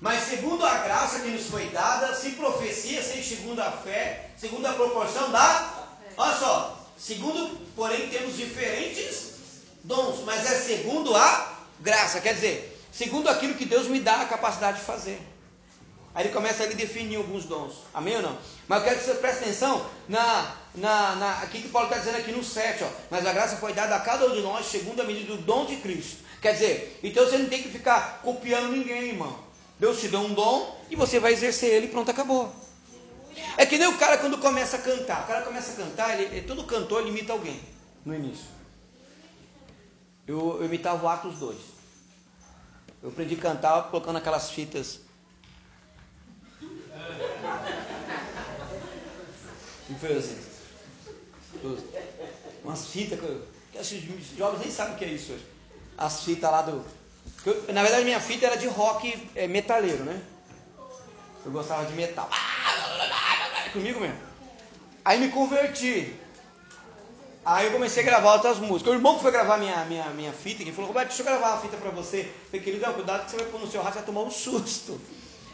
Mas 0.00 0.24
segundo 0.24 0.64
a 0.64 0.78
graça 0.78 1.20
que 1.20 1.28
nos 1.28 1.46
foi 1.46 1.66
dada, 1.66 2.14
se 2.14 2.30
profecia, 2.32 3.02
sem 3.02 3.22
segundo 3.22 3.60
a 3.60 3.70
fé, 3.70 4.30
segundo 4.36 4.64
a 4.66 4.72
proporção 4.72 5.30
da. 5.30 5.88
Olha 6.16 6.36
só. 6.38 6.74
Segundo, 6.96 7.56
porém, 7.76 8.08
temos 8.08 8.36
diferentes 8.36 9.34
dons, 9.84 10.24
mas 10.24 10.50
é 10.50 10.58
segundo 10.60 11.14
a 11.14 11.58
graça. 11.80 12.20
Quer 12.20 12.34
dizer, 12.34 12.80
segundo 12.92 13.28
aquilo 13.28 13.54
que 13.54 13.64
Deus 13.64 13.86
me 13.86 14.00
dá 14.00 14.22
a 14.22 14.26
capacidade 14.26 14.78
de 14.78 14.84
fazer. 14.84 15.20
Aí 16.14 16.24
ele 16.24 16.34
começa 16.34 16.64
a 16.64 16.66
definir 16.66 17.16
alguns 17.16 17.44
dons. 17.44 17.74
Amém 17.94 18.16
ou 18.16 18.22
não? 18.22 18.36
Mas 18.66 18.78
eu 18.78 18.84
quero 18.84 18.98
que 18.98 19.04
você 19.04 19.14
preste 19.14 19.44
atenção 19.44 19.86
na, 20.08 20.56
na, 20.74 21.14
na 21.14 21.32
aqui 21.42 21.62
que 21.62 21.68
Paulo 21.68 21.88
está 21.88 21.98
dizendo 21.98 22.18
aqui 22.18 22.32
no 22.32 22.42
7, 22.42 22.82
ó. 22.82 22.88
Mas 23.10 23.24
a 23.24 23.32
graça 23.32 23.56
foi 23.56 23.72
dada 23.72 23.94
a 23.94 24.00
cada 24.00 24.26
um 24.26 24.34
de 24.34 24.40
nós 24.40 24.66
segundo 24.66 25.00
a 25.00 25.04
medida 25.04 25.36
do 25.36 25.42
dom 25.42 25.66
de 25.66 25.76
Cristo. 25.76 26.27
Quer 26.40 26.52
dizer, 26.52 27.00
então 27.02 27.24
você 27.24 27.38
não 27.38 27.48
tem 27.48 27.62
que 27.62 27.68
ficar 27.68 28.20
copiando 28.22 28.70
ninguém, 28.70 29.08
irmão. 29.08 29.38
Deus 29.78 30.00
te 30.00 30.08
deu 30.08 30.20
um 30.20 30.34
dom 30.34 30.76
e 30.90 30.96
você 30.96 31.18
vai 31.18 31.32
exercer 31.32 31.70
ele 31.70 31.86
e 31.86 31.90
pronto, 31.90 32.10
acabou. 32.10 32.52
É 33.56 33.66
que 33.66 33.78
nem 33.78 33.88
o 33.88 33.98
cara 33.98 34.18
quando 34.18 34.38
começa 34.38 34.76
a 34.76 34.80
cantar. 34.80 35.24
O 35.24 35.26
cara 35.26 35.42
começa 35.42 35.72
a 35.72 35.84
cantar, 35.84 36.20
ele, 36.20 36.42
todo 36.42 36.64
cantor 36.64 37.00
ele 37.02 37.10
imita 37.10 37.32
alguém 37.32 37.60
no 38.04 38.14
início. 38.14 38.46
Eu, 40.26 40.58
eu 40.60 40.66
imitava 40.66 41.04
o 41.04 41.08
Atos 41.08 41.38
2. 41.38 41.56
Eu 43.02 43.10
aprendi 43.10 43.34
a 43.34 43.38
cantar 43.38 43.90
colocando 43.90 44.16
aquelas 44.16 44.50
fitas. 44.50 45.00
Não 49.88 49.98
foi 49.98 50.16
assim? 50.16 50.38
Umas 52.62 52.86
fitas 52.86 53.18
que, 53.18 53.78
que 53.78 54.12
os 54.12 54.36
jovens 54.36 54.60
nem 54.60 54.70
sabem 54.70 54.94
o 54.94 54.98
que 54.98 55.04
é 55.04 55.08
isso 55.08 55.32
hoje. 55.32 55.57
As 55.98 56.22
fitas 56.22 56.50
lá 56.50 56.62
do. 56.62 56.84
Eu, 57.44 57.64
na 57.72 57.82
verdade, 57.82 58.04
minha 58.04 58.20
fita 58.20 58.46
era 58.46 58.56
de 58.56 58.68
rock 58.68 59.28
é, 59.34 59.48
metaleiro, 59.48 60.04
né? 60.04 60.20
Eu 61.44 61.50
gostava 61.50 61.84
de 61.84 61.92
metal. 61.94 62.30
Comigo 63.72 64.00
mesmo. 64.00 64.18
Aí 65.04 65.18
me 65.18 65.28
converti. 65.30 66.14
Aí 67.44 67.66
eu 67.66 67.72
comecei 67.72 68.02
a 68.02 68.06
gravar 68.06 68.34
outras 68.34 68.58
músicas. 68.58 68.92
O 68.92 68.96
irmão 68.96 69.16
que 69.16 69.22
foi 69.22 69.32
gravar 69.32 69.56
minha, 69.56 69.84
minha, 69.86 70.04
minha 70.10 70.32
fita, 70.32 70.62
que 70.62 70.70
falou, 70.70 70.88
Roberto, 70.88 71.08
deixa 71.08 71.22
eu 71.22 71.26
gravar 71.26 71.52
uma 71.52 71.60
fita 71.62 71.76
pra 71.78 71.90
você. 71.90 72.20
Eu 72.20 72.50
falei, 72.50 72.60
querido, 72.60 72.92
cuidado 72.92 73.24
que 73.24 73.30
você 73.30 73.36
vai 73.38 73.46
pôr 73.46 73.60
no 73.60 73.70
seu 73.70 73.80
rádio, 73.80 73.96
vai 73.96 74.04
tomar 74.04 74.22
um 74.22 74.30
susto. 74.30 75.00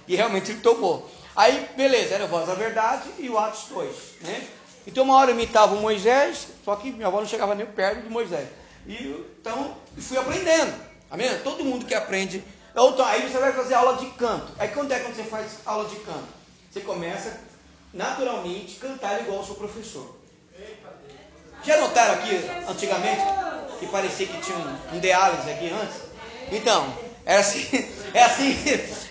E 0.09 0.17
realmente 0.17 0.51
ele 0.51 0.61
tomou. 0.61 1.09
Aí, 1.37 1.69
beleza, 1.77 2.15
era 2.15 2.25
a 2.25 2.27
voz 2.27 2.47
da 2.47 2.55
verdade 2.55 3.09
e 3.19 3.29
o 3.29 3.39
Atos 3.39 3.67
2, 3.69 3.97
né? 4.23 4.49
Então 4.87 5.05
uma 5.05 5.17
hora 5.17 5.31
eu 5.31 5.35
imitava 5.35 5.75
o 5.75 5.81
Moisés, 5.81 6.49
só 6.65 6.77
que 6.77 6.91
minha 6.91 7.09
voz 7.09 7.23
não 7.23 7.31
chegava 7.31 7.55
nem 7.55 7.67
perto 7.67 8.03
do 8.03 8.11
Moisés. 8.11 8.49
E 8.87 9.27
então 9.41 9.77
fui 9.99 10.17
aprendendo. 10.17 10.75
Amém? 11.11 11.29
Todo 11.43 11.65
mundo 11.65 11.87
que 11.87 11.95
aprende 11.95 12.43
Então, 12.75 13.05
aí 13.05 13.23
você 13.23 13.39
vai 13.39 13.53
fazer 13.53 13.75
aula 13.75 13.97
de 13.99 14.07
canto. 14.13 14.53
Aí 14.59 14.69
quando 14.69 14.91
é 14.93 14.99
quando 14.99 15.15
você 15.15 15.25
faz 15.25 15.59
aula 15.65 15.89
de 15.89 15.97
canto? 15.97 16.29
Você 16.71 16.81
começa 16.81 17.41
naturalmente 17.93 18.77
cantar 18.77 19.21
igual 19.21 19.41
o 19.41 19.47
seu 19.47 19.55
professor. 19.55 20.17
Já 21.63 21.81
notaram 21.81 22.15
aqui 22.15 22.35
antigamente 22.69 23.23
que 23.79 23.87
parecia 23.87 24.27
que 24.27 24.41
tinha 24.41 24.59
um, 24.59 24.97
um 24.97 24.99
aqui 25.49 25.71
antes? 25.71 25.97
Então, 26.51 26.93
é 27.25 27.37
assim, 27.37 27.89
é 28.13 28.23
assim, 28.23 28.57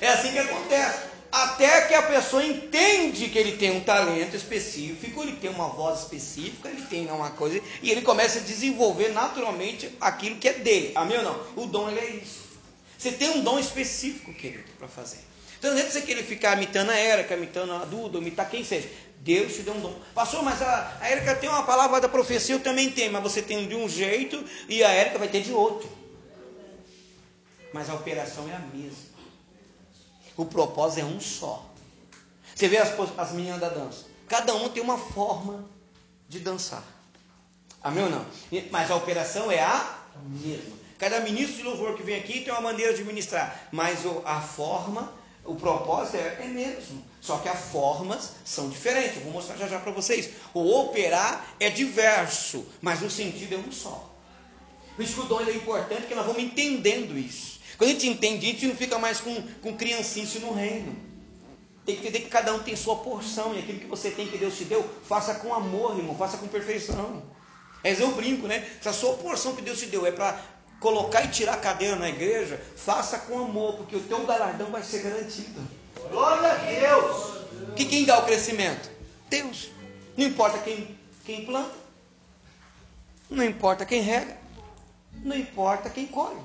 é 0.02 0.10
assim 0.10 0.32
que 0.32 0.40
acontece. 0.40 1.13
Até 1.44 1.82
que 1.82 1.94
a 1.94 2.02
pessoa 2.02 2.42
entende 2.42 3.28
que 3.28 3.38
ele 3.38 3.58
tem 3.58 3.72
um 3.72 3.82
talento 3.82 4.34
específico, 4.34 5.22
ele 5.22 5.34
tem 5.34 5.50
uma 5.50 5.68
voz 5.68 6.00
específica, 6.00 6.70
ele 6.70 6.84
tem 6.84 7.06
uma 7.08 7.32
coisa, 7.32 7.62
e 7.82 7.92
ele 7.92 8.02
começa 8.02 8.40
a 8.40 8.42
desenvolver 8.42 9.10
naturalmente 9.10 9.94
aquilo 10.00 10.38
que 10.38 10.48
é 10.48 10.54
dele. 10.54 10.94
Amém 10.96 11.18
ou 11.18 11.24
não? 11.24 11.44
O 11.58 11.66
dom 11.66 11.90
ele 11.90 12.00
é 12.00 12.10
isso. 12.12 12.44
Você 12.98 13.12
tem 13.12 13.30
um 13.32 13.42
dom 13.42 13.60
específico, 13.60 14.34
querido, 14.34 14.72
para 14.80 14.88
fazer. 14.88 15.20
Então 15.60 15.72
não 15.72 15.80
é 15.80 15.84
você 15.84 16.02
querer 16.02 16.24
ficar 16.24 16.56
imitando 16.56 16.92
a 16.92 16.96
Érica, 16.96 17.36
imitando 17.36 17.74
a 17.74 17.80
Duda, 17.80 18.20
imitar 18.20 18.50
quem 18.50 18.64
seja. 18.64 18.88
Deus 19.20 19.54
te 19.54 19.64
deu 19.64 19.74
um 19.74 19.82
dom. 19.82 20.00
Pastor, 20.16 20.44
mas 20.44 20.62
a, 20.62 20.98
a 21.02 21.10
Érica 21.10 21.36
tem 21.36 21.50
uma 21.50 21.64
palavra 21.64 22.00
da 22.00 22.08
profecia, 22.08 22.56
eu 22.56 22.60
também 22.62 22.90
tenho, 22.90 23.12
mas 23.12 23.22
você 23.22 23.42
tem 23.42 23.68
de 23.68 23.76
um 23.76 23.90
jeito 23.90 24.42
e 24.70 24.82
a 24.82 24.90
Érica 24.92 25.20
vai 25.20 25.28
ter 25.28 25.42
de 25.42 25.52
outro. 25.52 25.90
Mas 27.74 27.90
a 27.90 27.96
operação 27.96 28.48
é 28.50 28.56
a 28.56 28.60
mesma. 28.60 29.13
O 30.36 30.46
propósito 30.46 31.02
é 31.02 31.06
um 31.06 31.20
só. 31.20 31.66
Você 32.56 32.68
vê 32.68 32.78
as, 32.78 32.94
as 33.18 33.32
meninas 33.32 33.60
da 33.60 33.70
dança. 33.70 34.06
Cada 34.28 34.54
uma 34.56 34.70
tem 34.70 34.82
uma 34.82 34.98
forma 34.98 35.66
de 36.28 36.40
dançar. 36.40 36.84
Amém 37.82 38.04
ou 38.04 38.10
não? 38.10 38.26
Mas 38.72 38.90
a 38.90 38.96
operação 38.96 39.52
é 39.52 39.62
a 39.62 39.98
mesma. 40.26 40.76
Cada 40.98 41.20
ministro 41.20 41.58
de 41.58 41.64
louvor 41.64 41.96
que 41.96 42.04
vem 42.04 42.18
aqui 42.18 42.42
tem 42.42 42.54
uma 42.54 42.62
maneira 42.62 42.94
de 42.94 43.04
ministrar. 43.04 43.68
Mas 43.72 44.00
a 44.24 44.40
forma, 44.40 45.12
o 45.44 45.56
propósito 45.56 46.16
é, 46.16 46.46
é 46.46 46.48
mesmo. 46.48 47.04
Só 47.20 47.38
que 47.38 47.50
as 47.50 47.60
formas 47.60 48.32
são 48.46 48.70
diferentes. 48.70 49.18
Eu 49.18 49.24
vou 49.24 49.34
mostrar 49.34 49.58
já 49.58 49.68
já 49.68 49.80
para 49.80 49.92
vocês. 49.92 50.30
O 50.54 50.80
operar 50.80 51.46
é 51.60 51.70
diverso, 51.70 52.66
mas 52.82 53.02
o 53.02 53.10
sentido 53.10 53.56
é 53.56 53.58
um 53.58 53.72
só. 53.72 54.10
Por 54.96 55.04
isso 55.04 55.16
que 55.16 55.22
o 55.22 55.26
dom 55.26 55.42
é 55.42 55.52
importante, 55.54 56.02
porque 56.02 56.16
nós 56.16 56.26
vamos 56.26 56.42
entendendo 56.42 57.18
isso. 57.18 57.53
Quando 57.78 57.90
a 57.90 57.94
gente 57.94 58.08
entende 58.08 58.46
isso, 58.46 58.56
a 58.56 58.60
gente 58.60 58.68
não 58.68 58.76
fica 58.76 59.00
mais 59.00 59.20
com, 59.20 59.42
com 59.62 59.76
criancice 59.76 60.40
no 60.40 60.54
reino. 60.54 60.96
Tem 61.86 61.96
que 61.96 62.02
entender 62.02 62.20
que 62.22 62.30
cada 62.30 62.54
um 62.54 62.60
tem 62.60 62.76
sua 62.76 62.98
porção 62.98 63.54
e 63.54 63.60
aquilo 63.60 63.80
que 63.80 63.88
você 63.88 64.10
tem 64.10 64.28
que 64.28 64.38
Deus 64.38 64.58
te 64.58 64.64
deu, 64.64 64.88
faça 65.08 65.36
com 65.36 65.54
amor, 65.54 65.98
irmão, 65.98 66.16
faça 66.16 66.38
com 66.38 66.48
perfeição. 66.48 67.24
É 67.84 67.92
eu 67.92 68.12
brinco, 68.14 68.48
né? 68.48 68.66
Se 68.82 68.88
a 68.88 68.94
sua 68.94 69.16
porção 69.18 69.56
que 69.56 69.62
Deus 69.62 69.80
te 69.80 69.88
deu 69.88 70.06
é 70.06 70.12
para 70.12 70.40
colocar 70.80 71.24
e 71.24 71.28
tirar 71.28 71.54
a 71.54 71.58
cadeira 71.58 71.96
na 71.98 72.08
igreja, 72.08 72.62
faça 72.78 73.20
com 73.20 73.38
amor, 73.38 73.76
porque 73.76 73.96
o 73.96 74.02
teu 74.02 74.26
galardão 74.26 74.72
vai 74.72 74.82
ser 74.82 75.02
garantido. 75.02 75.62
Glória 76.10 76.52
a 76.52 76.56
Deus! 76.56 77.44
Que 77.76 77.86
quem 77.86 78.06
dá 78.06 78.20
o 78.20 78.26
crescimento? 78.26 78.90
Deus. 79.30 79.70
Não 80.16 80.26
importa 80.26 80.60
quem, 80.60 80.98
quem 81.26 81.46
planta, 81.46 81.74
não 83.30 83.44
importa 83.44 83.86
quem 83.86 84.02
rega, 84.02 84.38
não 85.24 85.36
importa 85.36 85.90
quem 85.90 86.06
colhe. 86.06 86.40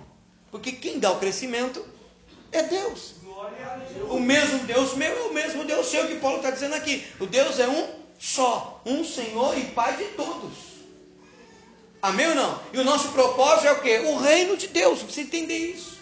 Porque 0.50 0.72
quem 0.72 0.98
dá 0.98 1.10
o 1.10 1.18
crescimento 1.18 1.84
é 2.52 2.62
Deus. 2.62 3.14
O 4.10 4.18
mesmo 4.18 4.60
Deus 4.60 4.94
meu 4.94 5.16
é 5.16 5.22
o 5.28 5.34
mesmo 5.34 5.64
Deus 5.64 5.86
seu 5.86 6.06
que 6.06 6.16
Paulo 6.16 6.38
está 6.38 6.50
dizendo 6.50 6.74
aqui. 6.74 7.06
O 7.20 7.26
Deus 7.26 7.58
é 7.58 7.68
um 7.68 7.88
só, 8.18 8.80
um 8.84 9.04
Senhor 9.04 9.56
e 9.56 9.64
Pai 9.66 9.96
de 9.96 10.04
todos. 10.16 10.68
Amém 12.00 12.28
ou 12.28 12.34
não? 12.34 12.60
E 12.72 12.78
o 12.78 12.84
nosso 12.84 13.08
propósito 13.08 13.66
é 13.66 13.72
o 13.72 13.80
quê? 13.80 13.98
O 14.06 14.18
reino 14.18 14.56
de 14.56 14.68
Deus. 14.68 15.02
Você 15.02 15.22
entender 15.22 15.56
isso. 15.56 15.98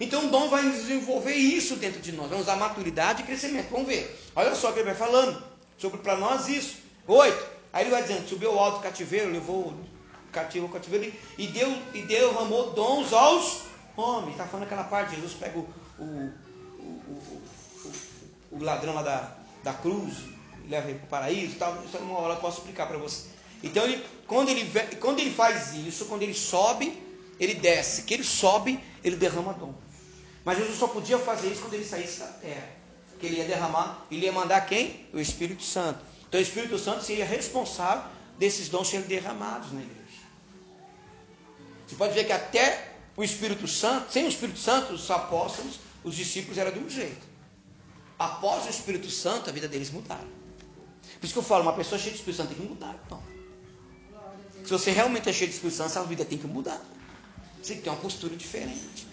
Então 0.00 0.26
o 0.26 0.28
dom 0.30 0.48
vai 0.48 0.62
desenvolver 0.62 1.34
isso 1.34 1.76
dentro 1.76 2.00
de 2.00 2.12
nós. 2.12 2.28
Vamos 2.28 2.44
usar 2.44 2.56
maturidade 2.56 3.22
e 3.22 3.26
crescimento. 3.26 3.70
Vamos 3.70 3.86
ver. 3.86 4.18
Olha 4.34 4.54
só 4.54 4.70
o 4.70 4.72
que 4.72 4.80
ele 4.80 4.86
vai 4.86 4.94
falando 4.94 5.42
sobre 5.78 6.00
para 6.00 6.16
nós 6.16 6.48
isso. 6.48 6.76
Oito. 7.06 7.46
Aí 7.72 7.84
ele 7.84 7.90
vai 7.90 8.02
dizendo: 8.02 8.28
subiu 8.28 8.50
ao 8.50 8.58
alto 8.58 8.80
cativeiro, 8.80 9.30
levou 9.30 9.74
cativo 10.30 10.66
ao 10.66 10.72
cativeiro 10.72 11.12
e 11.36 11.46
deu 11.48 11.70
e 11.94 12.02
derramou 12.02 12.72
dons 12.72 13.12
aos 13.12 13.62
homens. 13.96 14.32
Está 14.32 14.46
falando 14.46 14.64
aquela 14.64 14.84
parte, 14.84 15.14
Jesus 15.14 15.34
pega 15.34 15.58
o, 15.58 15.68
o, 15.98 16.04
o, 16.04 17.92
o, 18.52 18.62
ladrão 18.62 18.94
lá 18.94 19.02
da, 19.02 19.36
da 19.62 19.72
cruz, 19.72 20.14
leva 20.68 20.88
ele 20.88 20.98
para 20.98 21.06
o 21.06 21.10
paraíso 21.10 21.56
tal. 21.56 21.82
Isso 21.84 21.98
uma 21.98 22.18
hora 22.18 22.34
eu 22.34 22.40
posso 22.40 22.58
explicar 22.58 22.86
para 22.86 22.98
você. 22.98 23.28
Então 23.62 23.84
ele, 23.84 24.04
quando 24.26 24.48
ele 24.48 24.64
quando 24.96 25.20
ele 25.20 25.30
faz 25.30 25.74
isso, 25.74 26.06
quando 26.06 26.22
ele 26.22 26.34
sobe, 26.34 27.00
ele 27.38 27.54
desce. 27.54 28.02
Que 28.02 28.14
ele 28.14 28.24
sobe, 28.24 28.80
ele 29.04 29.16
derrama 29.16 29.52
dons. 29.52 29.74
Mas 30.44 30.58
Jesus 30.58 30.78
só 30.78 30.88
podia 30.88 31.18
fazer 31.18 31.48
isso 31.48 31.62
quando 31.62 31.74
ele 31.74 31.84
saísse 31.84 32.20
da 32.20 32.26
terra. 32.26 32.68
Que 33.18 33.26
ele 33.26 33.36
ia 33.36 33.44
derramar, 33.44 34.06
ele 34.10 34.24
ia 34.24 34.32
mandar 34.32 34.62
quem? 34.62 35.06
O 35.12 35.18
Espírito 35.18 35.62
Santo. 35.62 36.00
Então 36.26 36.40
o 36.40 36.42
Espírito 36.42 36.78
Santo 36.78 37.02
seria 37.02 37.24
responsável 37.24 38.04
desses 38.38 38.68
dons 38.68 38.88
serem 38.88 39.06
derramados 39.06 39.68
igreja. 39.72 39.99
Você 41.90 41.96
pode 41.96 42.14
ver 42.14 42.24
que 42.24 42.32
até 42.32 42.92
o 43.16 43.24
Espírito 43.24 43.66
Santo, 43.66 44.12
sem 44.12 44.24
o 44.24 44.28
Espírito 44.28 44.60
Santo, 44.60 44.92
os 44.92 45.10
apóstolos, 45.10 45.80
os 46.04 46.14
discípulos 46.14 46.56
eram 46.56 46.70
de 46.70 46.78
um 46.78 46.88
jeito. 46.88 47.26
Após 48.16 48.64
o 48.66 48.70
Espírito 48.70 49.10
Santo, 49.10 49.50
a 49.50 49.52
vida 49.52 49.66
deles 49.66 49.90
mudaram. 49.90 50.28
Por 51.18 51.24
isso 51.24 51.32
que 51.32 51.38
eu 51.40 51.42
falo, 51.42 51.62
uma 51.62 51.72
pessoa 51.72 51.98
cheia 51.98 52.12
de 52.12 52.18
Espírito 52.18 52.36
Santo 52.36 52.54
tem 52.54 52.58
que 52.58 52.72
mudar, 52.72 52.96
então. 53.04 53.20
Se 54.64 54.70
você 54.70 54.92
realmente 54.92 55.28
é 55.28 55.32
cheio 55.32 55.50
de 55.50 55.56
Espírito 55.56 55.78
Santo, 55.78 55.98
a 55.98 56.02
vida 56.04 56.24
tem 56.24 56.38
que 56.38 56.46
mudar. 56.46 56.80
Você 57.60 57.72
tem 57.72 57.78
que 57.78 57.82
ter 57.82 57.90
uma 57.90 57.98
postura 57.98 58.36
diferente. 58.36 59.08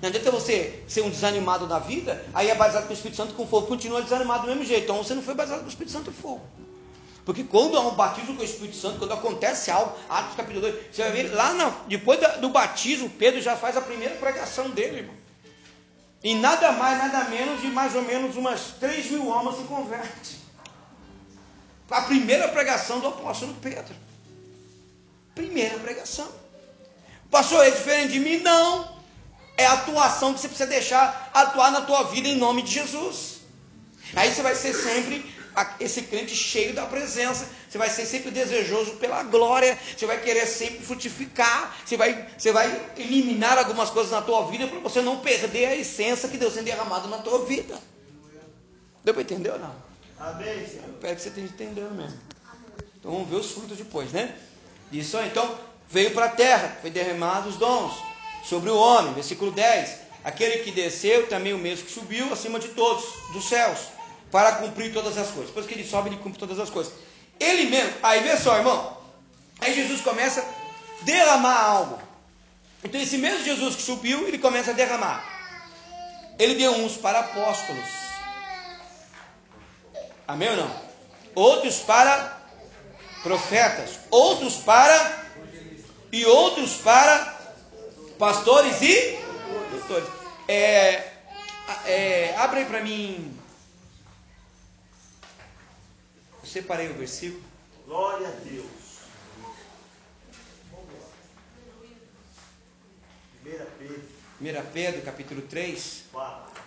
Não 0.00 0.08
adianta 0.08 0.30
você 0.30 0.84
ser 0.86 1.00
um 1.00 1.10
desanimado 1.10 1.66
na 1.66 1.80
vida, 1.80 2.24
aí 2.32 2.48
é 2.48 2.54
baseado 2.54 2.84
com 2.84 2.90
o 2.90 2.94
Espírito 2.94 3.16
Santo 3.16 3.34
com 3.34 3.44
fogo, 3.44 3.66
continua 3.66 4.02
desanimado 4.02 4.42
do 4.42 4.48
mesmo 4.50 4.64
jeito. 4.64 4.84
Então 4.84 4.98
você 4.98 5.16
não 5.16 5.22
foi 5.22 5.34
baseado 5.34 5.60
com 5.60 5.66
o 5.66 5.68
Espírito 5.68 5.90
Santo 5.90 6.10
e 6.10 6.14
fogo. 6.14 6.46
Porque 7.24 7.44
quando 7.44 7.76
há 7.76 7.80
um 7.80 7.94
batismo 7.94 8.34
com 8.34 8.42
o 8.42 8.44
Espírito 8.44 8.76
Santo, 8.76 8.98
quando 8.98 9.12
acontece 9.12 9.70
algo, 9.70 9.96
Atos 10.08 10.36
capítulo 10.36 10.62
2, 10.62 10.74
você 10.92 11.02
vai 11.02 11.12
ver 11.12 11.34
lá 11.34 11.52
na, 11.52 11.68
depois 11.86 12.18
do 12.40 12.48
batismo, 12.48 13.10
Pedro 13.10 13.40
já 13.40 13.56
faz 13.56 13.76
a 13.76 13.82
primeira 13.82 14.14
pregação 14.16 14.70
dele, 14.70 14.98
irmão. 14.98 15.14
E 16.22 16.34
nada 16.34 16.72
mais, 16.72 16.98
nada 16.98 17.28
menos 17.30 17.60
de 17.60 17.68
mais 17.68 17.94
ou 17.94 18.02
menos 18.02 18.36
umas 18.36 18.72
3 18.78 19.10
mil 19.10 19.32
almas 19.32 19.56
se 19.56 19.64
convertem. 19.64 20.40
A 21.90 22.02
primeira 22.02 22.48
pregação 22.48 23.00
do 23.00 23.08
apóstolo 23.08 23.54
Pedro. 23.60 23.94
Primeira 25.34 25.78
pregação. 25.78 26.28
Pastor, 27.30 27.66
é 27.66 27.70
diferente 27.70 28.12
de 28.12 28.20
mim? 28.20 28.38
Não. 28.38 29.00
É 29.56 29.66
a 29.66 29.72
atuação 29.72 30.32
que 30.32 30.40
você 30.40 30.48
precisa 30.48 30.68
deixar 30.68 31.30
atuar 31.34 31.70
na 31.70 31.82
tua 31.82 32.04
vida 32.04 32.28
em 32.28 32.36
nome 32.36 32.62
de 32.62 32.72
Jesus. 32.72 33.40
Aí 34.14 34.32
você 34.32 34.42
vai 34.42 34.54
ser 34.54 34.74
sempre 34.74 35.24
esse 35.78 36.02
crente 36.02 36.34
cheio 36.34 36.74
da 36.74 36.86
presença, 36.86 37.48
você 37.68 37.78
vai 37.78 37.90
ser 37.90 38.06
sempre 38.06 38.30
desejoso 38.30 38.92
pela 38.92 39.22
glória, 39.22 39.78
você 39.96 40.06
vai 40.06 40.20
querer 40.20 40.46
sempre 40.46 40.84
frutificar, 40.84 41.76
você 41.84 41.96
vai, 41.96 42.28
você 42.36 42.52
vai 42.52 42.90
eliminar 42.96 43.58
algumas 43.58 43.90
coisas 43.90 44.12
na 44.12 44.22
tua 44.22 44.46
vida 44.46 44.66
para 44.66 44.78
você 44.78 45.00
não 45.00 45.20
perder 45.20 45.66
a 45.66 45.76
essência 45.76 46.28
que 46.28 46.36
Deus 46.36 46.54
tem 46.54 46.62
derramado 46.62 47.08
na 47.08 47.18
tua 47.18 47.44
vida. 47.44 47.78
Deu 49.04 49.14
para 49.14 49.22
entender 49.22 49.50
ou 49.50 49.58
não? 49.58 49.74
Amém, 50.18 50.66
Senhor. 50.66 50.88
Espero 50.90 51.16
que 51.16 51.22
você 51.22 51.28
esteja 51.28 51.46
entendendo 51.46 51.94
mesmo. 51.94 52.18
Então 52.98 53.12
vamos 53.12 53.28
ver 53.28 53.36
os 53.36 53.50
frutos 53.50 53.78
depois, 53.78 54.12
né? 54.12 54.36
Isso 54.92 55.16
aí, 55.16 55.28
então, 55.28 55.58
veio 55.88 56.12
para 56.12 56.26
a 56.26 56.30
terra, 56.30 56.76
foi 56.80 56.90
derramado 56.90 57.48
os 57.48 57.56
dons 57.56 57.94
sobre 58.44 58.68
o 58.70 58.76
homem, 58.76 59.14
versículo 59.14 59.50
10. 59.50 60.10
Aquele 60.22 60.58
que 60.58 60.70
desceu, 60.70 61.26
também 61.28 61.54
o 61.54 61.58
mesmo 61.58 61.86
que 61.86 61.92
subiu 61.92 62.30
acima 62.32 62.58
de 62.58 62.68
todos, 62.68 63.04
dos 63.32 63.48
céus 63.48 63.78
para 64.30 64.52
cumprir 64.52 64.92
todas 64.92 65.18
as 65.18 65.28
coisas. 65.28 65.48
Depois 65.48 65.66
que 65.66 65.74
ele 65.74 65.84
sobe, 65.84 66.10
ele 66.10 66.16
cumpre 66.16 66.38
todas 66.38 66.58
as 66.58 66.70
coisas. 66.70 66.92
Ele 67.38 67.64
mesmo, 67.64 67.94
aí 68.02 68.20
vê 68.20 68.36
só, 68.36 68.56
irmão. 68.56 68.98
Aí 69.60 69.74
Jesus 69.74 70.00
começa 70.00 70.40
a 70.40 71.04
derramar 71.04 71.60
algo. 71.62 71.98
Então, 72.82 73.00
esse 73.00 73.18
mesmo 73.18 73.44
Jesus 73.44 73.76
que 73.76 73.82
subiu, 73.82 74.26
ele 74.26 74.38
começa 74.38 74.70
a 74.70 74.74
derramar. 74.74 75.24
Ele 76.38 76.54
deu 76.54 76.72
uns 76.72 76.96
para 76.96 77.20
apóstolos. 77.20 77.84
Amém 80.26 80.48
ou 80.50 80.56
não? 80.56 80.70
Outros 81.34 81.78
para 81.80 82.40
profetas. 83.22 83.98
Outros 84.10 84.56
para. 84.56 85.20
E 86.12 86.24
outros 86.24 86.76
para 86.76 87.38
pastores 88.18 88.80
e 88.82 89.18
doutores. 89.70 90.08
É, 90.48 91.12
é, 91.86 92.34
abre 92.36 92.64
para 92.64 92.80
mim 92.80 93.39
separei 96.50 96.90
o 96.90 96.94
versículo. 96.94 97.42
Glória 97.86 98.26
a 98.26 98.30
Deus. 98.30 98.66
1 103.44 103.46
Pedro. 103.78 104.02
1 104.40 104.72
Pedro, 104.72 105.02
capítulo 105.02 105.42
3. 105.42 106.04
4. 106.12 106.62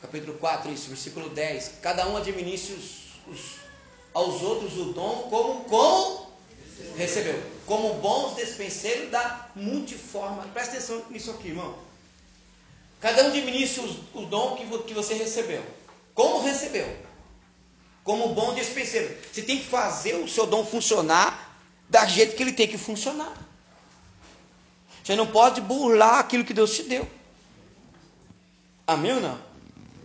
Capítulo 0.00 0.38
4, 0.38 0.72
isso, 0.72 0.88
versículo 0.88 1.28
10. 1.30 1.72
Cada 1.82 2.06
um 2.08 2.16
administre 2.16 2.74
os, 2.74 3.18
os, 3.26 3.56
aos 4.14 4.40
outros 4.42 4.76
o 4.78 4.92
dom 4.92 5.28
como, 5.28 5.64
como 5.64 6.32
recebeu. 6.96 7.42
Como 7.66 7.94
bons 7.94 8.36
despenseiros 8.36 9.10
da 9.10 9.50
multiforma. 9.56 10.44
Presta 10.54 10.76
atenção 10.76 11.04
nisso 11.10 11.32
aqui, 11.32 11.48
irmão. 11.48 11.76
Cada 13.00 13.24
um 13.24 13.28
administra 13.28 13.82
o, 13.82 14.22
o 14.22 14.26
dom 14.26 14.56
que, 14.56 14.78
que 14.84 14.94
você 14.94 15.14
recebeu. 15.14 15.64
Como 16.14 16.42
recebeu? 16.42 17.07
Como 18.08 18.28
bom 18.28 18.54
despenseiro. 18.54 19.14
Você 19.30 19.42
tem 19.42 19.58
que 19.58 19.66
fazer 19.66 20.14
o 20.14 20.26
seu 20.26 20.46
dom 20.46 20.64
funcionar 20.64 21.54
da 21.90 22.06
jeito 22.06 22.34
que 22.34 22.42
ele 22.42 22.54
tem 22.54 22.66
que 22.66 22.78
funcionar. 22.78 23.34
Você 25.04 25.14
não 25.14 25.26
pode 25.26 25.60
burlar 25.60 26.20
aquilo 26.20 26.42
que 26.42 26.54
Deus 26.54 26.74
te 26.74 26.84
deu. 26.84 27.06
Amém 28.86 29.12
ou 29.12 29.20
não? 29.20 29.38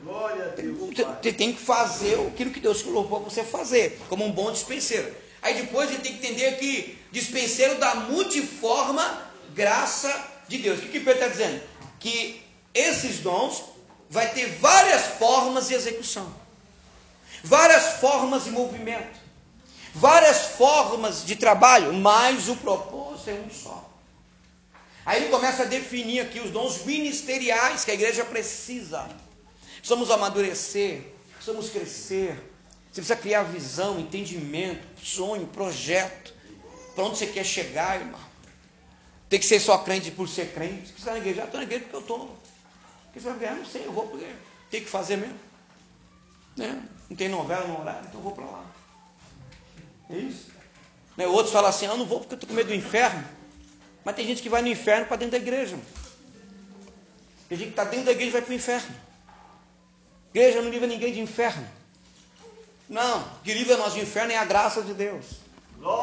Glória 0.04 0.48
a 0.48 0.48
Deus. 0.50 0.78
Você 1.22 1.32
tem 1.32 1.54
que 1.54 1.62
fazer 1.62 2.20
aquilo 2.28 2.52
que 2.52 2.60
Deus 2.60 2.82
colocou 2.82 3.22
para 3.22 3.30
você 3.30 3.42
fazer, 3.42 3.98
como 4.10 4.26
um 4.26 4.34
bom 4.34 4.52
dispenseiro. 4.52 5.16
Aí 5.42 5.54
depois 5.54 5.89
gente 5.89 6.02
tem 6.02 6.18
que 6.18 6.28
entender 6.28 6.58
que 6.58 7.00
dispenseiro 7.10 7.80
da 7.80 7.96
multiforma 7.96 9.32
graça 9.56 10.30
de 10.50 10.58
Deus. 10.58 10.80
O 10.80 10.82
que, 10.82 10.89
que 10.89 11.00
Pedro 11.00 11.13
está 11.13 11.28
dizendo? 11.30 11.63
Que 12.02 12.44
esses 12.74 13.20
dons 13.20 13.63
vai 14.10 14.30
ter 14.34 14.48
várias 14.58 15.04
formas 15.18 15.70
de 15.70 15.76
execução, 15.76 16.42
várias 17.43 17.99
formas 17.99 18.45
de 18.45 18.51
movimento, 18.51 19.19
várias 19.93 20.45
formas 20.56 21.25
de 21.25 21.36
trabalho, 21.36 21.93
mas 21.93 22.47
o 22.47 22.56
propósito 22.56 23.29
é 23.29 23.34
um 23.34 23.49
só. 23.51 23.89
Aí 25.06 25.21
ele 25.21 25.32
começa 25.32 25.63
a 25.63 25.65
definir 25.65 26.21
aqui 26.21 26.39
os 26.39 26.49
dons 26.49 26.86
ministeriais 26.86 27.84
que 27.84 27.91
a 27.91 27.93
igreja 27.93 28.23
precisa. 28.23 29.10
Precisamos 29.75 30.10
amadurecer, 30.10 31.03
precisamos 31.34 31.69
crescer. 31.69 32.36
Você 32.89 33.01
precisa 33.01 33.15
criar 33.17 33.43
visão, 33.43 33.99
entendimento, 33.99 34.88
sonho, 35.03 35.45
projeto. 35.47 36.34
Para 36.95 37.03
onde 37.06 37.17
você 37.17 37.27
quer 37.27 37.43
chegar, 37.43 37.99
irmão? 37.99 38.21
Tem 39.27 39.39
que 39.39 39.45
ser 39.45 39.60
só 39.60 39.79
crente 39.79 40.12
por 40.12 40.29
ser 40.29 40.53
crente. 40.53 40.89
Você 40.89 40.99
está 40.99 41.12
na 41.12 41.17
igreja? 41.17 41.43
estou 41.43 41.60
na 41.60 41.65
igreja 41.65 41.84
porque 41.84 41.95
eu 41.95 42.01
estou. 42.01 42.38
Porque 43.06 43.19
você 43.19 43.29
vai 43.29 43.39
ganhar? 43.39 43.56
Não 43.56 43.65
sei, 43.65 43.86
eu 43.86 43.91
vou 43.91 44.08
porque 44.08 44.27
tem 44.69 44.82
que 44.82 44.89
fazer 44.89 45.17
mesmo. 45.17 45.39
Né? 46.56 46.82
Não 47.13 47.17
tem 47.17 47.30
novela 47.30 47.67
no 47.67 47.80
horário, 47.80 48.08
então 48.08 48.19
eu 48.19 48.23
vou 48.23 48.32
para 48.32 48.43
lá. 48.43 48.65
É 50.10 50.17
isso. 50.17 50.47
Né? 51.15 51.28
Outros 51.28 51.54
falam 51.54 51.69
assim, 51.69 51.86
ah, 51.86 51.89
eu 51.89 51.97
não 51.97 52.08
vou 52.08 52.19
porque 52.19 52.34
eu 52.34 52.38
estou 52.38 52.49
com 52.49 52.56
medo 52.56 52.69
do 52.69 52.73
inferno. 52.73 53.23
Mas 54.04 54.15
tem 54.15 54.26
gente 54.26 54.41
que 54.41 54.49
vai 54.49 54.63
no 54.63 54.67
inferno 54.67 55.06
para 55.06 55.17
dentro 55.17 55.34
da 55.34 55.38
igreja. 55.38 55.78
Tem 57.47 57.56
gente 57.56 57.67
que 57.67 57.73
está 57.73 57.84
dentro 57.84 58.08
da 58.08 58.13
igreja 58.13 58.30
e 58.30 58.32
vai 58.32 58.41
para 58.41 58.52
o 58.52 58.56
inferno. 58.56 58.95
Igreja 60.34 60.60
não 60.60 60.71
livra 60.71 60.88
ninguém 60.88 61.13
de 61.13 61.19
inferno. 61.19 61.67
Não, 62.89 63.19
o 63.19 63.43
que 63.43 63.54
livra 63.54 63.78
nós 63.78 63.93
de 63.93 63.99
inferno 63.99 64.32
é 64.32 64.38
a 64.38 64.45
graça 64.45 64.82
de 64.82 64.95
Deus. 64.95 65.26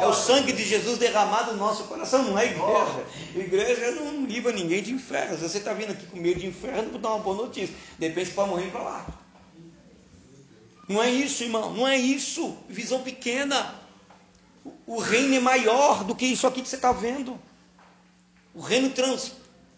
É 0.00 0.06
o 0.06 0.14
sangue 0.14 0.52
de 0.52 0.62
Jesus 0.62 0.96
derramado 0.96 1.54
no 1.54 1.58
nosso 1.58 1.84
coração, 1.88 2.22
não 2.22 2.38
é 2.38 2.44
igreja. 2.44 3.04
Igreja 3.34 3.90
não 4.00 4.24
livra 4.26 4.52
ninguém 4.52 4.80
de 4.80 4.92
inferno. 4.92 5.36
Se 5.36 5.48
você 5.48 5.58
está 5.58 5.72
vindo 5.72 5.90
aqui 5.90 6.06
com 6.06 6.18
medo 6.18 6.38
de 6.38 6.46
inferno, 6.46 6.92
vou 6.92 7.00
dar 7.00 7.14
uma 7.14 7.18
boa 7.18 7.36
notícia. 7.36 7.74
De 7.98 8.06
repente 8.06 8.28
você 8.28 8.34
pode 8.34 8.50
morrer 8.50 8.70
para 8.70 8.82
lá. 8.82 9.19
Não 10.90 11.00
é 11.00 11.08
isso, 11.08 11.44
irmão. 11.44 11.72
Não 11.72 11.86
é 11.86 11.96
isso. 11.96 12.56
Visão 12.68 13.00
pequena. 13.00 13.76
O 14.84 14.98
reino 14.98 15.36
é 15.36 15.38
maior 15.38 16.02
do 16.02 16.16
que 16.16 16.26
isso 16.26 16.48
aqui 16.48 16.60
que 16.60 16.68
você 16.68 16.74
está 16.74 16.90
vendo. 16.90 17.40
O 18.52 18.60
reino 18.60 18.90
trans, 18.90 19.30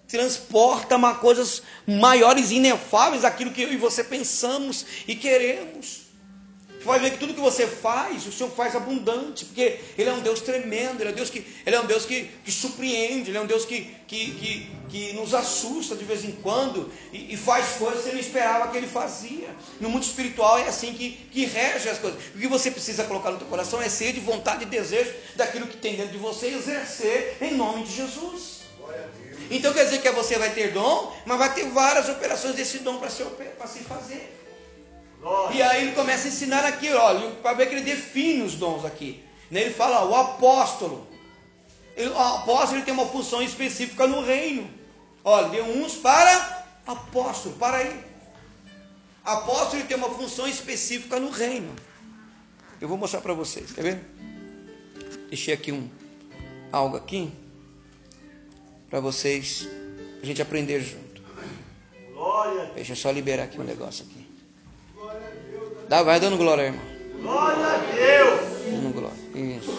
transporta 0.09 0.98
coisas 1.16 1.62
maiores 1.87 2.51
e 2.51 2.55
inefáveis 2.55 3.22
daquilo 3.22 3.53
que 3.53 3.61
eu 3.61 3.70
e 3.70 3.77
você 3.77 4.03
pensamos 4.03 4.87
e 5.07 5.14
queremos. 5.14 6.02
Você 6.83 6.88
vai 6.88 6.99
ver 6.99 7.12
que 7.12 7.18
tudo 7.18 7.33
que 7.33 7.40
você 7.40 7.64
faz, 7.64 8.27
o 8.27 8.33
Senhor 8.33 8.51
faz 8.51 8.75
abundante, 8.75 9.45
porque 9.45 9.79
Ele 9.97 10.11
é 10.11 10.12
um 10.12 10.18
Deus 10.18 10.40
tremendo, 10.40 11.01
Ele 11.01 11.11
é 11.11 11.12
um 11.12 11.14
Deus 11.14 11.31
que, 11.31 11.47
ele 11.64 11.77
é 11.77 11.81
um 11.81 11.87
Deus 11.87 12.05
que, 12.05 12.29
que 12.45 12.51
surpreende, 12.51 13.31
Ele 13.31 13.38
é 13.38 13.40
um 13.40 13.47
Deus 13.47 13.64
que, 13.64 13.95
que, 14.09 14.33
que, 14.33 14.71
que 14.88 15.12
nos 15.12 15.33
assusta 15.33 15.95
de 15.95 16.05
vez 16.05 16.25
em 16.25 16.33
quando 16.33 16.90
e, 17.12 17.35
e, 17.35 17.37
faz 17.37 17.77
coisas 17.79 18.05
que 18.05 18.11
não 18.11 18.18
esperava 18.18 18.68
que 18.68 18.77
Ele 18.77 18.88
fazia. 18.88 19.55
No 19.81 19.88
mundo 19.88 20.03
espiritual 20.03 20.59
é 20.59 20.66
assim 20.66 20.92
que, 20.92 21.12
que 21.31 21.45
rege 21.45 21.88
as 21.88 21.99
coisas. 21.99 22.21
O 22.35 22.38
que 22.38 22.49
você 22.49 22.68
precisa 22.68 23.05
colocar 23.05 23.31
no 23.31 23.38
teu 23.38 23.47
coração 23.47 23.81
é 23.81 23.88
ser 23.88 24.12
de 24.12 24.18
vontade 24.18 24.64
e 24.64 24.66
desejo 24.66 25.12
daquilo 25.37 25.68
que 25.68 25.77
tem 25.77 25.95
dentro 25.95 26.11
de 26.11 26.18
você 26.18 26.49
e 26.49 26.55
exercer 26.55 27.37
em 27.40 27.55
nome 27.55 27.85
de 27.85 27.95
Jesus. 27.95 28.62
Então 29.49 29.73
quer 29.73 29.85
dizer 29.85 30.03
que 30.03 30.11
você 30.11 30.37
vai 30.37 30.51
ter 30.51 30.73
dom, 30.73 31.16
mas 31.27 31.38
vai 31.38 31.55
ter 31.55 31.68
várias 31.68 32.09
operações 32.09 32.57
desse 32.57 32.79
dom 32.79 32.99
para 32.99 33.09
se, 33.09 33.23
se 33.23 33.79
fazer. 33.85 34.42
E 35.53 35.63
aí 35.63 35.83
ele 35.83 35.93
começa 35.93 36.27
a 36.27 36.29
ensinar 36.29 36.65
aqui, 36.65 36.91
olha, 36.93 37.31
para 37.43 37.55
ver 37.55 37.67
que 37.67 37.75
ele 37.75 37.85
define 37.85 38.43
os 38.43 38.55
dons 38.55 38.85
aqui. 38.85 39.23
Né? 39.51 39.63
Ele 39.63 39.75
fala, 39.75 40.05
o 40.05 40.15
apóstolo. 40.15 41.07
Ele, 41.97 42.09
o 42.09 42.19
apóstolo 42.19 42.79
ele 42.79 42.85
tem 42.85 42.95
uma 42.95 43.07
função 43.07 43.43
específica 43.43 44.07
no 44.07 44.23
reino. 44.23 44.69
Olha, 45.25 45.49
deu 45.49 45.65
uns 45.65 45.95
para 45.95 46.65
apóstolo, 46.87 47.55
para 47.57 47.79
aí. 47.79 48.05
Apóstolo 49.25 49.77
ele 49.77 49.89
tem 49.89 49.97
uma 49.97 50.11
função 50.11 50.49
específica 50.49 51.21
no 51.21 51.31
reino. 51.31 51.73
Eu 52.81 52.89
vou 52.89 52.99
mostrar 52.99 53.21
para 53.21 53.33
vocês, 53.33 53.71
quer 53.71 53.83
ver? 53.83 54.01
Deixei 55.29 55.55
aqui 55.55 55.71
um 55.71 55.89
algo 56.73 56.97
aqui 56.97 57.33
para 58.91 58.99
vocês 58.99 59.69
a 60.21 60.27
gente 60.27 60.43
aprender 60.43 60.81
junto. 60.81 61.23
Deixa 62.75 62.93
eu 62.93 62.97
só 62.97 63.11
liberar 63.11 63.45
aqui 63.45 63.61
um 63.61 63.65
negócio 63.65 64.05
aqui. 64.05 64.22
Dá, 65.93 66.03
vai 66.03 66.19
dando 66.19 66.39
glória, 66.39 66.63
irmão. 66.63 66.83
Glória 67.21 67.67
a 67.67 67.77
Deus. 67.77 68.41
Dando 68.65 68.95
glória. 68.95 69.19
Isso. 69.35 69.71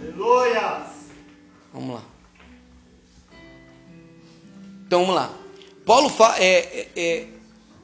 Aleluia. 0.00 0.86
Vamos 1.72 1.96
lá. 1.96 2.04
Então 4.86 5.00
vamos 5.00 5.16
lá. 5.16 5.34
Paulo 5.84 6.08
fala. 6.08 6.38
É, 6.38 6.58
é, 6.60 6.88
é, 6.94 7.26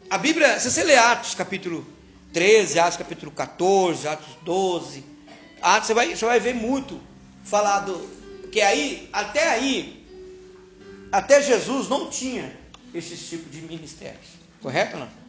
a 0.09 0.19
Bíblia, 0.19 0.61
se 0.61 0.71
você 0.71 0.85
ler 0.85 0.99
Atos 0.99 1.35
capítulo 1.35 1.85
13, 2.33 2.79
Atos 2.79 2.99
capítulo 2.99 3.33
14, 3.33 4.07
Atos 4.07 4.37
12, 4.45 5.05
Atos, 5.61 5.89
você 5.89 5.95
vai, 5.95 6.15
você 6.15 6.25
vai 6.25 6.39
ver 6.39 6.55
muito 6.55 7.01
falado. 7.43 8.09
Que 8.53 8.61
aí, 8.61 9.09
até 9.13 9.49
aí, 9.49 10.07
até 11.11 11.43
Jesus 11.43 11.89
não 11.89 12.09
tinha 12.09 12.57
esse 12.95 13.17
tipo 13.17 13.51
de 13.51 13.63
ministérios. 13.63 14.29
Correto 14.63 14.95
ou 14.95 15.01
não? 15.01 15.20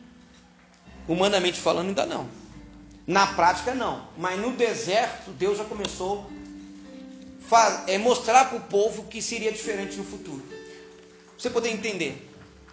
Humanamente 1.07 1.59
falando, 1.59 1.89
ainda 1.89 2.05
não. 2.05 2.29
Na 3.05 3.27
prática, 3.27 3.73
não. 3.73 4.07
Mas 4.17 4.39
no 4.39 4.53
deserto, 4.53 5.31
Deus 5.31 5.57
já 5.57 5.65
começou 5.65 6.29
a 7.51 7.83
é, 7.87 7.97
mostrar 7.97 8.45
para 8.45 8.57
o 8.57 8.61
povo 8.61 9.03
que 9.03 9.21
seria 9.21 9.51
diferente 9.51 9.97
no 9.97 10.03
futuro. 10.03 10.43
Você 11.37 11.49
poder 11.49 11.69
entender. 11.69 12.29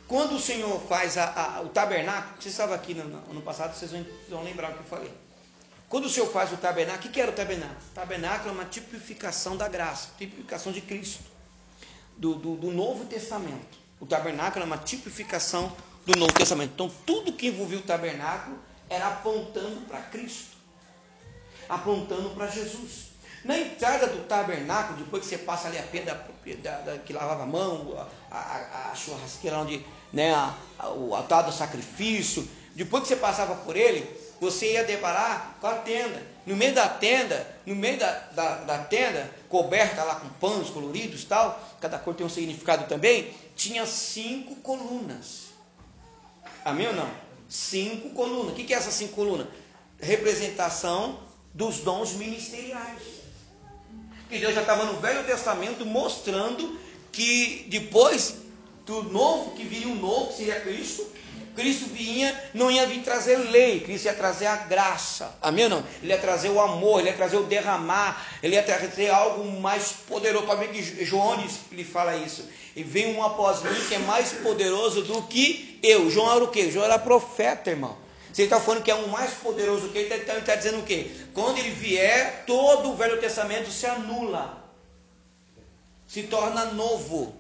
Quando 0.07 0.37
o 0.37 0.41
Senhor 0.41 0.81
faz 0.89 1.19
a, 1.19 1.57
a, 1.57 1.61
o 1.63 1.69
tabernáculo, 1.69 2.41
você 2.41 2.49
estava 2.49 2.75
aqui 2.75 2.95
no, 2.95 3.05
no 3.05 3.31
ano 3.31 3.43
passado, 3.43 3.77
vocês 3.77 3.91
vão, 3.91 4.07
vão, 4.29 4.43
lembrar 4.43 4.71
o 4.71 4.75
que 4.75 4.81
eu 4.81 4.85
falei. 4.85 5.13
Quando 5.89 6.05
o 6.05 6.09
Senhor 6.09 6.31
faz 6.31 6.53
o 6.53 6.57
tabernáculo, 6.57 7.09
o 7.09 7.13
que 7.13 7.21
era 7.21 7.31
o 7.31 7.35
tabernáculo? 7.35 7.79
O 7.91 7.95
tabernáculo 7.95 8.51
é 8.51 8.53
uma 8.53 8.65
tipificação 8.65 9.57
da 9.57 9.69
graça, 9.69 10.11
tipificação 10.19 10.73
de 10.73 10.81
Cristo, 10.81 11.25
do, 12.17 12.35
do, 12.35 12.57
do 12.57 12.71
Novo 12.71 13.05
Testamento. 13.05 13.79
O 14.01 14.07
tabernáculo 14.07 14.63
é 14.63 14.67
uma 14.67 14.79
tipificação 14.79 15.75
do 16.09 16.19
Novo 16.19 16.33
Testamento. 16.33 16.73
Então, 16.73 16.91
tudo 17.05 17.33
que 17.35 17.49
envolvia 17.49 17.79
o 17.79 17.83
tabernáculo 17.83 18.59
era 18.89 19.09
apontando 19.09 19.83
para 19.83 20.01
Cristo, 20.01 20.57
apontando 21.69 22.31
para 22.31 22.47
Jesus. 22.47 23.09
Na 23.45 23.59
entrada 23.59 24.07
do 24.07 24.25
tabernáculo, 24.25 24.99
depois 24.99 25.23
que 25.23 25.29
você 25.29 25.39
passa 25.39 25.69
ali 25.69 25.79
a 25.79 25.83
pedra 25.83 26.27
da, 26.63 26.81
da, 26.81 26.99
que 26.99 27.13
lavava 27.13 27.43
a 27.43 27.47
mão, 27.47 28.09
a, 28.31 28.37
a, 28.37 28.91
a 28.91 28.95
churrasqueira 28.95 29.59
onde 29.59 29.85
né, 30.11 30.35
a, 30.35 30.89
o 30.89 31.15
altar 31.15 31.43
do 31.43 31.53
sacrifício, 31.53 32.49
depois 32.75 33.03
que 33.03 33.11
você 33.11 33.17
passava 33.17 33.55
por 33.57 33.77
ele, 33.77 34.09
você 34.41 34.73
ia 34.73 34.85
deparar 34.85 35.59
com 35.61 35.67
a 35.67 35.75
tenda. 35.75 36.23
No 36.47 36.57
meio 36.57 36.75
da 36.75 36.89
tenda, 36.89 37.47
no 37.67 37.77
meio 37.77 37.99
da, 37.99 38.11
da, 38.33 38.55
da 38.65 38.79
tenda, 38.79 39.31
coberta 39.49 40.03
lá 40.03 40.15
com 40.15 40.29
panos 40.31 40.71
coloridos 40.71 41.25
tal, 41.25 41.61
cada 41.81 41.99
cor 41.99 42.15
tem 42.15 42.25
um 42.25 42.31
significado 42.31 42.87
também, 42.87 43.35
tinha 43.55 43.85
cinco 43.85 44.57
colunas. 44.57 45.48
Amém 46.65 46.87
ou 46.89 46.93
não? 46.93 47.09
Cinco 47.49 48.11
colunas. 48.11 48.53
O 48.53 48.55
que 48.55 48.73
é 48.73 48.77
essas 48.77 48.95
cinco 48.95 49.15
colunas? 49.15 49.47
Representação 50.01 51.21
dos 51.55 51.79
dons 51.79 52.13
ministeriais. 52.13 53.03
Que 54.29 54.39
Deus 54.39 54.55
já 54.55 54.61
estava 54.61 54.85
no 54.85 55.01
Velho 55.01 55.25
Testamento 55.25 55.87
mostrando 55.87 56.79
que 57.11 57.67
depois 57.69 58.37
do 58.85 59.03
novo, 59.03 59.53
que 59.53 59.65
viria 59.65 59.89
o 59.89 59.95
novo, 59.95 60.29
que 60.29 60.37
seria 60.37 60.61
Cristo, 60.61 61.07
Cristo 61.59 61.87
vinha, 61.87 62.33
não 62.55 62.71
ia 62.71 62.87
vir 62.87 63.03
trazer 63.03 63.37
lei, 63.37 63.81
Cristo 63.81 64.05
ia 64.05 64.15
trazer 64.15 64.47
a 64.47 64.57
graça. 64.57 65.37
Amém 65.43 65.65
ou 65.65 65.71
não? 65.71 65.85
Ele 66.01 66.13
ia 66.13 66.19
trazer 66.19 66.51
o 66.51 66.61
amor, 66.61 67.01
ele 67.01 67.09
ia 67.09 67.17
trazer 67.17 67.37
o 67.37 67.43
derramar, 67.43 68.25
ele 68.41 68.55
ia 68.55 68.63
trazer 68.63 69.11
algo 69.11 69.45
mais 69.61 69.91
poderoso. 70.07 70.47
Para 70.47 70.55
ver 70.55 70.69
que 70.69 71.05
João 71.05 71.37
lhe 71.73 71.83
fala 71.83 72.15
isso. 72.17 72.49
E 72.77 72.85
vem 72.85 73.17
um 73.17 73.25
após 73.25 73.63
mim 73.65 73.75
que 73.89 73.95
é 73.97 73.99
mais 73.99 74.31
poderoso 74.35 75.03
do 75.03 75.23
que 75.23 75.68
eu. 75.83 76.11
João 76.11 76.35
era 76.35 76.45
o 76.45 76.49
quê? 76.49 76.71
João 76.71 76.85
era 76.85 76.99
profeta, 76.99 77.71
irmão. 77.71 77.97
Você 78.33 78.45
está 78.45 78.61
falando 78.61 78.83
que 78.83 78.91
é 78.91 78.95
um 78.95 79.09
mais 79.09 79.33
poderoso 79.35 79.89
que 79.89 79.99
ele, 79.99 80.15
então 80.15 80.35
ele 80.35 80.41
está 80.41 80.55
dizendo 80.55 80.79
o 80.79 80.85
quê? 80.85 81.11
Quando 81.35 81.59
ele 81.59 81.71
vier, 81.71 82.45
todo 82.47 82.91
o 82.91 82.95
Velho 82.95 83.19
Testamento 83.19 83.71
se 83.71 83.87
anula, 83.87 84.65
se 86.07 86.23
torna 86.25 86.67
novo. 86.67 87.35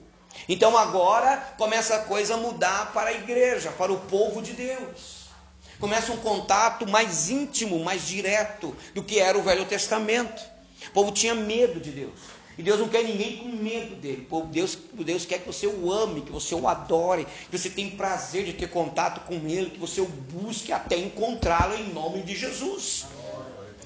Então 0.48 0.76
agora 0.76 1.54
começa 1.56 1.94
a 1.94 2.00
coisa 2.00 2.34
a 2.34 2.36
mudar 2.36 2.92
para 2.92 3.10
a 3.10 3.12
igreja, 3.12 3.70
para 3.70 3.92
o 3.92 4.00
povo 4.00 4.42
de 4.42 4.52
Deus. 4.54 5.28
Começa 5.78 6.10
um 6.10 6.16
contato 6.16 6.88
mais 6.88 7.30
íntimo, 7.30 7.78
mais 7.84 8.06
direto 8.06 8.74
do 8.94 9.02
que 9.02 9.20
era 9.20 9.38
o 9.38 9.42
Velho 9.42 9.64
Testamento. 9.64 10.42
O 10.88 10.90
povo 10.90 11.12
tinha 11.12 11.34
medo 11.34 11.78
de 11.78 11.90
Deus. 11.90 12.18
E 12.58 12.62
Deus 12.62 12.80
não 12.80 12.88
quer 12.88 13.04
ninguém 13.04 13.36
com 13.36 13.48
medo 13.48 13.94
dele. 13.94 14.26
O 14.28 14.40
Deus, 14.42 14.76
Deus 14.92 15.24
quer 15.24 15.38
que 15.38 15.46
você 15.46 15.68
o 15.68 15.92
ame, 15.92 16.22
que 16.22 16.32
você 16.32 16.56
o 16.56 16.66
adore, 16.66 17.24
que 17.48 17.56
você 17.56 17.70
tenha 17.70 17.88
prazer 17.92 18.44
de 18.44 18.52
ter 18.52 18.68
contato 18.68 19.24
com 19.26 19.34
ele, 19.48 19.70
que 19.70 19.78
você 19.78 20.00
o 20.00 20.06
busque 20.06 20.72
até 20.72 20.96
encontrá-lo 20.96 21.76
em 21.76 21.92
nome 21.92 22.22
de 22.22 22.34
Jesus. 22.34 23.06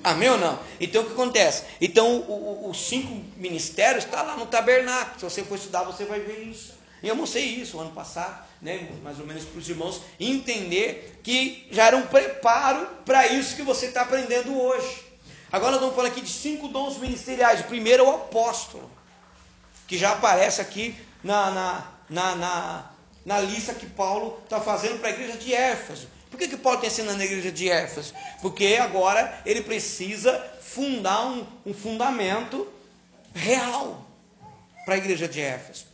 Amém 0.02 0.30
ou 0.30 0.38
não? 0.38 0.58
Então 0.80 1.02
o 1.02 1.06
que 1.06 1.12
acontece? 1.12 1.64
Então 1.82 2.24
os 2.68 2.80
cinco 2.80 3.22
ministérios 3.36 4.04
estão 4.04 4.18
tá 4.18 4.24
lá 4.24 4.36
no 4.36 4.46
tabernáculo. 4.46 5.20
Se 5.20 5.24
você 5.24 5.44
for 5.44 5.56
estudar, 5.56 5.82
você 5.82 6.06
vai 6.06 6.20
ver 6.20 6.42
isso. 6.42 6.72
E 7.02 7.08
eu 7.08 7.14
mostrei 7.14 7.44
isso 7.44 7.78
ano 7.78 7.90
passado, 7.90 8.42
né, 8.60 8.88
mais 9.02 9.18
ou 9.18 9.26
menos 9.26 9.44
para 9.44 9.58
os 9.58 9.68
irmãos 9.68 10.00
entender 10.18 11.18
que 11.22 11.66
já 11.70 11.88
era 11.88 11.96
um 11.96 12.06
preparo 12.06 12.86
para 13.04 13.26
isso 13.26 13.54
que 13.54 13.62
você 13.62 13.86
está 13.86 14.02
aprendendo 14.02 14.56
hoje. 14.58 15.11
Agora 15.52 15.72
nós 15.72 15.80
vamos 15.80 15.94
falar 15.94 16.08
aqui 16.08 16.22
de 16.22 16.30
cinco 16.30 16.66
dons 16.66 16.96
ministeriais. 16.96 17.60
O 17.60 17.64
primeiro 17.64 18.04
é 18.04 18.06
o 18.06 18.14
apóstolo, 18.14 18.90
que 19.86 19.98
já 19.98 20.12
aparece 20.12 20.62
aqui 20.62 20.96
na, 21.22 21.50
na, 21.50 21.86
na, 22.08 22.34
na, 22.34 22.90
na 23.26 23.40
lista 23.40 23.74
que 23.74 23.84
Paulo 23.84 24.40
está 24.44 24.62
fazendo 24.62 24.98
para 24.98 25.10
a 25.10 25.12
igreja 25.12 25.36
de 25.36 25.52
Éfeso. 25.52 26.08
Por 26.30 26.38
que, 26.38 26.48
que 26.48 26.56
Paulo 26.56 26.78
está 26.78 26.86
ensinando 26.86 27.18
na 27.18 27.26
igreja 27.26 27.52
de 27.52 27.68
Éfeso? 27.68 28.14
Porque 28.40 28.78
agora 28.80 29.42
ele 29.44 29.60
precisa 29.60 30.42
fundar 30.62 31.26
um, 31.26 31.46
um 31.66 31.74
fundamento 31.74 32.66
real 33.34 34.06
para 34.86 34.94
a 34.94 34.96
igreja 34.96 35.28
de 35.28 35.42
Éfeso. 35.42 35.84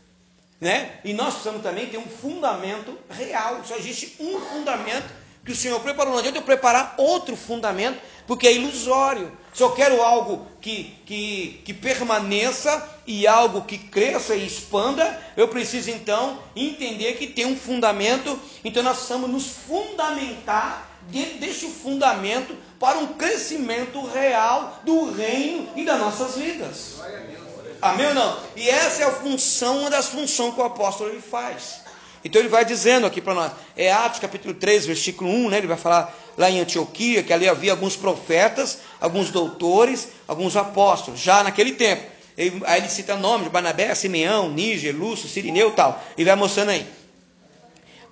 Né? 0.60 1.00
E 1.04 1.12
nós 1.12 1.34
precisamos 1.34 1.62
também 1.62 1.88
ter 1.88 1.98
um 1.98 2.06
fundamento 2.06 2.96
real. 3.10 3.64
Só 3.64 3.74
existe 3.74 4.14
um 4.20 4.40
fundamento 4.40 5.12
que 5.44 5.50
o 5.50 5.56
Senhor 5.56 5.80
preparou. 5.80 6.12
Não 6.12 6.20
adianta 6.20 6.38
eu 6.38 6.42
preparar 6.42 6.94
outro 6.96 7.34
fundamento, 7.34 8.00
porque 8.24 8.46
é 8.46 8.52
ilusório. 8.52 9.36
Se 9.58 9.64
eu 9.64 9.72
quero 9.72 10.00
algo 10.00 10.46
que, 10.60 10.96
que, 11.04 11.60
que 11.64 11.74
permaneça 11.74 12.88
e 13.04 13.26
algo 13.26 13.62
que 13.62 13.76
cresça 13.76 14.36
e 14.36 14.46
expanda, 14.46 15.20
eu 15.36 15.48
preciso 15.48 15.90
então 15.90 16.38
entender 16.54 17.14
que 17.14 17.26
tem 17.26 17.44
um 17.44 17.56
fundamento. 17.56 18.38
Então 18.64 18.84
nós 18.84 18.98
precisamos 18.98 19.28
nos 19.28 19.48
fundamentar 19.48 20.88
dentro 21.08 21.38
deste 21.38 21.66
fundamento 21.66 22.56
para 22.78 22.98
um 22.98 23.08
crescimento 23.14 24.00
real 24.06 24.78
do 24.84 25.10
reino 25.10 25.68
e 25.74 25.84
das 25.84 25.98
nossas 25.98 26.36
vidas. 26.36 27.00
Amém 27.82 28.06
ou 28.06 28.14
não? 28.14 28.38
E 28.54 28.70
essa 28.70 29.02
é 29.02 29.06
a 29.06 29.10
função, 29.10 29.80
uma 29.80 29.90
das 29.90 30.06
funções 30.06 30.54
que 30.54 30.60
o 30.60 30.64
apóstolo 30.64 31.10
ele 31.10 31.20
faz. 31.20 31.80
Então 32.24 32.40
ele 32.40 32.48
vai 32.48 32.64
dizendo 32.64 33.08
aqui 33.08 33.20
para 33.20 33.34
nós, 33.34 33.52
é 33.76 33.92
Atos 33.92 34.20
capítulo 34.20 34.54
3, 34.54 34.86
versículo 34.86 35.28
1, 35.28 35.48
né? 35.48 35.58
Ele 35.58 35.66
vai 35.66 35.76
falar 35.76 36.14
lá 36.38 36.48
em 36.48 36.60
Antioquia 36.60 37.22
que 37.22 37.32
ali 37.32 37.48
havia 37.48 37.72
alguns 37.72 37.96
profetas, 37.96 38.78
alguns 39.00 39.30
doutores, 39.30 40.08
alguns 40.26 40.56
apóstolos, 40.56 41.20
já 41.20 41.42
naquele 41.42 41.72
tempo. 41.72 42.02
Ele, 42.36 42.62
aí 42.64 42.80
ele 42.80 42.88
cita 42.88 43.16
nomes, 43.16 43.48
Barnabé, 43.48 43.92
Simeão, 43.96 44.48
Níger, 44.48 44.96
Lúcio, 44.96 45.28
Sirineu 45.28 45.70
e 45.70 45.72
tal. 45.72 46.00
E 46.16 46.24
vai 46.24 46.36
mostrando 46.36 46.70
aí. 46.70 46.86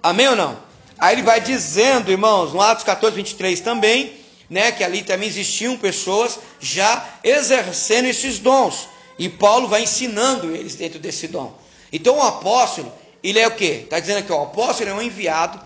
Amém 0.02 0.28
ou 0.28 0.36
não? 0.36 0.58
Aí 0.98 1.14
ele 1.14 1.22
vai 1.22 1.40
dizendo, 1.40 2.10
irmãos, 2.10 2.52
no 2.52 2.60
Atos 2.60 2.82
14, 2.82 3.14
23 3.14 3.60
também, 3.60 4.14
né, 4.50 4.72
que 4.72 4.82
ali 4.82 5.02
também 5.02 5.28
existiam 5.28 5.76
pessoas 5.76 6.38
já 6.58 7.04
exercendo 7.22 8.06
esses 8.06 8.40
dons. 8.40 8.88
E 9.18 9.28
Paulo 9.28 9.68
vai 9.68 9.84
ensinando 9.84 10.54
eles 10.54 10.74
dentro 10.74 10.98
desse 10.98 11.28
dom. 11.28 11.56
Então 11.92 12.16
o 12.16 12.22
apóstolo, 12.22 12.92
ele 13.22 13.38
é 13.38 13.46
o 13.46 13.52
que? 13.52 13.64
Está 13.64 14.00
dizendo 14.00 14.18
aqui, 14.18 14.32
o 14.32 14.42
apóstolo 14.42 14.90
é 14.90 14.94
um 14.94 15.02
enviado, 15.02 15.60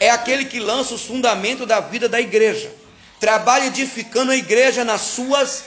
é 0.00 0.10
aquele 0.10 0.44
que 0.44 0.60
lança 0.60 0.94
os 0.94 1.04
fundamentos 1.04 1.66
da 1.66 1.80
vida 1.80 2.08
da 2.08 2.20
igreja, 2.20 2.72
trabalha 3.18 3.66
edificando 3.66 4.32
a 4.32 4.36
igreja 4.36 4.84
nas 4.84 5.00
suas 5.00 5.64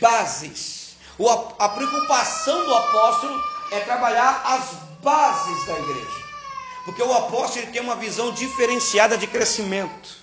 bases. 0.00 0.96
O, 1.18 1.28
a 1.28 1.68
preocupação 1.68 2.64
do 2.64 2.74
apóstolo 2.74 3.42
é 3.70 3.80
trabalhar 3.80 4.42
as 4.44 4.74
bases 5.02 5.66
da 5.66 5.78
igreja, 5.78 6.22
porque 6.84 7.02
o 7.02 7.12
apóstolo 7.12 7.66
tem 7.66 7.80
uma 7.80 7.96
visão 7.96 8.32
diferenciada 8.32 9.16
de 9.16 9.26
crescimento. 9.26 10.22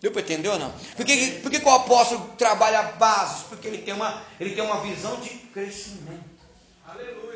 Deu 0.00 0.12
para 0.12 0.20
entender 0.20 0.48
ou 0.48 0.58
não? 0.58 0.70
Por 0.94 1.04
que, 1.04 1.40
por 1.40 1.50
que 1.50 1.58
o 1.58 1.70
apóstolo 1.70 2.30
trabalha 2.36 2.82
bases? 2.82 3.44
Porque 3.48 3.66
ele 3.66 3.78
tem 3.78 3.94
uma, 3.94 4.22
ele 4.38 4.54
tem 4.54 4.62
uma 4.62 4.80
visão 4.80 5.18
de 5.20 5.30
crescimento. 5.30 6.22
Aleluia. 6.86 7.35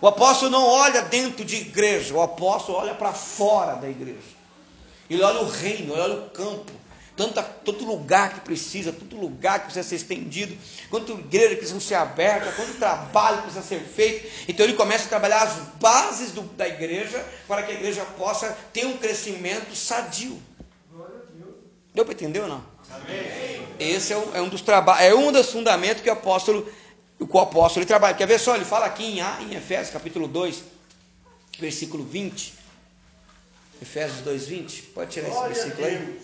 O 0.00 0.06
apóstolo 0.06 0.50
não 0.50 0.66
olha 0.66 1.02
dentro 1.02 1.44
de 1.44 1.56
igreja, 1.56 2.14
o 2.14 2.20
apóstolo 2.20 2.78
olha 2.78 2.94
para 2.94 3.12
fora 3.12 3.74
da 3.76 3.88
igreja. 3.88 4.34
Ele 5.08 5.22
olha 5.22 5.40
o 5.40 5.48
reino, 5.48 5.92
ele 5.92 6.00
olha 6.00 6.16
o 6.16 6.30
campo. 6.30 6.72
Tanto, 7.16 7.40
tanto 7.64 7.84
lugar 7.84 8.34
que 8.34 8.40
precisa, 8.40 8.92
tanto 8.92 9.16
lugar 9.16 9.60
que 9.60 9.66
precisa 9.66 9.88
ser 9.88 9.96
estendido, 9.96 10.56
quanto 10.90 11.12
igreja 11.12 11.50
que 11.50 11.56
precisa 11.56 11.78
ser 11.78 11.94
aberta, 11.94 12.50
quanto 12.52 12.74
trabalho 12.74 13.36
que 13.36 13.42
precisa 13.44 13.62
ser 13.62 13.80
feito. 13.80 14.28
Então 14.48 14.66
ele 14.66 14.74
começa 14.74 15.04
a 15.04 15.08
trabalhar 15.08 15.42
as 15.42 15.54
bases 15.80 16.32
do, 16.32 16.42
da 16.42 16.66
igreja 16.66 17.24
para 17.46 17.62
que 17.62 17.70
a 17.70 17.74
igreja 17.74 18.04
possa 18.18 18.56
ter 18.72 18.84
um 18.86 18.96
crescimento 18.96 19.76
sadio. 19.76 20.42
Deu 21.94 22.04
para 22.04 22.14
entender 22.14 22.40
ou 22.40 22.48
não? 22.48 22.64
Amém. 22.90 23.64
Esse 23.78 24.12
é 24.12 24.16
um, 24.16 24.36
é 24.36 24.40
um 24.40 24.48
dos 24.48 24.62
trabalhos, 24.62 25.04
é 25.04 25.14
um 25.14 25.30
dos 25.30 25.50
fundamentos 25.50 26.02
que 26.02 26.10
o 26.10 26.12
apóstolo, 26.12 26.68
o 27.18 27.38
apóstolo 27.38 27.82
ele 27.82 27.86
trabalha. 27.86 28.14
Quer 28.14 28.26
ver 28.26 28.38
só? 28.38 28.54
Ele 28.54 28.64
fala 28.64 28.86
aqui 28.86 29.04
em, 29.04 29.20
em 29.20 29.54
Efésios 29.54 29.90
capítulo 29.90 30.26
2, 30.28 30.62
versículo 31.58 32.04
20. 32.04 32.54
Efésios 33.80 34.20
2, 34.20 34.46
20. 34.46 34.82
Pode 34.82 35.10
tirar 35.10 35.28
esse 35.28 35.42
versículo 35.42 35.86
aí. 35.86 36.20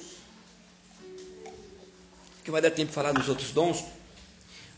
Que 2.45 2.51
vai 2.51 2.61
dar 2.61 2.71
tempo 2.71 2.89
de 2.89 2.95
falar 2.95 3.13
dos 3.13 3.29
outros 3.29 3.51
dons. 3.53 3.85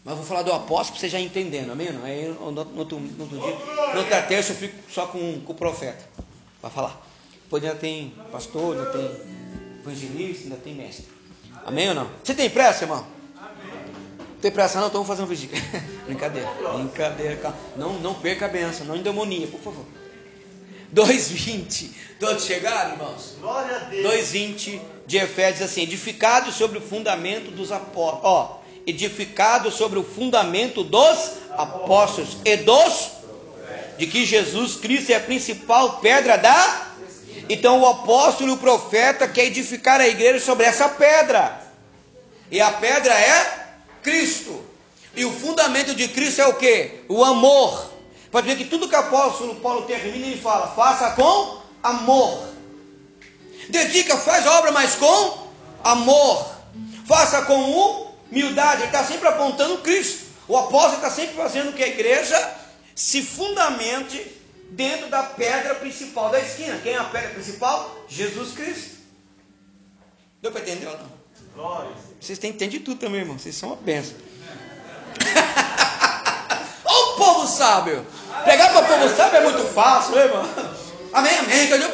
Mas 0.05 0.17
vou 0.17 0.25
falar 0.25 0.43
do 0.43 0.53
apóstolo 0.53 0.99
para 0.99 1.01
você 1.01 1.09
já 1.09 1.21
entendendo, 1.21 1.71
amém? 1.71 1.93
Não? 1.93 2.05
Aí 2.05 2.27
no 2.27 2.45
outro, 2.45 2.99
no 2.99 3.23
outro 3.23 3.39
dia, 3.39 3.57
no 3.95 4.01
outra 4.01 4.21
terça 4.23 4.53
eu 4.53 4.57
fico 4.57 4.75
só 4.91 5.07
com, 5.07 5.41
com 5.43 5.53
o 5.53 5.55
profeta 5.55 6.05
para 6.61 6.71
falar. 6.71 7.07
Depois 7.45 7.63
ainda 7.63 7.77
tem 7.77 8.11
pastor, 8.33 8.77
ainda 8.77 8.91
tem 8.91 9.11
evangelista, 9.81 10.45
ainda 10.45 10.57
tem 10.57 10.75
mestre. 10.75 11.07
Amém 11.65 11.89
ou 11.89 11.95
não? 11.95 12.11
Você 12.25 12.35
tem 12.35 12.51
pressa, 12.51 12.85
irmão? 12.85 13.07
Não 14.43 14.51
tem 14.51 14.51
pressa 14.51 14.81
não, 14.81 14.89
então 14.89 15.05
vamos 15.05 15.07
fazer 15.07 15.23
um 15.23 15.27
vigília. 15.27 15.57
Brincadeira, 16.05 16.49
brincadeira, 16.75 17.37
calma. 17.37 17.57
Não, 17.77 17.93
não 18.01 18.13
perca 18.13 18.47
a 18.47 18.49
benção, 18.49 18.85
não 18.85 18.97
endemonia, 18.97 19.47
por 19.47 19.61
favor. 19.61 19.85
2,20. 20.93 21.91
Todos 22.19 22.45
chegaram, 22.45 22.95
irmãos? 22.95 23.37
Glória 23.41 23.77
a 23.77 23.79
Deus. 23.79 24.05
2,20 24.33 24.81
de 25.07 25.17
Efésios 25.17 25.71
assim: 25.71 25.83
edificado 25.83 26.51
sobre 26.51 26.79
o 26.79 26.81
fundamento 26.81 27.53
dos 27.53 27.71
apóstolos. 27.71 28.25
Ó, 28.25 28.59
edificado 28.85 29.71
sobre 29.71 30.01
o 30.01 30.03
fundamento 30.03 30.83
dos 30.83 31.35
apóstolos 31.57 32.39
e 32.45 32.57
dos 32.57 33.13
de 33.97 34.09
que 34.09 34.27
Jesus 34.27 34.75
Cristo 34.75 35.13
é 35.13 35.15
a 35.15 35.21
principal 35.21 36.01
pedra 36.01 36.37
da 36.37 36.89
então 37.49 37.81
o 37.81 37.87
apóstolo 37.87 38.51
e 38.51 38.53
o 38.55 38.59
profeta 38.59 39.29
quer 39.29 39.45
edificar 39.45 40.01
a 40.01 40.09
igreja 40.09 40.45
sobre 40.45 40.67
essa 40.67 40.89
pedra. 40.89 41.61
E 42.51 42.61
a 42.61 42.73
pedra 42.73 43.15
é 43.15 43.62
Cristo. 44.03 44.65
E 45.15 45.25
o 45.25 45.33
fundamento 45.33 45.95
de 45.95 46.09
Cristo 46.09 46.41
é 46.41 46.47
o 46.47 46.55
que? 46.55 47.05
O 47.09 47.25
amor. 47.25 47.91
Pode 48.31 48.47
ver 48.47 48.57
que 48.57 48.65
tudo 48.65 48.89
que 48.89 48.95
o 48.95 48.99
apóstolo 48.99 49.57
Paulo 49.57 49.83
termina, 49.83 50.27
ele 50.27 50.41
fala: 50.41 50.69
faça 50.69 51.11
com 51.11 51.61
amor. 51.83 52.49
Dedica, 53.69 54.17
faz 54.17 54.47
obra, 54.47 54.73
mas 54.73 54.95
com 54.95 55.49
amor. 55.85 56.51
Faça 57.07 57.43
com 57.43 58.09
humildade. 58.31 58.83
Ele 58.83 58.87
está 58.87 59.05
sempre 59.05 59.29
apontando 59.29 59.79
Cristo. 59.79 60.27
O 60.49 60.57
apóstolo 60.57 60.97
está 60.97 61.11
sempre 61.11 61.37
fazendo 61.37 61.75
que 61.75 61.83
a 61.83 61.89
igreja 61.89 62.57
se 62.95 63.23
fundamente 63.23 64.41
dentro 64.71 65.09
da 65.09 65.23
pedra 65.23 65.75
principal 65.75 66.31
da 66.31 66.41
esquina. 66.41 66.81
Quem 66.83 66.95
é 66.95 66.99
a 66.99 67.05
pedra 67.05 67.31
principal? 67.31 68.05
Jesus 68.09 68.53
Cristo. 68.53 69.02
Deu 70.43 70.51
para 70.51 70.63
entender 70.63 70.89
ou 70.89 70.99
não? 70.99 71.07
Glória. 71.55 71.93
Vocês 72.21 72.37
têm 72.37 72.51
que 72.51 72.57
entender 72.57 72.81
tudo 72.81 72.99
também, 72.99 73.21
irmão. 73.21 73.39
Vocês 73.39 73.55
são 73.55 73.69
uma 73.69 73.77
benção. 73.77 74.17
Olha 76.85 77.07
o 77.07 77.17
povo 77.17 77.47
sábio. 77.47 78.05
Pegar 78.45 78.73
para 78.73 78.81
o 78.81 78.87
povo 78.89 79.09
sábio 79.17 79.39
é 79.39 79.45
muito 79.45 79.65
fácil, 79.73 80.17
né, 80.17 80.25
irmão? 80.25 80.45
Amém, 81.13 81.39
amém. 81.39 81.67
Entendeu? 81.67 81.89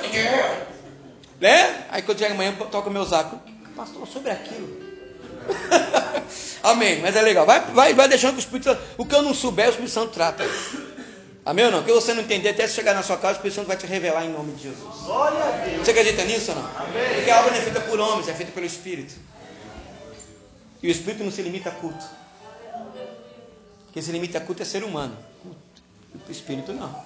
Né? 1.39 1.85
Aí 1.91 2.01
quando 2.01 2.19
chega 2.19 2.33
amanhã, 2.33 2.57
toca 2.71 2.89
meu 2.89 3.05
saco. 3.05 3.39
Pastor, 3.77 4.09
sobre 4.09 4.31
aquilo. 4.31 4.81
amém. 6.65 7.03
Mas 7.03 7.17
é 7.17 7.21
legal. 7.21 7.45
Vai, 7.45 7.61
vai, 7.61 7.93
vai 7.93 8.09
deixando 8.09 8.33
que 8.33 8.39
o 8.39 8.41
Espírito 8.41 8.65
Santo. 8.65 8.81
O 8.97 9.05
que 9.05 9.15
eu 9.15 9.21
não 9.21 9.35
souber, 9.35 9.67
o 9.67 9.71
Espírito 9.71 9.93
Santo 9.93 10.13
trata. 10.13 10.43
Amém 11.45 11.65
ou 11.65 11.71
não? 11.71 11.83
Que 11.83 11.93
você 11.93 12.13
não 12.13 12.23
entender, 12.23 12.51
até 12.51 12.69
chegar 12.69 12.95
na 12.95 13.03
sua 13.03 13.17
casa, 13.17 13.35
o 13.35 13.37
Espírito 13.37 13.55
Santo 13.55 13.69
vai 13.69 13.77
te 13.77 13.87
revelar 13.87 14.25
em 14.25 14.31
nome 14.31 14.53
de 14.53 14.65
Jesus. 14.65 15.03
Glória 15.05 15.43
a 15.43 15.51
Deus. 15.65 15.85
Você 15.85 15.91
acredita 15.93 16.25
nisso 16.25 16.51
ou 16.51 16.59
não? 16.59 16.77
Amém. 16.77 17.15
Porque 17.15 17.31
a 17.31 17.41
obra 17.41 17.51
não 17.53 17.59
é 17.59 17.63
feita 17.63 17.81
por 17.81 17.99
homens, 17.99 18.29
é 18.29 18.35
feita 18.35 18.53
pelo 18.53 18.67
Espírito. 18.67 19.15
E 20.83 20.89
o 20.89 20.91
Espírito 20.91 21.25
não 21.25 21.31
se 21.31 21.43
limita 21.43 21.71
a 21.71 21.73
culto. 21.73 22.05
Quem 23.93 24.03
se 24.03 24.13
limita 24.13 24.39
a 24.39 24.41
culto 24.41 24.63
é 24.63 24.65
ser 24.65 24.85
humano. 24.85 25.17
O 25.45 26.31
Espírito 26.31 26.73
não. 26.73 27.05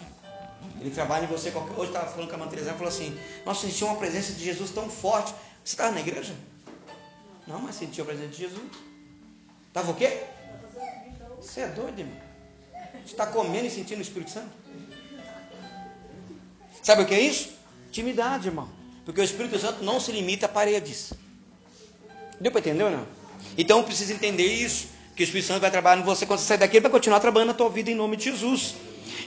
Ele 0.80 0.90
trabalha 0.90 1.24
em 1.24 1.28
você 1.28 1.50
qualquer. 1.50 1.78
Hoje 1.78 1.90
estava 1.90 2.10
falando 2.10 2.28
com 2.28 2.34
a 2.34 2.38
Mãe 2.38 2.48
Teresa, 2.48 2.72
falou 2.72 2.88
assim: 2.88 3.18
Nossa, 3.46 3.66
sentiu 3.66 3.86
uma 3.86 3.96
presença 3.96 4.32
de 4.32 4.44
Jesus 4.44 4.70
tão 4.70 4.90
forte. 4.90 5.32
Você 5.64 5.74
estava 5.74 5.92
na 5.92 6.00
igreja? 6.00 6.34
Não, 7.46 7.60
mas 7.60 7.76
sentiu 7.76 8.04
a 8.04 8.06
presença 8.08 8.28
de 8.28 8.38
Jesus. 8.38 8.66
Estava 9.68 9.90
o 9.90 9.94
quê? 9.94 10.24
Você 11.40 11.60
é 11.60 11.68
doido, 11.68 12.00
irmão? 12.00 12.31
Está 13.06 13.26
comendo 13.26 13.66
e 13.66 13.70
sentindo 13.70 13.98
o 13.98 14.02
Espírito 14.02 14.30
Santo? 14.30 14.50
Sabe 16.82 17.02
o 17.02 17.06
que 17.06 17.14
é 17.14 17.20
isso? 17.20 17.50
Intimidade, 17.88 18.48
irmão. 18.48 18.68
Porque 19.04 19.20
o 19.20 19.24
Espírito 19.24 19.58
Santo 19.58 19.84
não 19.84 20.00
se 20.00 20.12
limita 20.12 20.46
a 20.46 20.48
paredes. 20.48 21.12
Deu 22.40 22.50
para 22.50 22.60
entender 22.60 22.84
ou 22.84 22.90
não? 22.90 23.06
Então 23.56 23.82
precisa 23.82 24.12
entender 24.12 24.46
isso. 24.46 24.88
Que 25.14 25.22
o 25.22 25.24
Espírito 25.24 25.46
Santo 25.46 25.60
vai 25.60 25.70
trabalhar 25.70 26.00
em 26.00 26.04
você 26.04 26.24
quando 26.24 26.40
você 26.40 26.46
sair 26.46 26.58
daqui, 26.58 26.76
ele 26.76 26.82
vai 26.82 26.90
continuar 26.90 27.20
trabalhando 27.20 27.48
na 27.48 27.54
tua 27.54 27.68
vida 27.68 27.90
em 27.90 27.94
nome 27.94 28.16
de 28.16 28.24
Jesus. 28.24 28.74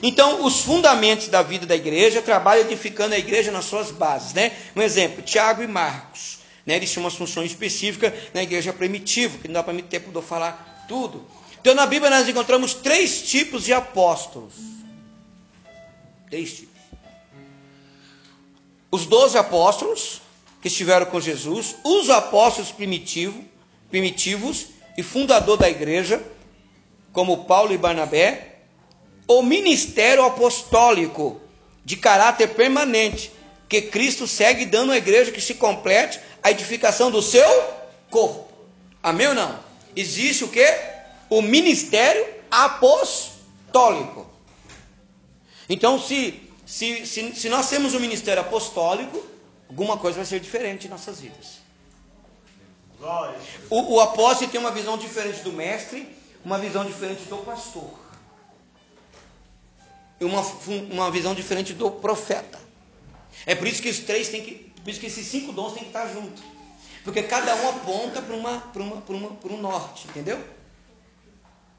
Então, 0.01 0.43
os 0.43 0.61
fundamentos 0.61 1.27
da 1.27 1.41
vida 1.41 1.65
da 1.65 1.75
igreja, 1.75 2.21
trabalha 2.21 2.61
edificando 2.61 3.13
a 3.13 3.17
igreja 3.17 3.51
nas 3.51 3.65
suas 3.65 3.91
bases, 3.91 4.33
né? 4.33 4.51
Um 4.75 4.81
exemplo, 4.81 5.21
Tiago 5.21 5.61
e 5.61 5.67
Marcos, 5.67 6.39
né? 6.65 6.75
Eles 6.75 6.91
tinham 6.91 7.03
uma 7.03 7.11
função 7.11 7.43
específica 7.43 8.13
na 8.33 8.43
igreja 8.43 8.73
primitiva, 8.73 9.37
que 9.37 9.47
não 9.47 9.53
dá 9.53 9.63
para 9.63 9.73
mim 9.73 9.83
tempo 9.83 10.09
de 10.09 10.15
eu 10.15 10.21
falar 10.21 10.85
tudo. 10.87 11.25
Então, 11.65 11.73
na 11.73 11.87
Bíblia 11.87 12.11
nós 12.11 12.29
encontramos 12.29 12.75
três 12.75 13.23
tipos 13.23 13.63
de 13.63 13.73
apóstolos. 13.73 14.53
Três 16.29 16.57
tipos. 16.57 16.79
Os 18.91 19.07
doze 19.07 19.35
apóstolos 19.35 20.21
que 20.61 20.67
estiveram 20.67 21.07
com 21.07 21.19
Jesus, 21.19 21.75
os 21.83 22.11
apóstolos 22.11 22.69
primitivos, 22.69 23.43
primitivos 23.89 24.67
e 24.95 25.01
fundador 25.01 25.57
da 25.57 25.67
igreja, 25.67 26.23
como 27.11 27.45
Paulo 27.45 27.73
e 27.73 27.79
Barnabé, 27.79 28.59
o 29.27 29.41
ministério 29.41 30.23
apostólico 30.23 31.41
de 31.83 31.97
caráter 31.97 32.49
permanente, 32.49 33.31
que 33.67 33.81
Cristo 33.81 34.27
segue 34.27 34.67
dando 34.67 34.91
à 34.91 34.97
igreja 34.97 35.31
que 35.31 35.41
se 35.41 35.55
complete 35.55 36.19
a 36.43 36.51
edificação 36.51 37.09
do 37.09 37.23
seu 37.23 37.49
corpo. 38.11 38.47
Amém 39.01 39.29
ou 39.29 39.33
não? 39.33 39.59
Existe 39.95 40.43
o 40.43 40.47
que? 40.47 40.94
O 41.29 41.41
ministério 41.41 42.25
apostólico. 42.49 44.25
Então, 45.67 45.99
se, 45.99 46.49
se, 46.65 47.05
se, 47.05 47.35
se 47.35 47.49
nós 47.49 47.69
temos 47.69 47.93
um 47.93 47.99
ministério 47.99 48.41
apostólico, 48.41 49.25
alguma 49.67 49.97
coisa 49.97 50.17
vai 50.17 50.25
ser 50.25 50.39
diferente 50.39 50.87
em 50.87 50.89
nossas 50.89 51.19
vidas. 51.19 51.59
O, 53.69 53.95
o 53.95 53.99
apóstolo 53.99 54.49
tem 54.49 54.59
uma 54.59 54.71
visão 54.71 54.97
diferente 54.97 55.41
do 55.41 55.51
mestre, 55.51 56.07
uma 56.43 56.57
visão 56.57 56.85
diferente 56.85 57.23
do 57.25 57.37
pastor 57.37 58.05
uma, 60.21 60.41
uma 60.91 61.11
visão 61.11 61.33
diferente 61.33 61.73
do 61.73 61.91
profeta. 61.91 62.59
É 63.45 63.53
por 63.53 63.67
isso 63.67 63.81
que 63.81 63.89
os 63.89 63.99
três 63.99 64.29
têm 64.29 64.43
que, 64.43 64.71
por 64.81 64.89
isso 64.89 64.99
que 64.99 65.07
esses 65.07 65.25
cinco 65.27 65.51
dons 65.51 65.73
têm 65.73 65.83
que 65.83 65.89
estar 65.89 66.07
juntos. 66.07 66.41
Porque 67.03 67.21
cada 67.23 67.55
um 67.55 67.69
aponta 67.69 68.21
para 68.21 68.35
uma, 68.35 68.59
para 68.59 68.81
uma, 68.81 69.01
para 69.01 69.15
uma, 69.15 69.29
para 69.31 69.53
um 69.53 69.57
norte, 69.57 70.07
entendeu? 70.07 70.41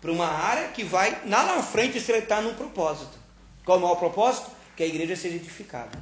Para 0.07 0.13
uma 0.13 0.29
área 0.29 0.69
que 0.69 0.85
vai 0.85 1.21
lá 1.27 1.43
na 1.43 1.61
frente 1.65 2.01
se 2.01 2.13
está 2.13 2.41
num 2.41 2.55
propósito. 2.55 3.19
Qual 3.65 3.81
é 3.81 3.85
o 3.85 3.97
propósito? 3.97 4.49
Que 4.77 4.85
a 4.85 4.87
igreja 4.87 5.17
seja 5.17 5.35
edificada. 5.35 5.99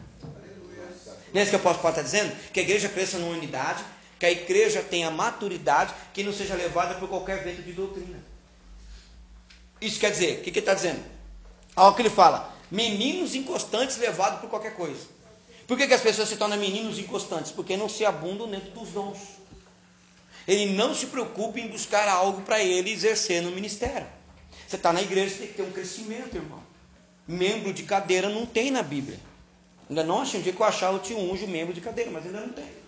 Não 1.33 1.41
é 1.41 1.43
isso 1.43 1.49
que 1.49 1.57
o 1.57 1.59
apóstolo 1.59 1.85
Paulo 1.85 1.97
está 1.97 2.03
dizendo? 2.03 2.37
Que 2.53 2.61
a 2.61 2.63
igreja 2.63 2.91
cresça 2.91 3.17
numa 3.17 3.33
unidade, 3.33 3.83
que 4.19 4.27
a 4.27 4.31
igreja 4.31 4.83
tenha 4.83 5.11
maturidade, 5.11 5.95
que 6.13 6.23
não 6.23 6.35
seja 6.35 6.55
levada 6.55 6.97
por 6.97 7.09
qualquer 7.09 7.43
vento 7.43 7.63
de 7.63 7.73
doutrina. 7.73 8.23
Isso 9.81 9.99
quer 9.99 10.11
dizer, 10.11 10.41
o 10.41 10.43
que, 10.43 10.51
que 10.51 10.59
ele 10.59 10.61
está 10.61 10.75
dizendo? 10.75 11.03
Olha 11.75 11.89
o 11.89 11.95
que 11.95 12.03
ele 12.03 12.11
fala: 12.11 12.55
meninos 12.71 13.35
inconstantes 13.35 13.97
levados 13.97 14.39
por 14.39 14.51
qualquer 14.51 14.75
coisa. 14.75 15.07
Por 15.67 15.79
que, 15.79 15.87
que 15.87 15.95
as 15.95 16.03
pessoas 16.03 16.29
se 16.29 16.37
tornam 16.37 16.59
meninos 16.59 16.99
inconstantes? 16.99 17.53
Porque 17.53 17.75
não 17.75 17.89
se 17.89 18.05
abundam 18.05 18.51
dentro 18.51 18.71
dos 18.73 18.91
dons. 18.91 19.19
Ele 20.47 20.73
não 20.75 20.95
se 20.95 21.07
preocupa 21.07 21.59
em 21.59 21.69
buscar 21.69 22.09
algo 22.09 22.43
para 22.43 22.63
ele 22.63 22.91
exercer 22.91 23.43
no 23.43 23.51
ministério. 23.51 24.07
Você 24.67 24.77
está 24.77 24.93
na 24.93 25.03
igreja, 25.03 25.31
você 25.31 25.39
tem 25.39 25.49
que 25.49 25.55
ter 25.55 25.63
um 25.63 25.73
crescimento, 25.73 26.37
irmão. 26.37 26.63
Membro 27.27 27.73
de 27.73 27.83
cadeira 27.85 28.29
não 28.29 28.45
tem 28.45 28.71
na 28.71 28.83
Bíblia. 28.83 29.19
Ainda 29.89 30.03
não 30.03 30.21
achei 30.21 30.41
um 30.41 30.43
dia 30.43 30.53
que 30.53 30.61
eu 30.61 30.67
achar 30.67 30.93
eu 30.93 30.99
te 30.99 31.15
unjo 31.15 31.47
membro 31.47 31.73
de 31.73 31.81
cadeira, 31.81 32.11
mas 32.11 32.27
ainda 32.27 32.41
não 32.41 32.49
tem. 32.51 32.85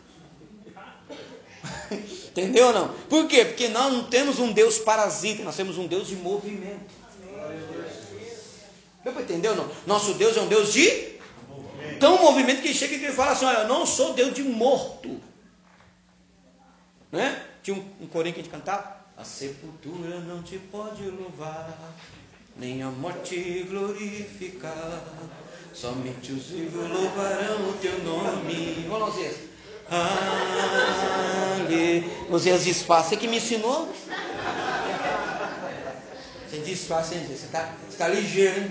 Entendeu 2.29 2.69
ou 2.69 2.73
não? 2.73 2.89
Por 3.09 3.27
quê? 3.27 3.45
Porque 3.45 3.69
nós 3.69 3.93
não 3.93 4.05
temos 4.05 4.39
um 4.39 4.53
Deus 4.53 4.79
parasita, 4.79 5.43
nós 5.43 5.57
temos 5.57 5.79
um 5.79 5.87
Deus 5.87 6.09
de 6.09 6.17
movimento. 6.17 6.95
Deu 9.05 9.13
para 9.13 9.51
ou 9.51 9.57
não? 9.57 9.71
Nosso 9.87 10.15
Deus 10.15 10.37
é 10.37 10.41
um 10.41 10.49
Deus 10.49 10.73
de 10.73 11.17
tão 12.01 12.21
movimento 12.21 12.61
que 12.61 12.75
chega 12.75 12.95
e 12.95 13.05
ele 13.05 13.13
fala 13.13 13.33
assim: 13.33 13.45
Olha, 13.45 13.59
eu 13.59 13.69
não 13.69 13.87
sou 13.87 14.15
Deus 14.15 14.35
de 14.35 14.43
morto. 14.43 15.21
Né? 17.13 17.46
Tinha 17.67 17.77
um, 17.77 18.05
um 18.05 18.07
corinho 18.07 18.33
que 18.33 18.41
a 18.41 18.45
gente 18.45 18.53
cantava: 18.53 18.97
A 19.17 19.25
sepultura 19.25 20.21
não 20.21 20.41
te 20.41 20.57
pode 20.57 21.03
louvar, 21.03 21.77
nem 22.57 22.81
a 22.81 22.91
morte 22.91 23.67
glorificar. 23.69 25.03
Somente 25.75 26.31
os 26.31 26.45
vivos 26.45 26.89
louvarão 26.89 27.69
o 27.69 27.73
teu 27.81 27.99
nome. 28.05 28.87
Vamos 28.89 29.09
lá, 29.09 29.11
Zé. 29.11 29.35
Ale. 31.59 32.09
Você 32.31 32.57
disfarça. 32.57 33.09
Você 33.09 33.17
que 33.17 33.27
me 33.27 33.39
ensinou? 33.39 33.93
Você 36.49 36.59
disfarça, 36.61 37.17
hein, 37.17 37.27
Você 37.27 37.47
está 37.47 37.75
tá 37.99 38.07
ligeiro, 38.07 38.61
hein? 38.61 38.71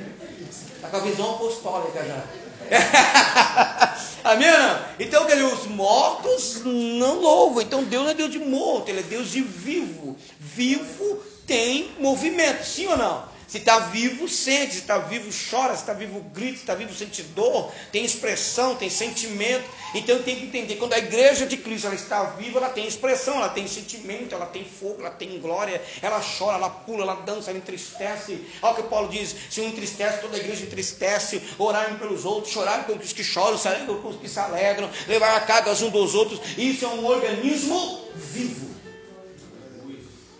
Está 0.50 0.88
com 0.88 0.96
a 0.96 1.02
visão 1.02 1.36
apostólica 1.36 2.02
já. 2.02 2.45
Amém 4.24 4.50
ou 4.50 4.58
não? 4.58 4.80
Então, 5.00 5.26
quer 5.26 5.36
dizer, 5.36 5.54
os 5.54 5.68
mortos 5.68 6.62
não 6.64 7.20
louvam. 7.20 7.62
Então, 7.62 7.84
Deus 7.84 8.04
não 8.04 8.12
é 8.12 8.14
Deus 8.14 8.32
de 8.32 8.40
morto, 8.40 8.90
Ele 8.90 9.00
é 9.00 9.04
Deus 9.04 9.30
de 9.30 9.42
vivo. 9.42 10.16
Vivo 10.40 11.20
tem 11.46 11.92
movimento, 12.00 12.64
sim 12.64 12.88
ou 12.88 12.98
não? 12.98 13.35
Se 13.48 13.60
está 13.60 13.80
vivo, 13.80 14.28
sente. 14.28 14.74
Se 14.74 14.80
está 14.80 14.98
vivo, 14.98 15.30
chora. 15.50 15.74
Se 15.76 15.82
está 15.82 15.94
vivo, 15.94 16.20
grita. 16.34 16.56
Se 16.56 16.62
está 16.62 16.76
vivo, 16.76 16.94
sente 16.94 17.22
dor. 17.24 17.72
Tem 17.92 18.04
expressão, 18.04 18.76
tem 18.76 18.90
sentimento. 18.90 19.66
Então 19.94 20.22
tem 20.24 20.36
que 20.36 20.46
entender. 20.46 20.76
Quando 20.76 20.94
a 20.94 20.98
igreja 20.98 21.46
de 21.46 21.58
Cristo 21.58 21.88
ela 21.88 21.96
está 21.96 22.24
viva, 22.24 22.58
ela 22.60 22.70
tem 22.70 22.88
expressão, 22.88 23.36
ela 23.36 23.50
tem 23.50 23.68
sentimento, 23.68 24.34
ela 24.34 24.46
tem 24.46 24.66
fogo, 24.66 24.98
ela 25.00 25.12
tem 25.12 25.40
glória. 25.40 25.82
Ela 26.02 26.20
chora, 26.20 26.58
ela 26.58 26.70
pula, 26.70 27.04
ela 27.04 27.16
dança, 27.16 27.50
ela 27.50 27.60
entristece. 27.60 28.46
Olha 28.62 28.74
o 28.74 28.76
que 28.76 28.84
Paulo 28.84 29.10
diz: 29.10 29.36
se 29.50 29.62
um 29.62 29.68
entristece, 29.68 30.22
toda 30.22 30.38
a 30.38 30.40
igreja 30.40 30.64
entristece. 30.64 31.42
Orarem 31.58 31.98
pelos 31.98 32.26
outros, 32.26 32.54
chorarem 32.54 32.84
pelos 32.86 33.14
que 33.14 33.24
choram, 33.24 33.58
se 33.58 33.68
alegram 33.68 34.02
com 34.02 34.10
os 34.10 34.18
que 34.18 34.28
se 34.28 34.40
alegram. 34.40 34.90
Levar 35.08 35.36
a 35.36 35.42
cargas 35.42 35.82
um 35.82 35.90
dos 35.90 36.16
outros. 36.16 36.40
Isso 36.58 36.86
é 36.86 36.88
um 36.88 37.06
organismo 37.06 38.06
vivo. 38.16 38.66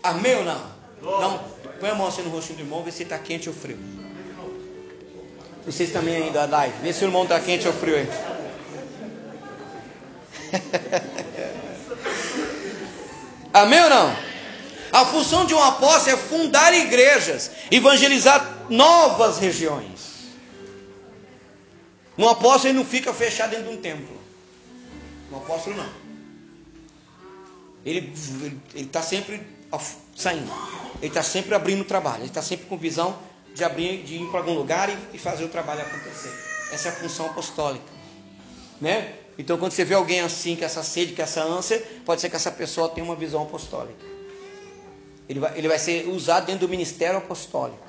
Amém 0.02 0.36
ou 0.36 0.44
não? 0.44 0.76
Não 1.02 1.55
Põe 1.80 1.90
a 1.90 1.94
mão 1.94 2.06
assim 2.06 2.22
no 2.22 2.30
rostinho 2.30 2.58
do 2.58 2.62
irmão, 2.62 2.82
vê 2.82 2.90
se 2.90 3.02
está 3.02 3.18
quente 3.18 3.48
ou 3.48 3.54
frio. 3.54 3.78
Vocês 5.64 5.90
também 5.90 6.16
aí 6.16 6.30
da 6.30 6.46
live. 6.46 6.74
Vê 6.80 6.92
se 6.92 7.04
o 7.04 7.08
irmão 7.08 7.24
está 7.24 7.40
quente 7.40 7.66
ou 7.66 7.74
frio 7.74 7.96
aí. 7.96 8.08
Amém 13.52 13.82
ou 13.82 13.90
não? 13.90 14.16
A 14.92 15.04
função 15.04 15.44
de 15.44 15.52
um 15.54 15.62
apóstolo 15.62 16.16
é 16.16 16.18
fundar 16.18 16.72
igrejas, 16.72 17.50
evangelizar 17.70 18.66
novas 18.70 19.38
regiões. 19.38 20.28
Um 22.16 22.28
apóstolo 22.28 22.74
não 22.74 22.84
fica 22.84 23.12
fechado 23.12 23.50
dentro 23.50 23.70
de 23.70 23.76
um 23.76 23.80
templo. 23.80 24.16
Um 25.32 25.36
apóstolo 25.36 25.76
não. 25.76 25.88
Ele 27.84 28.12
está 28.74 29.02
sempre 29.02 29.42
saindo. 30.14 30.50
Ele 31.00 31.08
está 31.08 31.22
sempre 31.22 31.54
abrindo 31.54 31.84
trabalho, 31.84 32.22
ele 32.22 32.28
está 32.28 32.42
sempre 32.42 32.66
com 32.66 32.76
visão 32.76 33.18
de 33.54 33.64
abrir, 33.64 34.02
de 34.02 34.16
ir 34.16 34.26
para 34.30 34.40
algum 34.40 34.52
lugar 34.52 34.88
e, 34.90 34.96
e, 35.14 35.18
fazer 35.18 35.44
o 35.44 35.48
trabalho 35.48 35.80
acontecer. 35.80 36.32
Essa 36.72 36.88
é 36.88 36.90
a 36.90 36.94
função 36.94 37.26
apostólica, 37.26 37.84
né? 38.80 39.14
Então, 39.38 39.58
quando 39.58 39.72
você 39.72 39.84
vê 39.84 39.94
alguém 39.94 40.20
assim, 40.20 40.56
com 40.56 40.64
essa 40.64 40.82
sede, 40.82 41.14
com 41.14 41.22
essa 41.22 41.42
ânsia, 41.42 41.82
pode 42.04 42.20
ser 42.20 42.30
que 42.30 42.36
essa 42.36 42.50
pessoa 42.50 42.88
tenha 42.88 43.04
uma 43.04 43.14
visão 43.14 43.42
apostólica. 43.42 44.04
Ele 45.28 45.40
vai, 45.40 45.58
ele 45.58 45.68
vai 45.68 45.78
ser 45.78 46.08
usado 46.08 46.46
dentro 46.46 46.66
do 46.66 46.70
ministério 46.70 47.18
apostólico. 47.18 47.86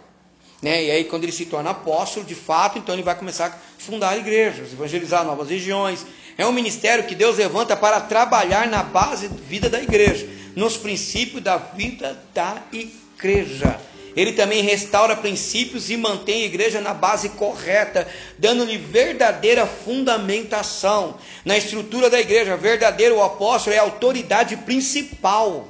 Né? 0.62 0.86
E 0.86 0.92
aí, 0.92 1.04
quando 1.06 1.24
ele 1.24 1.32
se 1.32 1.46
torna 1.46 1.70
apóstolo, 1.70 2.26
de 2.26 2.36
fato, 2.36 2.78
então 2.78 2.94
ele 2.96 3.04
vai 3.04 3.16
começar 3.16 3.48
a 3.48 3.82
fundar 3.82 4.18
igrejas, 4.18 4.74
evangelizar 4.74 5.24
novas 5.24 5.50
regiões. 5.50 6.06
É 6.38 6.46
um 6.46 6.52
ministério 6.52 7.06
que 7.06 7.16
Deus 7.16 7.38
levanta 7.38 7.76
para 7.78 8.02
trabalhar 8.02 8.68
na 8.68 8.84
base 8.84 9.30
da 9.30 9.36
vida 9.36 9.70
da 9.70 9.82
igreja 9.82 10.28
nos 10.58 10.76
princípios 10.76 11.44
da 11.44 11.58
vida 11.58 12.20
da 12.34 12.64
igreja. 12.74 13.80
Ele 14.16 14.34
também 14.34 14.64
restaura 14.64 15.16
princípios 15.16 15.92
e 15.92 15.96
mantém 15.96 16.42
a 16.42 16.46
igreja 16.48 16.82
na 16.82 16.96
base 16.96 17.30
correta, 17.30 18.08
dando-lhe 18.40 18.76
verdadeira 18.76 19.68
fundamentação. 19.68 21.20
Na 21.46 21.56
estrutura 21.56 22.10
da 22.10 22.20
igreja, 22.20 22.58
verdadeiro 22.58 23.18
o 23.18 23.22
apóstolo 23.22 23.76
é 23.76 23.78
a 23.78 23.84
autoridade 23.84 24.58
principal, 24.58 25.68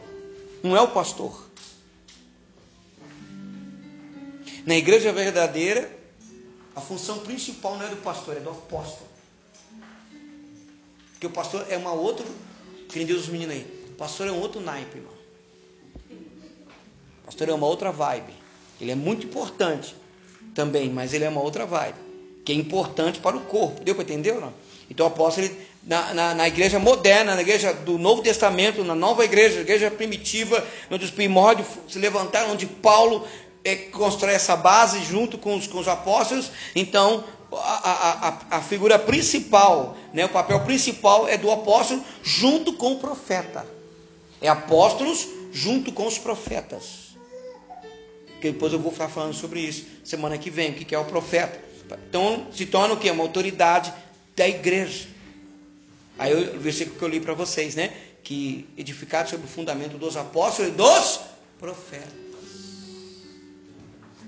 não 0.63 0.73
é 0.73 0.79
o 0.79 0.87
pastor. 0.87 1.45
Na 4.65 4.75
igreja 4.75 5.11
verdadeira, 5.11 5.97
A 6.73 6.79
função 6.79 7.17
principal 7.21 7.75
não 7.75 7.87
é 7.87 7.89
do 7.89 7.97
pastor, 7.97 8.37
é 8.37 8.39
do 8.39 8.51
apóstolo. 8.51 9.09
Porque 11.11 11.25
o 11.25 11.31
pastor 11.31 11.65
é 11.71 11.75
uma 11.75 11.91
outra. 11.91 12.23
Quem 12.89 13.03
diz 13.03 13.17
os 13.17 13.27
meninos 13.29 13.55
aí? 13.55 13.76
Pastor 13.97 14.27
é 14.27 14.31
um 14.31 14.39
outro 14.39 14.61
naipe, 14.61 14.97
irmão. 14.97 15.13
Pastor 17.25 17.49
é 17.49 17.53
uma 17.53 17.67
outra 17.67 17.91
vibe. 17.91 18.33
Ele 18.79 18.91
é 18.91 18.95
muito 18.95 19.25
importante 19.25 19.95
também, 20.53 20.89
mas 20.89 21.13
ele 21.13 21.23
é 21.23 21.29
uma 21.29 21.41
outra 21.41 21.65
vibe. 21.65 21.97
Que 22.45 22.51
é 22.51 22.55
importante 22.55 23.19
para 23.19 23.35
o 23.35 23.41
corpo. 23.41 23.83
Deu 23.83 23.95
para 23.95 24.03
entender 24.03 24.31
ou 24.33 24.41
não? 24.41 24.53
Então 24.89 25.05
o 25.05 25.09
apóstolo, 25.09 25.49
na, 25.83 26.13
na, 26.13 26.33
na, 26.33 26.47
igreja 26.47 26.79
moderna, 26.79 27.35
na 27.35 27.41
igreja 27.41 27.73
do 27.73 27.97
Novo 27.97 28.21
Testamento, 28.21 28.83
na 28.83 28.95
nova 28.95 29.25
igreja, 29.25 29.59
igreja 29.59 29.91
primitiva, 29.91 30.65
onde 30.89 31.03
os 31.03 31.11
primórdios 31.11 31.67
se 31.89 31.99
levantaram, 31.99 32.51
onde 32.51 32.65
Paulo 32.65 33.27
é, 33.65 33.75
constrói 33.75 34.33
essa 34.33 34.55
base 34.55 35.03
junto 35.03 35.37
com 35.37 35.55
os, 35.55 35.67
com 35.67 35.79
os 35.79 35.87
apóstolos, 35.87 36.49
então 36.73 37.25
a, 37.51 38.27
a, 38.51 38.57
a, 38.57 38.61
figura 38.61 38.97
principal, 38.97 39.97
né, 40.13 40.25
o 40.25 40.29
papel 40.29 40.61
principal 40.61 41.27
é 41.27 41.37
do 41.37 41.51
apóstolo 41.51 42.01
junto 42.23 42.73
com 42.73 42.93
o 42.93 42.99
profeta. 42.99 43.76
É 44.41 44.47
apóstolos 44.47 45.27
junto 45.51 45.91
com 45.91 46.05
os 46.05 46.17
profetas. 46.17 47.15
Que 48.41 48.51
depois 48.51 48.71
eu 48.71 48.79
vou 48.79 48.91
ficar 48.91 49.09
falando 49.09 49.33
sobre 49.33 49.59
isso 49.61 49.85
semana 50.03 50.37
que 50.37 50.49
vem, 50.49 50.71
o 50.71 50.73
que 50.73 50.93
é 50.93 50.99
o 50.99 51.05
profeta. 51.05 51.59
Então 52.09 52.47
se 52.51 52.65
torna 52.65 52.93
o 52.93 52.97
que? 52.97 53.09
Uma 53.09 53.23
autoridade 53.23 53.93
da 54.35 54.47
igreja. 54.47 55.07
Aí 56.19 56.33
o 56.33 56.59
versículo 56.59 56.97
que 56.97 57.03
eu 57.03 57.07
li 57.07 57.19
para 57.19 57.33
vocês, 57.33 57.75
né? 57.75 57.93
Que 58.23 58.67
edificado 58.77 59.29
sobre 59.29 59.45
o 59.45 59.49
fundamento 59.49 59.97
dos 59.97 60.17
apóstolos 60.17 60.71
e 60.71 60.75
dos 60.75 61.19
profetas. 61.57 62.27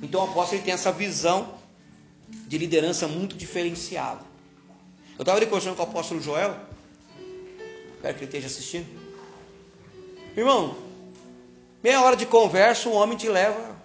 Então 0.01 0.21
o 0.21 0.23
apóstolo 0.25 0.61
tem 0.61 0.73
essa 0.73 0.91
visão 0.91 1.55
de 2.47 2.57
liderança 2.57 3.07
muito 3.07 3.35
diferenciada. 3.35 4.21
Eu 5.17 5.23
estava 5.23 5.43
conversando 5.45 5.75
com 5.75 5.83
o 5.83 5.85
apóstolo 5.85 6.21
Joel, 6.21 6.55
espero 7.95 8.13
que 8.17 8.23
ele 8.23 8.25
esteja 8.25 8.47
assistindo. 8.47 8.98
Irmão, 10.39 10.73
meia 11.83 12.01
hora 12.01 12.15
de 12.15 12.25
conversa, 12.25 12.87
o 12.87 12.93
homem 12.93 13.17
te 13.17 13.27
leva 13.27 13.75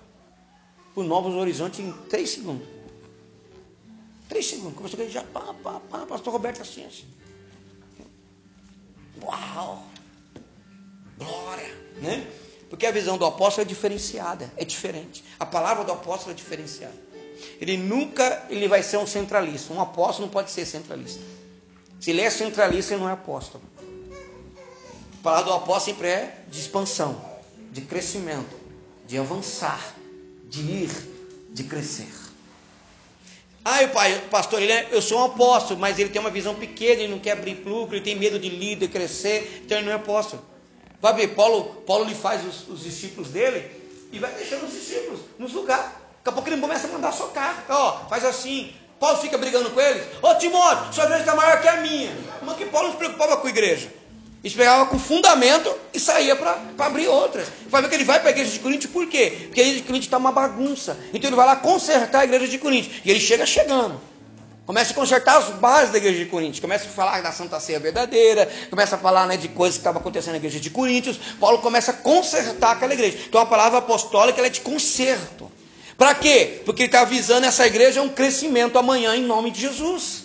para 0.94 1.02
novos 1.02 1.34
horizontes 1.34 1.80
em 1.80 1.90
três 2.09 2.30
segundos. 2.30 2.64
Três 4.28 4.46
segundos. 4.46 4.76
Começou 4.76 5.05
a 5.05 5.09
já, 5.09 5.24
pá, 5.24 5.52
pá, 5.64 5.80
pá, 5.90 6.07
pastor 6.07 6.32
Roberto 6.32 6.62
assim, 6.62 6.84
assim. 6.84 7.07
Uau! 9.20 9.84
Glória! 11.18 11.74
Né? 12.00 12.24
Porque 12.70 12.86
a 12.86 12.92
visão 12.92 13.18
do 13.18 13.26
apóstolo 13.26 13.66
é 13.66 13.68
diferenciada, 13.68 14.48
é 14.57 14.64
diferente. 14.64 15.24
A 15.40 15.44
palavra 15.44 15.82
do 15.82 15.90
apóstolo 15.90 16.30
é 16.30 16.34
diferenciada. 16.36 16.94
Ele 17.61 17.76
nunca 17.76 18.46
ele 18.48 18.68
vai 18.68 18.84
ser 18.84 18.98
um 18.98 19.07
centralista. 19.09 19.72
Um 19.72 19.80
apóstolo 19.80 20.26
não 20.26 20.32
pode 20.32 20.52
ser 20.52 20.64
centralista. 20.66 21.20
Se 21.98 22.11
ele 22.11 22.20
é 22.20 22.30
centralista, 22.30 22.94
ele 22.94 23.02
não 23.02 23.11
é 23.11 23.12
apóstolo. 23.12 23.74
A 25.25 25.33
palavra 25.33 25.53
do 25.53 25.53
apóstolo 25.55 25.97
sempre 25.97 26.09
é 26.09 26.39
de 26.49 26.61
expansão, 26.61 27.18
de 27.72 27.81
crescimento, 27.81 28.55
de 29.07 29.16
avançar, 29.16 29.81
de 30.51 30.61
ir, 30.61 30.91
de 31.49 31.64
crescer. 31.64 32.12
Ah, 33.64 33.79
o 33.85 34.29
pastor, 34.29 34.61
ele 34.61 34.70
é, 34.70 34.89
eu 34.93 35.01
sou 35.01 35.18
um 35.18 35.25
apóstolo, 35.25 35.81
mas 35.81 35.99
ele 35.99 36.11
tem 36.11 36.20
uma 36.20 36.29
visão 36.29 36.55
pequena, 36.55 37.01
ele 37.01 37.11
não 37.11 37.18
quer 37.18 37.31
abrir 37.31 37.55
lucro, 37.64 37.97
ele 37.97 38.05
tem 38.05 38.14
medo 38.14 38.39
de 38.39 38.51
líder, 38.51 38.89
crescer, 38.89 39.62
então 39.64 39.79
ele 39.79 39.87
não 39.87 39.95
é 39.95 39.97
apóstolo. 39.97 40.45
Vai 41.01 41.14
ver, 41.14 41.29
Paulo, 41.29 41.83
Paulo 41.87 42.05
lhe 42.05 42.14
faz 42.14 42.45
os, 42.45 42.68
os 42.68 42.83
discípulos 42.83 43.31
dele 43.31 43.70
e 44.12 44.18
vai 44.18 44.31
deixando 44.35 44.66
os 44.66 44.75
discípulos 44.75 45.20
nos 45.39 45.55
lugares. 45.55 45.87
Daqui 45.87 46.29
a 46.29 46.33
pouco 46.33 46.51
ele 46.51 46.61
começa 46.61 46.87
a 46.87 46.91
mandar 46.91 47.12
socar. 47.12 47.64
Ó, 47.70 48.09
faz 48.11 48.27
assim. 48.27 48.75
Paulo 49.01 49.16
fica 49.16 49.39
brigando 49.39 49.70
com 49.70 49.81
eles. 49.81 50.05
Ô 50.20 50.35
Timóteo, 50.35 50.93
sua 50.93 51.05
igreja 51.05 51.20
está 51.20 51.35
maior 51.35 51.62
que 51.62 51.68
a 51.68 51.79
minha. 51.79 52.14
Mas 52.43 52.59
que 52.59 52.66
Paulo 52.66 52.89
não 52.89 52.93
se 52.93 52.99
preocupava 52.99 53.39
com 53.39 53.47
a 53.47 53.51
igreja. 53.51 54.03
Ele 54.45 54.51
se 54.51 54.59
pegava 54.59 54.84
com 54.84 54.99
fundamento 54.99 55.74
e 55.95 55.99
saía 55.99 56.36
para 56.36 56.59
abrir 56.78 57.09
outras. 57.09 57.49
Vai 57.66 57.80
ver 57.80 57.88
que 57.88 57.95
ele 57.95 58.05
vai 58.05 58.20
para 58.20 58.28
a 58.28 58.30
igreja 58.30 58.51
de 58.51 58.59
Coríntios 58.59 58.92
por 58.92 59.07
quê? 59.07 59.47
Porque 59.47 59.59
a 59.59 59.64
igreja 59.64 59.80
de 59.80 59.86
Coríntios 59.86 60.05
está 60.05 60.18
uma 60.18 60.32
bagunça. 60.32 60.99
Então 61.14 61.30
ele 61.30 61.36
vai 61.36 61.47
lá 61.47 61.57
consertar 61.57 62.20
a 62.20 62.24
igreja 62.24 62.47
de 62.47 62.59
Coríntios. 62.59 63.01
E 63.07 63.11
ele 63.11 63.20
chega 63.20 63.47
chegando. 63.47 63.99
Começa 64.66 64.92
a 64.92 64.95
consertar 64.95 65.38
as 65.38 65.49
bases 65.55 65.92
da 65.92 65.97
igreja 65.97 66.18
de 66.18 66.26
Coríntios. 66.26 66.61
Começa 66.61 66.84
a 66.84 66.88
falar 66.90 67.22
da 67.22 67.32
Santa 67.32 67.59
Ceia 67.59 67.80
verdadeira. 67.80 68.47
Começa 68.68 68.97
a 68.97 68.99
falar 68.99 69.26
né, 69.26 69.38
de 69.38 69.49
coisas 69.49 69.76
que 69.76 69.80
estavam 69.80 70.03
acontecendo 70.03 70.32
na 70.32 70.36
igreja 70.36 70.61
de 70.61 70.68
Coríntios. 70.68 71.18
Paulo 71.40 71.61
começa 71.61 71.92
a 71.92 71.95
consertar 71.95 72.72
aquela 72.72 72.92
igreja. 72.92 73.16
Então 73.26 73.40
a 73.40 73.47
palavra 73.47 73.78
apostólica 73.78 74.42
é 74.42 74.51
de 74.51 74.61
conserto. 74.61 75.51
Para 75.97 76.14
quê? 76.14 76.61
Porque 76.66 76.82
ele 76.82 76.88
está 76.88 77.01
avisando 77.01 77.47
essa 77.47 77.66
igreja 77.66 78.03
um 78.03 78.11
crescimento 78.11 78.78
amanhã 78.78 79.16
em 79.16 79.22
nome 79.22 79.51
de 79.51 79.62
Jesus. 79.62 80.24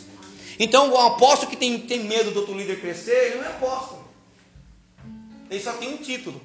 Então, 0.59 0.91
o 0.91 0.97
apóstolo 0.97 1.49
que 1.49 1.55
tem, 1.55 1.79
tem 1.79 2.03
medo 2.03 2.31
do 2.31 2.41
outro 2.41 2.53
líder 2.53 2.81
crescer, 2.81 3.27
ele 3.27 3.35
não 3.37 3.45
é 3.45 3.47
apóstolo. 3.47 3.98
Ele 5.49 5.59
só 5.59 5.73
tem 5.73 5.93
um 5.93 5.97
título. 5.97 6.41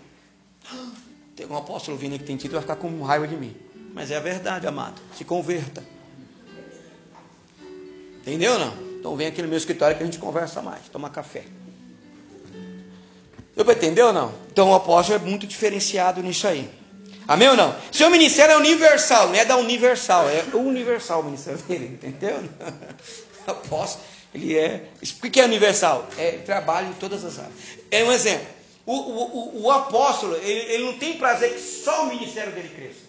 Tem 1.37 1.47
um 1.47 1.57
apóstolo 1.57 1.97
vindo 1.97 2.17
que 2.17 2.25
tem 2.25 2.37
título, 2.37 2.61
vai 2.61 2.63
ficar 2.63 2.77
com 2.77 3.03
raiva 3.03 3.27
de 3.27 3.37
mim. 3.37 3.57
Mas 3.93 4.13
é 4.13 4.17
a 4.17 4.21
verdade, 4.21 4.69
amado. 4.69 5.03
Se 5.19 5.25
converta. 5.25 5.83
Entendeu 8.21 8.53
ou 8.53 8.59
não? 8.61 8.73
Então 9.01 9.17
vem 9.17 9.27
aqui 9.27 9.43
no 9.43 9.49
meu 9.49 9.59
escritório 9.59 9.97
que 9.97 10.03
a 10.05 10.07
gente 10.07 10.19
conversa 10.19 10.63
mais, 10.63 10.89
toma 10.93 11.11
café. 11.11 11.45
Deu 13.57 13.65
para 13.65 13.75
entender 13.75 14.03
ou 14.03 14.13
não? 14.13 14.33
Então 14.51 14.71
o 14.71 14.75
apóstolo 14.75 15.19
é 15.19 15.23
muito 15.23 15.47
diferenciado 15.47 16.23
nisso 16.23 16.47
aí. 16.47 16.71
Amém 17.27 17.49
ou 17.49 17.57
não? 17.57 17.75
Seu 17.91 18.11
ministério 18.11 18.53
é 18.53 18.57
universal, 18.57 19.29
não 19.29 19.35
é 19.35 19.45
da 19.45 19.57
universal, 19.57 20.29
é 20.29 20.57
universal 20.57 21.21
o 21.21 21.25
ministério 21.25 21.59
dele, 21.67 21.99
entendeu? 22.03 22.43
Apóstolo, 23.47 24.05
ele 24.33 24.57
é. 24.57 24.89
O 25.03 25.31
que 25.31 25.41
é 25.41 25.45
universal? 25.45 26.09
É 26.17 26.39
trabalho 26.39 26.89
em 26.89 26.95
todas 26.95 27.25
as 27.25 27.39
áreas. 27.39 27.55
É 27.91 28.05
um 28.05 28.13
exemplo. 28.13 28.54
O, 28.87 28.93
o, 28.93 29.37
o, 29.37 29.63
o 29.63 29.71
apóstolo, 29.71 30.37
ele, 30.37 30.73
ele, 30.73 30.85
não 30.85 30.99
tem 30.99 31.17
prazer 31.17 31.55
que 31.55 31.61
só 31.61 32.05
o 32.05 32.09
ministério 32.09 32.53
dele 32.53 32.69
cresça. 32.69 33.05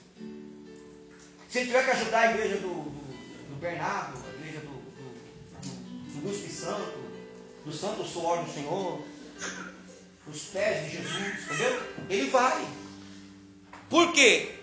Se 1.49 1.59
ele 1.59 1.67
tiver 1.67 1.83
que 1.83 1.91
ajudar 1.91 2.19
a 2.19 2.31
igreja 2.31 2.55
do, 2.57 2.69
do, 2.69 3.49
do 3.49 3.55
Bernardo, 3.59 4.17
a 4.25 4.39
igreja 4.39 4.59
do, 4.59 4.67
do, 6.11 6.21
do, 6.21 6.47
do 6.47 6.53
Santo, 6.53 6.97
do 7.65 7.73
Santo 7.73 8.05
Suor 8.05 8.43
do 8.43 8.53
Senhor, 8.53 9.01
os 10.27 10.41
pés 10.43 10.85
de 10.85 10.97
Jesus, 10.97 11.43
entendeu? 11.43 11.81
Ele 12.09 12.29
vai. 12.29 12.65
Por 13.89 14.11
quê? 14.13 14.55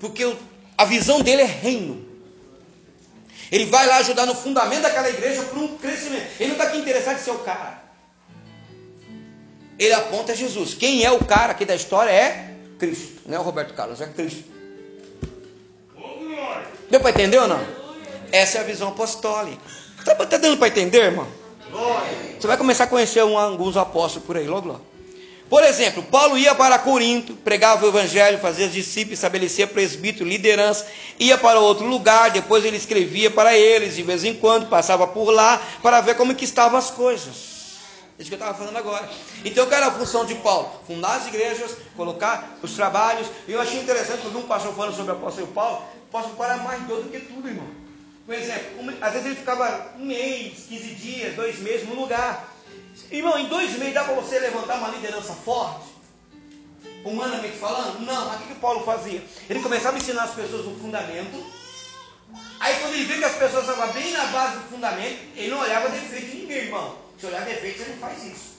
Porque 0.00 0.36
a 0.76 0.84
visão 0.84 1.20
dele 1.20 1.42
é 1.42 1.46
reino. 1.46 2.06
Ele 3.50 3.66
vai 3.66 3.86
lá 3.86 3.98
ajudar 3.98 4.26
no 4.26 4.34
fundamento 4.34 4.82
daquela 4.82 5.08
igreja 5.08 5.42
para 5.42 5.58
um 5.58 5.78
crescimento. 5.78 6.26
Ele 6.38 6.52
não 6.52 6.56
está 6.56 6.64
aqui 6.64 6.78
interessado 6.78 7.18
em 7.18 7.22
ser 7.22 7.30
o 7.30 7.38
cara. 7.38 7.77
Ele 9.78 9.92
aponta 9.92 10.34
Jesus. 10.34 10.74
Quem 10.74 11.04
é 11.04 11.10
o 11.10 11.24
cara 11.24 11.52
aqui 11.52 11.64
da 11.64 11.74
história 11.74 12.10
é 12.10 12.54
Cristo. 12.78 13.22
Não 13.26 13.36
é 13.36 13.40
o 13.40 13.42
Roberto 13.42 13.74
Carlos, 13.74 14.00
é 14.00 14.06
Cristo. 14.06 14.44
Deu 16.90 17.00
para 17.00 17.10
entender 17.10 17.38
ou 17.38 17.46
não? 17.46 17.60
Essa 18.32 18.58
é 18.58 18.60
a 18.60 18.64
visão 18.64 18.88
apostólica. 18.88 19.62
Está 19.98 20.14
tá 20.14 20.36
dando 20.36 20.56
para 20.56 20.68
entender, 20.68 21.02
irmão? 21.02 21.26
Você 22.38 22.46
vai 22.46 22.56
começar 22.56 22.84
a 22.84 22.86
conhecer 22.86 23.22
um, 23.24 23.38
alguns 23.38 23.76
apóstolos 23.76 24.26
por 24.26 24.36
aí, 24.36 24.46
logo, 24.46 24.68
logo. 24.68 24.80
Por 25.50 25.62
exemplo, 25.64 26.02
Paulo 26.02 26.36
ia 26.36 26.54
para 26.54 26.78
Corinto, 26.78 27.34
pregava 27.34 27.84
o 27.84 27.88
evangelho, 27.88 28.38
fazia 28.38 28.68
discípulos, 28.68 29.18
estabelecia 29.18 29.66
presbítero, 29.66 30.28
liderança, 30.28 30.86
ia 31.18 31.38
para 31.38 31.58
outro 31.58 31.86
lugar, 31.86 32.30
depois 32.30 32.64
ele 32.66 32.76
escrevia 32.76 33.30
para 33.30 33.56
eles, 33.56 33.96
de 33.96 34.02
vez 34.02 34.24
em 34.24 34.34
quando, 34.34 34.68
passava 34.68 35.06
por 35.06 35.30
lá 35.30 35.60
para 35.82 36.02
ver 36.02 36.16
como 36.16 36.34
que 36.34 36.44
estavam 36.44 36.78
as 36.78 36.90
coisas. 36.90 37.57
Isso 38.18 38.28
que 38.28 38.34
eu 38.34 38.38
estava 38.38 38.58
falando 38.58 38.76
agora. 38.76 39.08
Então, 39.44 39.66
qual 39.66 39.76
era 39.76 39.86
a 39.86 39.92
função 39.92 40.24
de 40.26 40.34
Paulo? 40.36 40.82
Fundar 40.86 41.18
as 41.18 41.28
igrejas, 41.28 41.76
colocar 41.96 42.58
os 42.60 42.72
trabalhos. 42.72 43.28
E 43.46 43.52
eu 43.52 43.60
achei 43.60 43.80
interessante 43.80 44.22
quando 44.22 44.38
um 44.38 44.42
pastor 44.42 44.74
falando 44.74 44.96
sobre 44.96 45.12
o 45.12 45.14
apóstolo 45.14 45.46
Paulo, 45.48 45.78
o 45.78 46.08
apóstolo 46.08 46.36
Paulo 46.36 46.52
era 46.52 46.62
mais 46.62 46.82
doido 46.82 47.04
do 47.04 47.10
que 47.10 47.20
tudo, 47.20 47.46
irmão. 47.46 47.66
Por 48.26 48.34
exemplo, 48.34 48.82
um, 48.82 48.88
às 49.00 49.12
vezes 49.12 49.26
ele 49.26 49.36
ficava 49.36 49.92
um 49.96 50.04
mês, 50.04 50.66
15 50.68 50.94
dias, 50.96 51.34
dois 51.36 51.60
meses 51.60 51.88
no 51.88 51.94
lugar. 51.94 52.52
Irmão, 53.10 53.38
em 53.38 53.46
dois 53.46 53.78
meses 53.78 53.94
dá 53.94 54.02
para 54.02 54.14
você 54.14 54.38
levantar 54.40 54.78
uma 54.78 54.88
liderança 54.88 55.32
forte? 55.32 55.86
Humanamente 57.04 57.56
falando? 57.56 58.00
Não, 58.00 58.34
o 58.34 58.38
que, 58.38 58.48
que 58.48 58.54
Paulo 58.56 58.84
fazia? 58.84 59.22
Ele 59.48 59.60
começava 59.60 59.96
a 59.96 60.00
ensinar 60.00 60.24
as 60.24 60.34
pessoas 60.34 60.66
o 60.66 60.74
fundamento. 60.74 61.46
Aí 62.58 62.74
quando 62.80 62.94
ele 62.94 63.04
vê 63.04 63.18
que 63.18 63.24
as 63.24 63.36
pessoas 63.36 63.66
estavam 63.66 63.92
bem 63.92 64.10
na 64.10 64.24
base 64.26 64.56
do 64.56 64.62
fundamento, 64.64 65.18
ele 65.36 65.50
não 65.50 65.60
olhava 65.60 65.88
defeito 65.88 66.26
de 66.26 66.36
ninguém, 66.38 66.58
irmão. 66.64 67.07
Se 67.18 67.26
olhar 67.26 67.44
defeito, 67.44 67.78
você 67.78 67.90
não 67.90 67.98
faz 67.98 68.24
isso. 68.24 68.58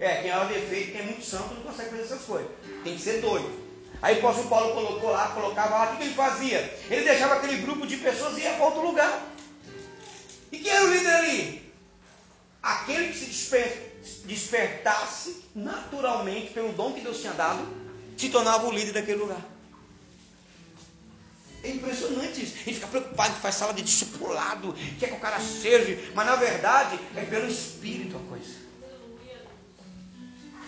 É, 0.00 0.22
quem 0.22 0.32
olha 0.32 0.48
defeito, 0.48 0.92
quem 0.92 1.00
é 1.00 1.04
muito 1.04 1.24
santo, 1.24 1.54
não 1.54 1.62
consegue 1.62 1.90
fazer 1.90 2.02
essas 2.02 2.22
coisas. 2.22 2.50
Tem 2.82 2.96
que 2.96 3.02
ser 3.02 3.20
doido. 3.20 3.62
Aí 4.00 4.16
o 4.16 4.18
apóstolo 4.18 4.48
Paulo 4.48 4.74
colocou 4.74 5.10
lá, 5.10 5.28
colocava 5.28 5.76
lá, 5.76 5.92
o 5.92 5.96
que 5.96 6.02
ele 6.02 6.14
fazia? 6.14 6.78
Ele 6.90 7.04
deixava 7.04 7.34
aquele 7.34 7.62
grupo 7.62 7.86
de 7.86 7.96
pessoas 7.98 8.36
e 8.36 8.40
ia 8.40 8.54
para 8.54 8.64
outro 8.64 8.84
lugar. 8.84 9.28
E 10.50 10.58
quem 10.58 10.72
era 10.72 10.84
o 10.84 10.92
líder 10.92 11.14
ali? 11.14 11.62
aquele 12.62 13.08
que 13.08 13.18
se 13.18 13.26
desper, 13.26 13.92
despertasse 14.24 15.44
naturalmente 15.54 16.52
pelo 16.52 16.72
dom 16.72 16.92
que 16.92 17.00
Deus 17.00 17.20
tinha 17.20 17.32
dado, 17.32 17.66
se 18.16 18.28
tornava 18.28 18.66
o 18.68 18.70
líder 18.70 18.92
daquele 18.92 19.18
lugar. 19.18 19.44
É 21.64 21.70
impressionante 21.70 22.42
isso. 22.42 22.54
A 22.54 22.64
gente 22.64 22.74
fica 22.74 22.86
preocupado, 22.88 23.34
faz 23.34 23.54
sala 23.54 23.72
de 23.72 23.82
discipulado, 23.82 24.74
quer 24.98 25.08
que 25.08 25.14
o 25.14 25.20
cara 25.20 25.38
seja, 25.40 25.98
mas 26.14 26.26
na 26.26 26.36
verdade 26.36 26.98
é 27.16 27.24
pelo 27.24 27.48
Espírito 27.48 28.16
a 28.16 28.20
coisa. 28.28 28.62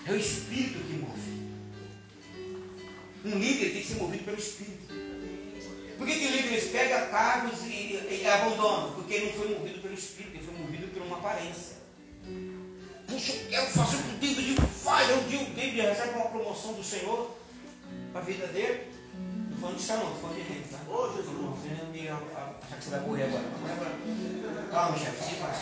É 0.06 0.12
o 0.12 0.16
Espírito 0.16 0.78
que 0.84 0.92
move. 0.94 1.24
Um 3.24 3.38
líder 3.38 3.72
tem 3.72 3.82
que 3.82 3.88
ser 3.88 3.94
movido 3.94 4.24
pelo 4.24 4.38
Espírito. 4.38 4.94
Por 5.96 6.06
que, 6.06 6.18
que 6.18 6.26
líderes 6.26 6.64
pega 6.64 7.06
cargos 7.06 7.62
e, 7.62 7.98
e 8.10 8.26
abandonam? 8.26 8.92
Porque 8.92 9.14
ele 9.14 9.26
não 9.26 9.32
foi 9.32 9.58
movido 9.58 9.80
pelo 9.80 9.94
Espírito, 9.94 10.36
ele 10.36 10.44
foi 10.44 10.54
movido 10.54 10.88
por 10.88 11.02
uma 11.02 11.16
aparência. 11.16 11.74
Puxa, 13.06 13.32
eu 13.32 13.48
quero 13.48 13.66
fazer 13.66 13.96
o 13.96 14.02
que 14.02 14.14
o 14.14 14.18
David 14.18 14.60
faz. 14.82 15.10
Um 15.10 15.28
dia 15.28 15.40
o 15.40 15.44
David 15.54 15.80
recebe 15.80 16.16
uma 16.16 16.26
promoção 16.26 16.72
do 16.74 16.84
Senhor 16.84 17.30
para 18.12 18.20
a 18.20 18.24
vida 18.24 18.46
dele. 18.48 18.82
Não 19.64 19.78
falando 19.78 19.78
de 19.78 19.92
não, 19.92 20.14
falando 20.16 20.36
de 20.36 20.42
reino, 20.42 20.64
tá? 20.70 20.78
Ô, 20.92 21.06
Jesus. 21.08 21.26
Não, 21.26 21.52
você 21.52 21.68
não 21.68 22.16
achar 22.64 22.76
que 22.76 22.84
você 22.84 22.90
vai 22.90 23.00
morrer 23.00 23.22
agora. 23.24 23.44
Calma, 24.70 24.98
chefe, 24.98 25.24
sim, 25.24 25.36
vai. 25.40 25.54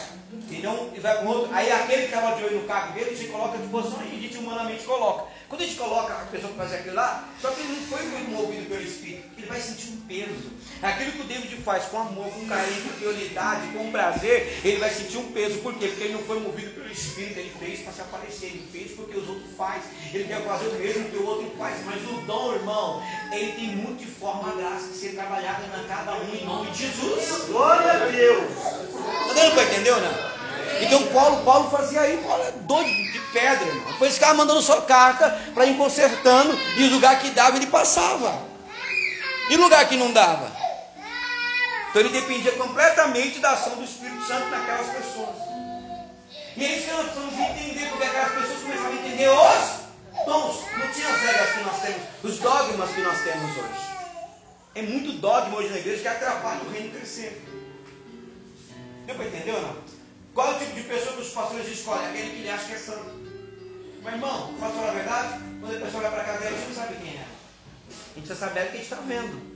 Então, 0.51 0.91
e 0.95 1.01
vai 1.01 1.19
com 1.19 1.27
outro. 1.27 1.55
Aí 1.55 1.71
aquele 1.71 2.03
que 2.03 2.15
estava 2.15 2.37
de 2.37 2.45
olho 2.45 2.63
no 2.63 2.67
cargo 2.67 2.95
dele, 2.95 3.17
se 3.17 3.27
coloca 3.27 3.55
à 3.55 3.61
disposição 3.61 4.03
e 4.03 4.17
a 4.17 4.21
gente 4.21 4.39
humanamente 4.39 4.85
coloca. 4.85 5.31
Quando 5.49 5.61
a 5.61 5.67
gente 5.67 5.77
coloca 5.77 6.15
a 6.15 6.25
pessoa 6.27 6.53
para 6.55 6.65
fazer 6.65 6.77
aquilo 6.77 6.95
lá, 6.95 7.29
só 7.41 7.51
que 7.51 7.61
ele 7.61 7.75
não 7.75 7.83
foi 7.83 8.03
movido 8.31 8.71
pelo 8.71 8.83
Espírito, 8.83 9.29
ele 9.37 9.47
vai 9.47 9.61
sentir 9.61 9.91
um 9.91 10.01
peso. 10.09 10.51
Aquilo 10.81 11.13
que 11.13 11.21
o 11.21 11.25
David 11.25 11.57
faz 11.57 11.85
com 11.85 11.99
amor, 11.99 12.31
com 12.31 12.47
carinho, 12.47 12.83
com 12.85 12.99
prioridade, 12.99 13.67
com 13.69 13.93
prazer, 13.93 14.61
ele 14.65 14.79
vai 14.79 14.89
sentir 14.89 15.19
um 15.19 15.31
peso. 15.31 15.59
Por 15.59 15.75
quê? 15.75 15.89
Porque 15.89 16.05
ele 16.05 16.15
não 16.15 16.23
foi 16.23 16.41
movido 16.41 16.71
pelo 16.71 16.91
Espírito, 16.91 17.39
ele 17.39 17.53
fez 17.59 17.81
para 17.81 17.93
se 17.93 18.01
aparecer, 18.01 18.47
ele 18.47 18.67
fez 18.73 18.93
porque 18.93 19.19
os 19.19 19.29
outros 19.29 19.55
fazem. 19.55 19.91
Ele 20.15 20.25
quer 20.25 20.43
fazer 20.43 20.69
o 20.69 20.75
mesmo 20.75 21.11
que 21.11 21.17
o 21.19 21.27
outro 21.27 21.51
faz, 21.59 21.85
mas 21.85 22.03
o 22.03 22.23
dom, 22.23 22.55
irmão, 22.55 23.03
ele 23.31 23.53
tem 23.53 23.77
multiforme 23.93 24.51
a 24.51 24.55
graça 24.55 24.89
de 24.89 24.95
ser 24.95 25.15
trabalhada 25.15 25.67
na 25.67 25.85
cada 25.85 26.15
um 26.15 26.35
em 26.35 26.45
nome 26.45 26.71
de 26.71 26.87
Jesus. 26.87 27.49
Glória 27.49 27.93
a 27.93 27.97
Deus. 28.07 28.51
Está 28.51 29.35
dando 29.35 29.55
para 29.55 29.65
entender 29.65 29.91
ou 29.91 30.01
não? 30.01 30.33
Então 30.81 31.07
Paulo, 31.09 31.45
Paulo 31.45 31.71
fazia 31.71 32.01
aí, 32.01 32.17
Paulo 32.27 32.43
é 32.43 32.51
doido 32.63 32.91
de 32.91 33.19
pedra, 33.33 33.67
irmão. 33.67 33.93
Depois 33.93 34.15
ficava 34.15 34.35
mandando 34.35 34.63
só 34.63 34.81
carta 34.81 35.39
para 35.55 35.67
ir 35.67 35.77
consertando, 35.77 36.59
e 36.77 36.85
o 36.85 36.91
lugar 36.91 37.21
que 37.21 37.31
dava 37.31 37.57
ele 37.57 37.67
passava. 37.67 38.39
E 39.51 39.57
lugar 39.57 39.87
que 39.89 39.97
não 39.97 40.13
dava? 40.13 40.51
Então 41.91 42.01
ele 42.01 42.09
dependia 42.09 42.53
completamente 42.53 43.39
da 43.39 43.51
ação 43.51 43.75
do 43.75 43.85
Espírito 43.85 44.25
Santo 44.27 44.49
naquelas 44.49 44.87
pessoas. 44.89 45.37
E 46.57 46.65
é 46.65 46.77
isso 46.77 46.87
que 46.87 46.93
nós 46.93 47.11
precisamos 47.11 47.39
entender, 47.39 47.89
porque 47.91 48.05
aquelas 48.05 48.33
pessoas 48.33 48.63
começaram 48.63 48.91
a 48.91 48.95
entender 48.95 49.29
os 49.29 49.82
dons. 50.25 50.65
Não 50.77 50.93
tinha 50.93 51.09
as 51.09 51.21
regras 51.21 51.51
que 51.53 51.65
nós 51.65 51.83
temos, 51.83 52.03
os 52.23 52.39
dogmas 52.39 52.91
que 52.91 53.01
nós 53.01 53.23
temos 53.23 53.57
hoje. 53.57 53.93
É 54.75 54.83
muito 54.83 55.13
dogma 55.21 55.59
hoje 55.59 55.69
na 55.69 55.79
igreja 55.79 56.03
que 56.03 56.09
atrapalha 56.09 56.63
o 56.63 56.71
reino 56.71 56.91
crescer. 56.91 57.43
Deu 59.07 59.15
para 59.15 59.27
entender 59.27 59.53
ou 59.53 59.63
não? 59.63 59.77
Qual 60.35 60.53
é 60.53 60.57
o 60.57 60.59
tipo 60.59 60.73
de 60.75 60.83
pessoa 60.83 61.15
que 61.17 61.23
os 61.23 61.31
pastores 61.31 61.69
escolhem? 61.69 62.07
Aquele 62.07 62.31
que 62.31 62.37
ele 62.39 62.51
acha 62.51 62.65
que 62.65 62.73
é 62.73 62.79
santo. 62.79 63.11
Mas 64.03 64.15
irmão, 64.15 64.55
posso 64.59 64.75
falar 64.75 64.91
a 64.91 64.95
verdade? 64.95 65.45
Quando 65.61 65.77
a 65.77 65.81
pessoa 65.81 66.03
olha 66.03 66.11
para 66.11 66.25
cá, 66.25 66.33
a 66.33 66.51
gente 66.51 66.69
não 66.69 66.75
sabe 66.75 66.97
quem 66.97 67.17
é. 67.17 67.27
A 67.91 68.19
gente 68.19 68.29
só 68.29 68.35
sabe 68.35 68.59
ela 68.59 68.69
que 68.69 68.77
a 68.77 68.81
gente 68.81 68.91
está 68.91 68.97
vendo. 68.97 69.53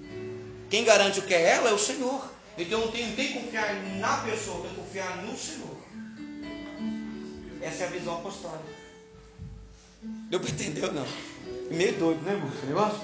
Quem 0.69 0.85
garante 0.85 1.19
o 1.21 1.23
que 1.23 1.35
é 1.35 1.43
ela 1.43 1.71
é 1.71 1.73
o 1.73 1.79
Senhor. 1.79 2.31
Então 2.59 2.81
eu 2.81 2.93
tenho, 2.93 3.15
tenho 3.17 3.33
que 3.33 3.41
confiar 3.41 3.75
na 3.99 4.17
pessoa, 4.19 4.59
eu 4.59 4.63
tenho 4.63 4.75
que 4.75 4.81
confiar 4.81 5.17
no 5.19 5.37
Senhor. 5.37 5.77
Essa 7.63 7.85
é 7.85 7.87
a 7.87 7.91
visão 7.91 8.17
apostólica. 8.17 8.86
Deu 10.03 10.41
para 10.41 10.51
entender 10.51 10.85
ou 10.85 10.93
não? 10.93 11.07
Meio 11.71 11.93
doido, 11.95 12.23
né, 12.23 12.33
irmão? 12.33 12.51
Esse 12.57 12.67
negócio? 12.67 13.01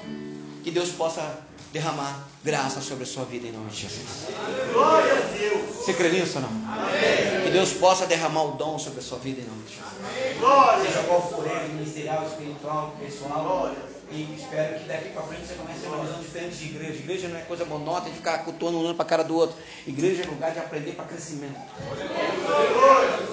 Que 0.63 0.71
Deus 0.71 0.91
possa 0.91 1.41
derramar 1.73 2.29
graça 2.45 2.81
sobre 2.81 3.05
a 3.05 3.07
sua 3.07 3.25
vida 3.25 3.49
em 3.49 3.53
nome 3.53 3.71
de 3.71 3.83
Jesus. 3.83 4.29
Glória 4.73 5.13
a 5.13 5.21
Deus. 5.21 5.77
Você 5.77 5.95
crê 5.95 6.11
nisso 6.11 6.37
ou 6.37 6.43
não? 6.43 6.51
Amém. 6.73 7.45
Que 7.45 7.51
Deus 7.51 7.73
possa 7.73 8.07
derramar 8.07 8.45
o 8.45 8.53
dom 8.53 8.79
sobre 8.79 9.01
a 9.01 9.03
sua 9.03 9.19
vida 9.19 9.41
em 9.41 9.45
nome 9.45 9.63
de 9.65 9.75
Jesus. 9.75 10.39
Glória. 10.39 10.85
Seja 10.85 11.03
qual 11.05 11.31
for 11.31 11.47
ele, 11.47 11.75
ministerial, 11.75 12.27
espiritual, 12.27 12.95
pessoal. 13.01 13.43
Glória. 13.43 13.93
E 14.11 14.37
espero 14.39 14.79
que 14.79 14.85
daqui 14.85 15.09
para 15.09 15.23
frente 15.23 15.47
você 15.47 15.55
comece 15.55 15.87
a 15.87 15.89
uma 15.89 16.05
visão 16.05 16.21
diferente 16.21 16.57
de 16.57 16.65
igreja. 16.67 16.93
Igreja 16.93 17.29
não 17.29 17.39
é 17.39 17.43
coisa 17.43 17.65
monótona 17.65 18.11
de 18.11 18.17
ficar 18.17 18.39
cultuando 18.45 18.77
um 18.77 18.81
olhando 18.83 18.97
para 18.97 19.07
a 19.07 19.09
cara 19.09 19.25
do 19.25 19.35
outro. 19.35 19.57
Igreja 19.87 20.25
é 20.25 20.27
lugar 20.27 20.53
de 20.53 20.59
aprender 20.59 20.93
para 20.93 21.07
crescimento. 21.07 21.59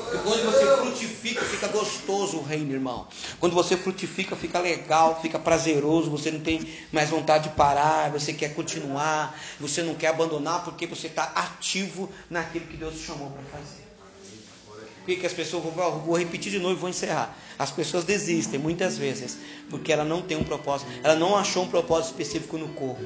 Quando 0.10 0.43
você 0.43 0.78
frutifica, 0.78 1.41
fica 1.45 1.68
gostoso 1.68 2.38
o 2.38 2.43
reino, 2.43 2.74
irmão. 2.74 3.07
Quando 3.39 3.53
você 3.53 3.78
frutifica, 3.78 4.36
fica 4.36 4.60
legal, 4.60 5.20
fica 5.22 5.38
prazeroso. 5.38 6.10
Você 6.10 6.32
não 6.32 6.39
tem 6.39 6.68
mais 6.91 7.10
vontade 7.10 7.49
de 7.49 7.55
parar, 7.55 8.10
você 8.10 8.34
quer 8.34 8.53
continuar, 8.53 9.39
você 9.60 9.84
não 9.84 9.93
quer 9.95 10.07
abandonar 10.07 10.64
porque 10.64 10.88
você 10.88 11.07
está 11.07 11.24
ativo 11.36 12.10
naquilo 12.30 12.66
que 12.66 12.78
Deus 12.78 12.95
te 12.95 13.05
chamou 13.05 13.30
para 13.30 13.60
fazer. 13.60 13.89
Por 14.99 15.05
que, 15.05 15.16
que 15.18 15.26
as 15.26 15.34
pessoas, 15.34 15.64
vou, 15.64 15.99
vou 15.99 16.18
repetir 16.18 16.51
de 16.51 16.60
novo 16.60 16.74
e 16.74 16.78
vou 16.78 16.89
encerrar. 16.89 17.36
As 17.57 17.72
pessoas 17.72 18.03
desistem 18.03 18.60
muitas 18.60 18.97
vezes 18.97 19.38
porque 19.70 19.91
ela 19.91 20.03
não 20.03 20.22
tem 20.22 20.38
um 20.38 20.43
propósito, 20.43 20.89
ela 21.03 21.16
não 21.16 21.36
achou 21.36 21.64
um 21.64 21.68
propósito 21.68 22.12
específico 22.12 22.57
no 22.57 22.70
corpo. 22.70 23.01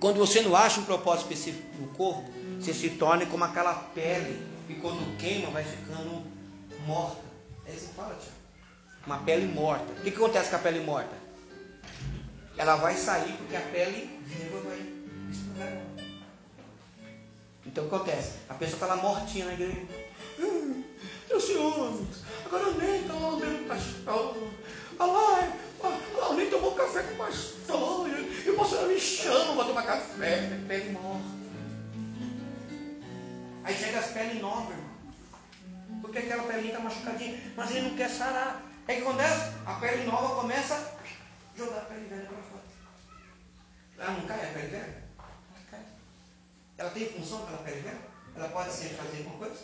Quando 0.00 0.16
você 0.16 0.40
não 0.40 0.54
acha 0.54 0.80
um 0.80 0.84
propósito 0.84 1.32
específico 1.32 1.66
no 1.80 1.88
corpo, 1.88 2.37
você 2.58 2.74
se 2.74 2.90
torna 2.90 3.24
como 3.26 3.44
aquela 3.44 3.74
pele 3.74 4.46
que 4.66 4.74
quando 4.74 5.16
queima 5.16 5.50
vai 5.50 5.64
ficando 5.64 6.22
morta. 6.86 7.22
É 7.66 7.72
isso 7.72 7.88
que 7.88 7.94
fala, 7.94 8.14
tia. 8.16 8.32
Uma 9.06 9.18
pele 9.18 9.46
morta. 9.46 9.90
O 9.92 10.02
que, 10.02 10.10
acontece 10.10 10.50
com 10.50 10.56
a 10.56 10.58
pele 10.58 10.80
morta? 10.80 11.14
Ela 12.56 12.76
vai 12.76 12.94
sair 12.96 13.32
porque 13.34 13.56
a 13.56 13.60
pele 13.60 14.20
viva 14.24 14.60
vai 14.60 14.78
explorar. 15.30 15.82
Então 17.64 17.84
o 17.84 17.88
que 17.88 17.94
acontece? 17.94 18.32
A 18.48 18.54
pessoa 18.54 18.74
está 18.74 18.86
lá 18.86 18.96
mortinha 18.96 19.46
na 19.46 19.52
igreja. 19.54 19.86
Hum, 20.38 20.82
meus 21.28 21.44
senhores, 21.44 22.24
agora 22.44 22.64
eu 22.64 22.74
nem 22.74 23.00
estou 23.00 23.20
lá 23.20 23.28
o 23.36 23.64
pastor. 23.68 24.48
Olha 24.98 25.12
lá, 25.12 25.52
olha 25.80 25.92
lá, 26.18 26.28
eu 26.28 26.34
nem 26.34 26.50
tomou 26.50 26.72
café 26.72 27.02
com 27.02 27.14
o 27.14 27.16
pastor. 27.16 28.08
E 28.44 28.50
o 28.50 28.56
pastor 28.56 28.88
me 28.88 28.98
chama 28.98 29.54
para 29.54 29.64
tomar 29.64 29.82
café. 29.86 30.58
Pele 30.66 30.90
morta. 30.90 31.37
Aí 33.64 33.74
chega 33.74 33.98
as 33.98 34.12
peles 34.12 34.40
novas, 34.40 34.70
irmão. 34.70 34.98
Porque 36.00 36.18
aquela 36.18 36.44
pelinha 36.44 36.68
está 36.68 36.80
machucadinha, 36.80 37.40
mas 37.56 37.70
ele 37.70 37.88
não 37.88 37.96
quer 37.96 38.08
sarar. 38.08 38.62
Aí 38.86 38.96
o 38.96 39.02
que 39.02 39.08
acontece? 39.08 39.52
A 39.66 39.74
pele 39.74 40.04
nova 40.04 40.40
começa 40.40 40.74
a 40.74 41.58
jogar 41.58 41.78
a 41.78 41.84
pele 41.86 42.06
velha 42.08 42.26
para 42.26 42.36
fora. 42.36 42.62
Ela 43.98 44.10
não 44.12 44.26
cai 44.26 44.44
a 44.44 44.52
pele 44.52 44.68
velha? 44.68 45.02
Cai. 45.70 45.80
Ela 46.78 46.90
tem 46.90 47.08
função 47.08 47.42
aquela 47.42 47.58
pele 47.58 47.80
velha? 47.80 47.98
Ela 48.36 48.48
pode 48.48 48.72
ser 48.72 48.90
fazer 48.90 49.18
alguma 49.18 49.38
coisa? 49.38 49.56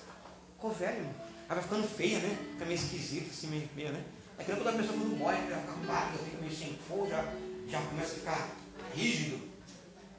Ficou 0.55 0.73
velha, 0.73 0.97
irmão. 0.97 1.15
Ela 1.47 1.55
vai 1.55 1.63
ficando 1.63 1.89
feia, 1.89 2.19
né? 2.19 2.37
Fica 2.53 2.65
meio 2.65 2.79
esquisita, 2.79 3.31
assim, 3.31 3.47
meio, 3.47 3.69
meio 3.75 3.93
né? 3.93 4.05
É 4.39 4.45
que 4.45 4.53
quando 4.53 4.69
a 4.69 4.73
pessoa 4.73 4.99
quando 4.99 5.17
morre, 5.17 5.49
já 5.49 5.59
fica 5.59 5.73
pálida, 5.87 6.19
fica 6.25 6.37
meio 6.39 6.53
sem 6.53 6.79
cor, 6.89 7.09
já, 7.09 7.25
já 7.69 7.81
começa 7.83 8.13
a 8.13 8.19
ficar 8.19 8.49
rígido. 8.95 9.49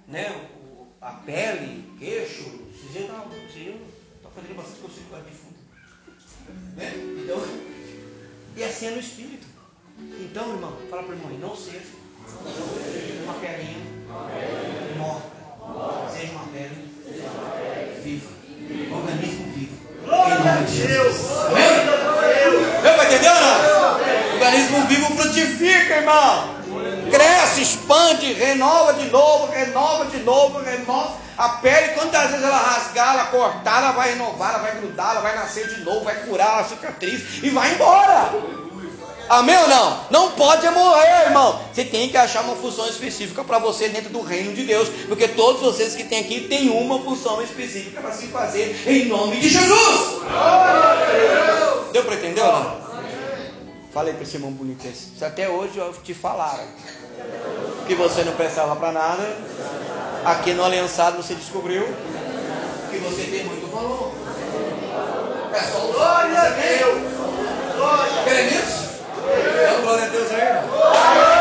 Né? 0.08 0.30
O, 0.32 0.88
a 1.02 1.12
pele, 1.12 1.94
queixo, 2.00 2.65
esse 2.76 2.88
dia 2.88 3.72
eu 3.72 3.80
estou 4.18 4.32
fazendo 4.36 4.56
bastante 4.56 4.80
conselho 4.82 5.06
com 5.10 5.16
a 5.16 5.20
defunta. 5.20 5.60
Né? 6.76 6.94
Então, 7.24 7.42
e 8.56 8.64
assim 8.64 8.88
é 8.88 8.92
no 8.92 9.00
espírito. 9.00 9.48
Então, 10.20 10.50
irmão, 10.54 10.74
fala 10.90 11.04
para 11.04 11.12
o 11.14 11.18
irmão, 11.18 11.32
não 11.40 11.56
seja 11.56 11.82
uma 13.24 13.34
pelinha 13.36 13.78
morta. 14.98 15.36
Seja 16.12 16.32
uma 16.34 16.48
pele 16.48 16.92
viva. 18.04 18.30
Organismo 18.96 19.52
vivo. 19.54 19.76
Glória 20.04 20.36
a 20.36 20.62
Deus. 20.62 21.16
Amém? 21.48 22.82
Deu 22.82 22.94
para 22.94 23.06
entender 23.06 23.30
não? 23.30 24.36
organismo 24.36 24.88
vivo 24.88 25.16
frutifica, 25.16 25.96
irmão. 25.96 26.56
Cresce, 27.10 27.62
expande, 27.62 28.34
renova 28.34 28.94
de 28.94 29.10
novo, 29.10 29.52
renova 29.52 30.06
de 30.06 30.20
novo, 30.20 30.60
renova. 30.60 31.25
A 31.38 31.50
pele, 31.50 31.94
quantas 31.94 32.32
vezes 32.32 32.46
ela 32.46 32.58
rasgar, 32.58 33.14
ela 33.14 33.26
cortar, 33.26 33.84
ela 33.84 33.92
vai 33.92 34.12
renovar, 34.12 34.52
ela 34.52 34.60
vai 34.60 34.76
grudar, 34.76 35.12
ela 35.12 35.22
vai 35.22 35.36
nascer 35.36 35.68
de 35.68 35.82
novo, 35.82 36.06
vai 36.06 36.16
curar 36.26 36.62
a 36.62 36.64
cicatriz 36.64 37.44
e 37.44 37.50
vai 37.50 37.74
embora. 37.74 38.32
Amém 39.28 39.58
ou 39.58 39.68
não? 39.68 40.06
Não 40.12 40.32
pode 40.32 40.70
morrer, 40.70 41.26
irmão. 41.26 41.60
Você 41.74 41.84
tem 41.84 42.10
que 42.10 42.16
achar 42.16 42.42
uma 42.44 42.56
função 42.56 42.88
específica 42.88 43.44
para 43.44 43.60
você 43.60 43.90
dentro 43.90 44.12
do 44.12 44.22
reino 44.22 44.54
de 44.54 44.64
Deus, 44.64 44.88
porque 45.08 45.28
todos 45.28 45.62
vocês 45.62 45.96
que 45.96 46.04
têm 46.04 46.22
aqui 46.22 46.42
têm 46.42 46.70
uma 46.70 47.00
função 47.00 47.42
específica 47.42 48.00
para 48.02 48.12
se 48.12 48.28
fazer 48.28 48.82
em 48.88 49.06
nome 49.06 49.38
de 49.40 49.50
Jesus. 49.50 50.22
Deu 51.92 52.06
para 52.06 52.16
entender 52.16 52.42
ou 52.42 52.52
não? 52.52 52.86
Falei 53.92 54.14
para 54.14 54.24
esse 54.24 54.36
irmão 54.36 54.52
bonito 54.52 54.86
esse. 54.86 55.18
Se 55.18 55.26
até 55.26 55.50
hoje 55.50 55.78
eu 55.78 55.92
te 56.04 56.14
falaram 56.14 56.64
que 57.88 57.96
você 57.96 58.24
não 58.24 58.34
prestava 58.34 58.76
para 58.76 58.92
nada, 58.92 59.24
aqui 60.26 60.54
no 60.54 60.64
Aliançado 60.64 61.18
você 61.18 61.36
descobriu 61.36 61.88
que 62.90 62.98
você 62.98 63.24
tem 63.24 63.46
muito 63.46 63.72
valor. 63.72 64.12
É 65.54 65.60
só 65.60 65.78
o 65.86 65.94
Glória 65.94 66.42
a 66.42 66.50
Deus. 66.50 67.14
Glória. 67.76 68.24
Quer 68.24 68.44
nisso? 68.46 68.86
Dá 69.26 69.82
glória 69.82 70.06
a 70.06 70.08
Deus 70.08 70.32
aí. 70.32 71.35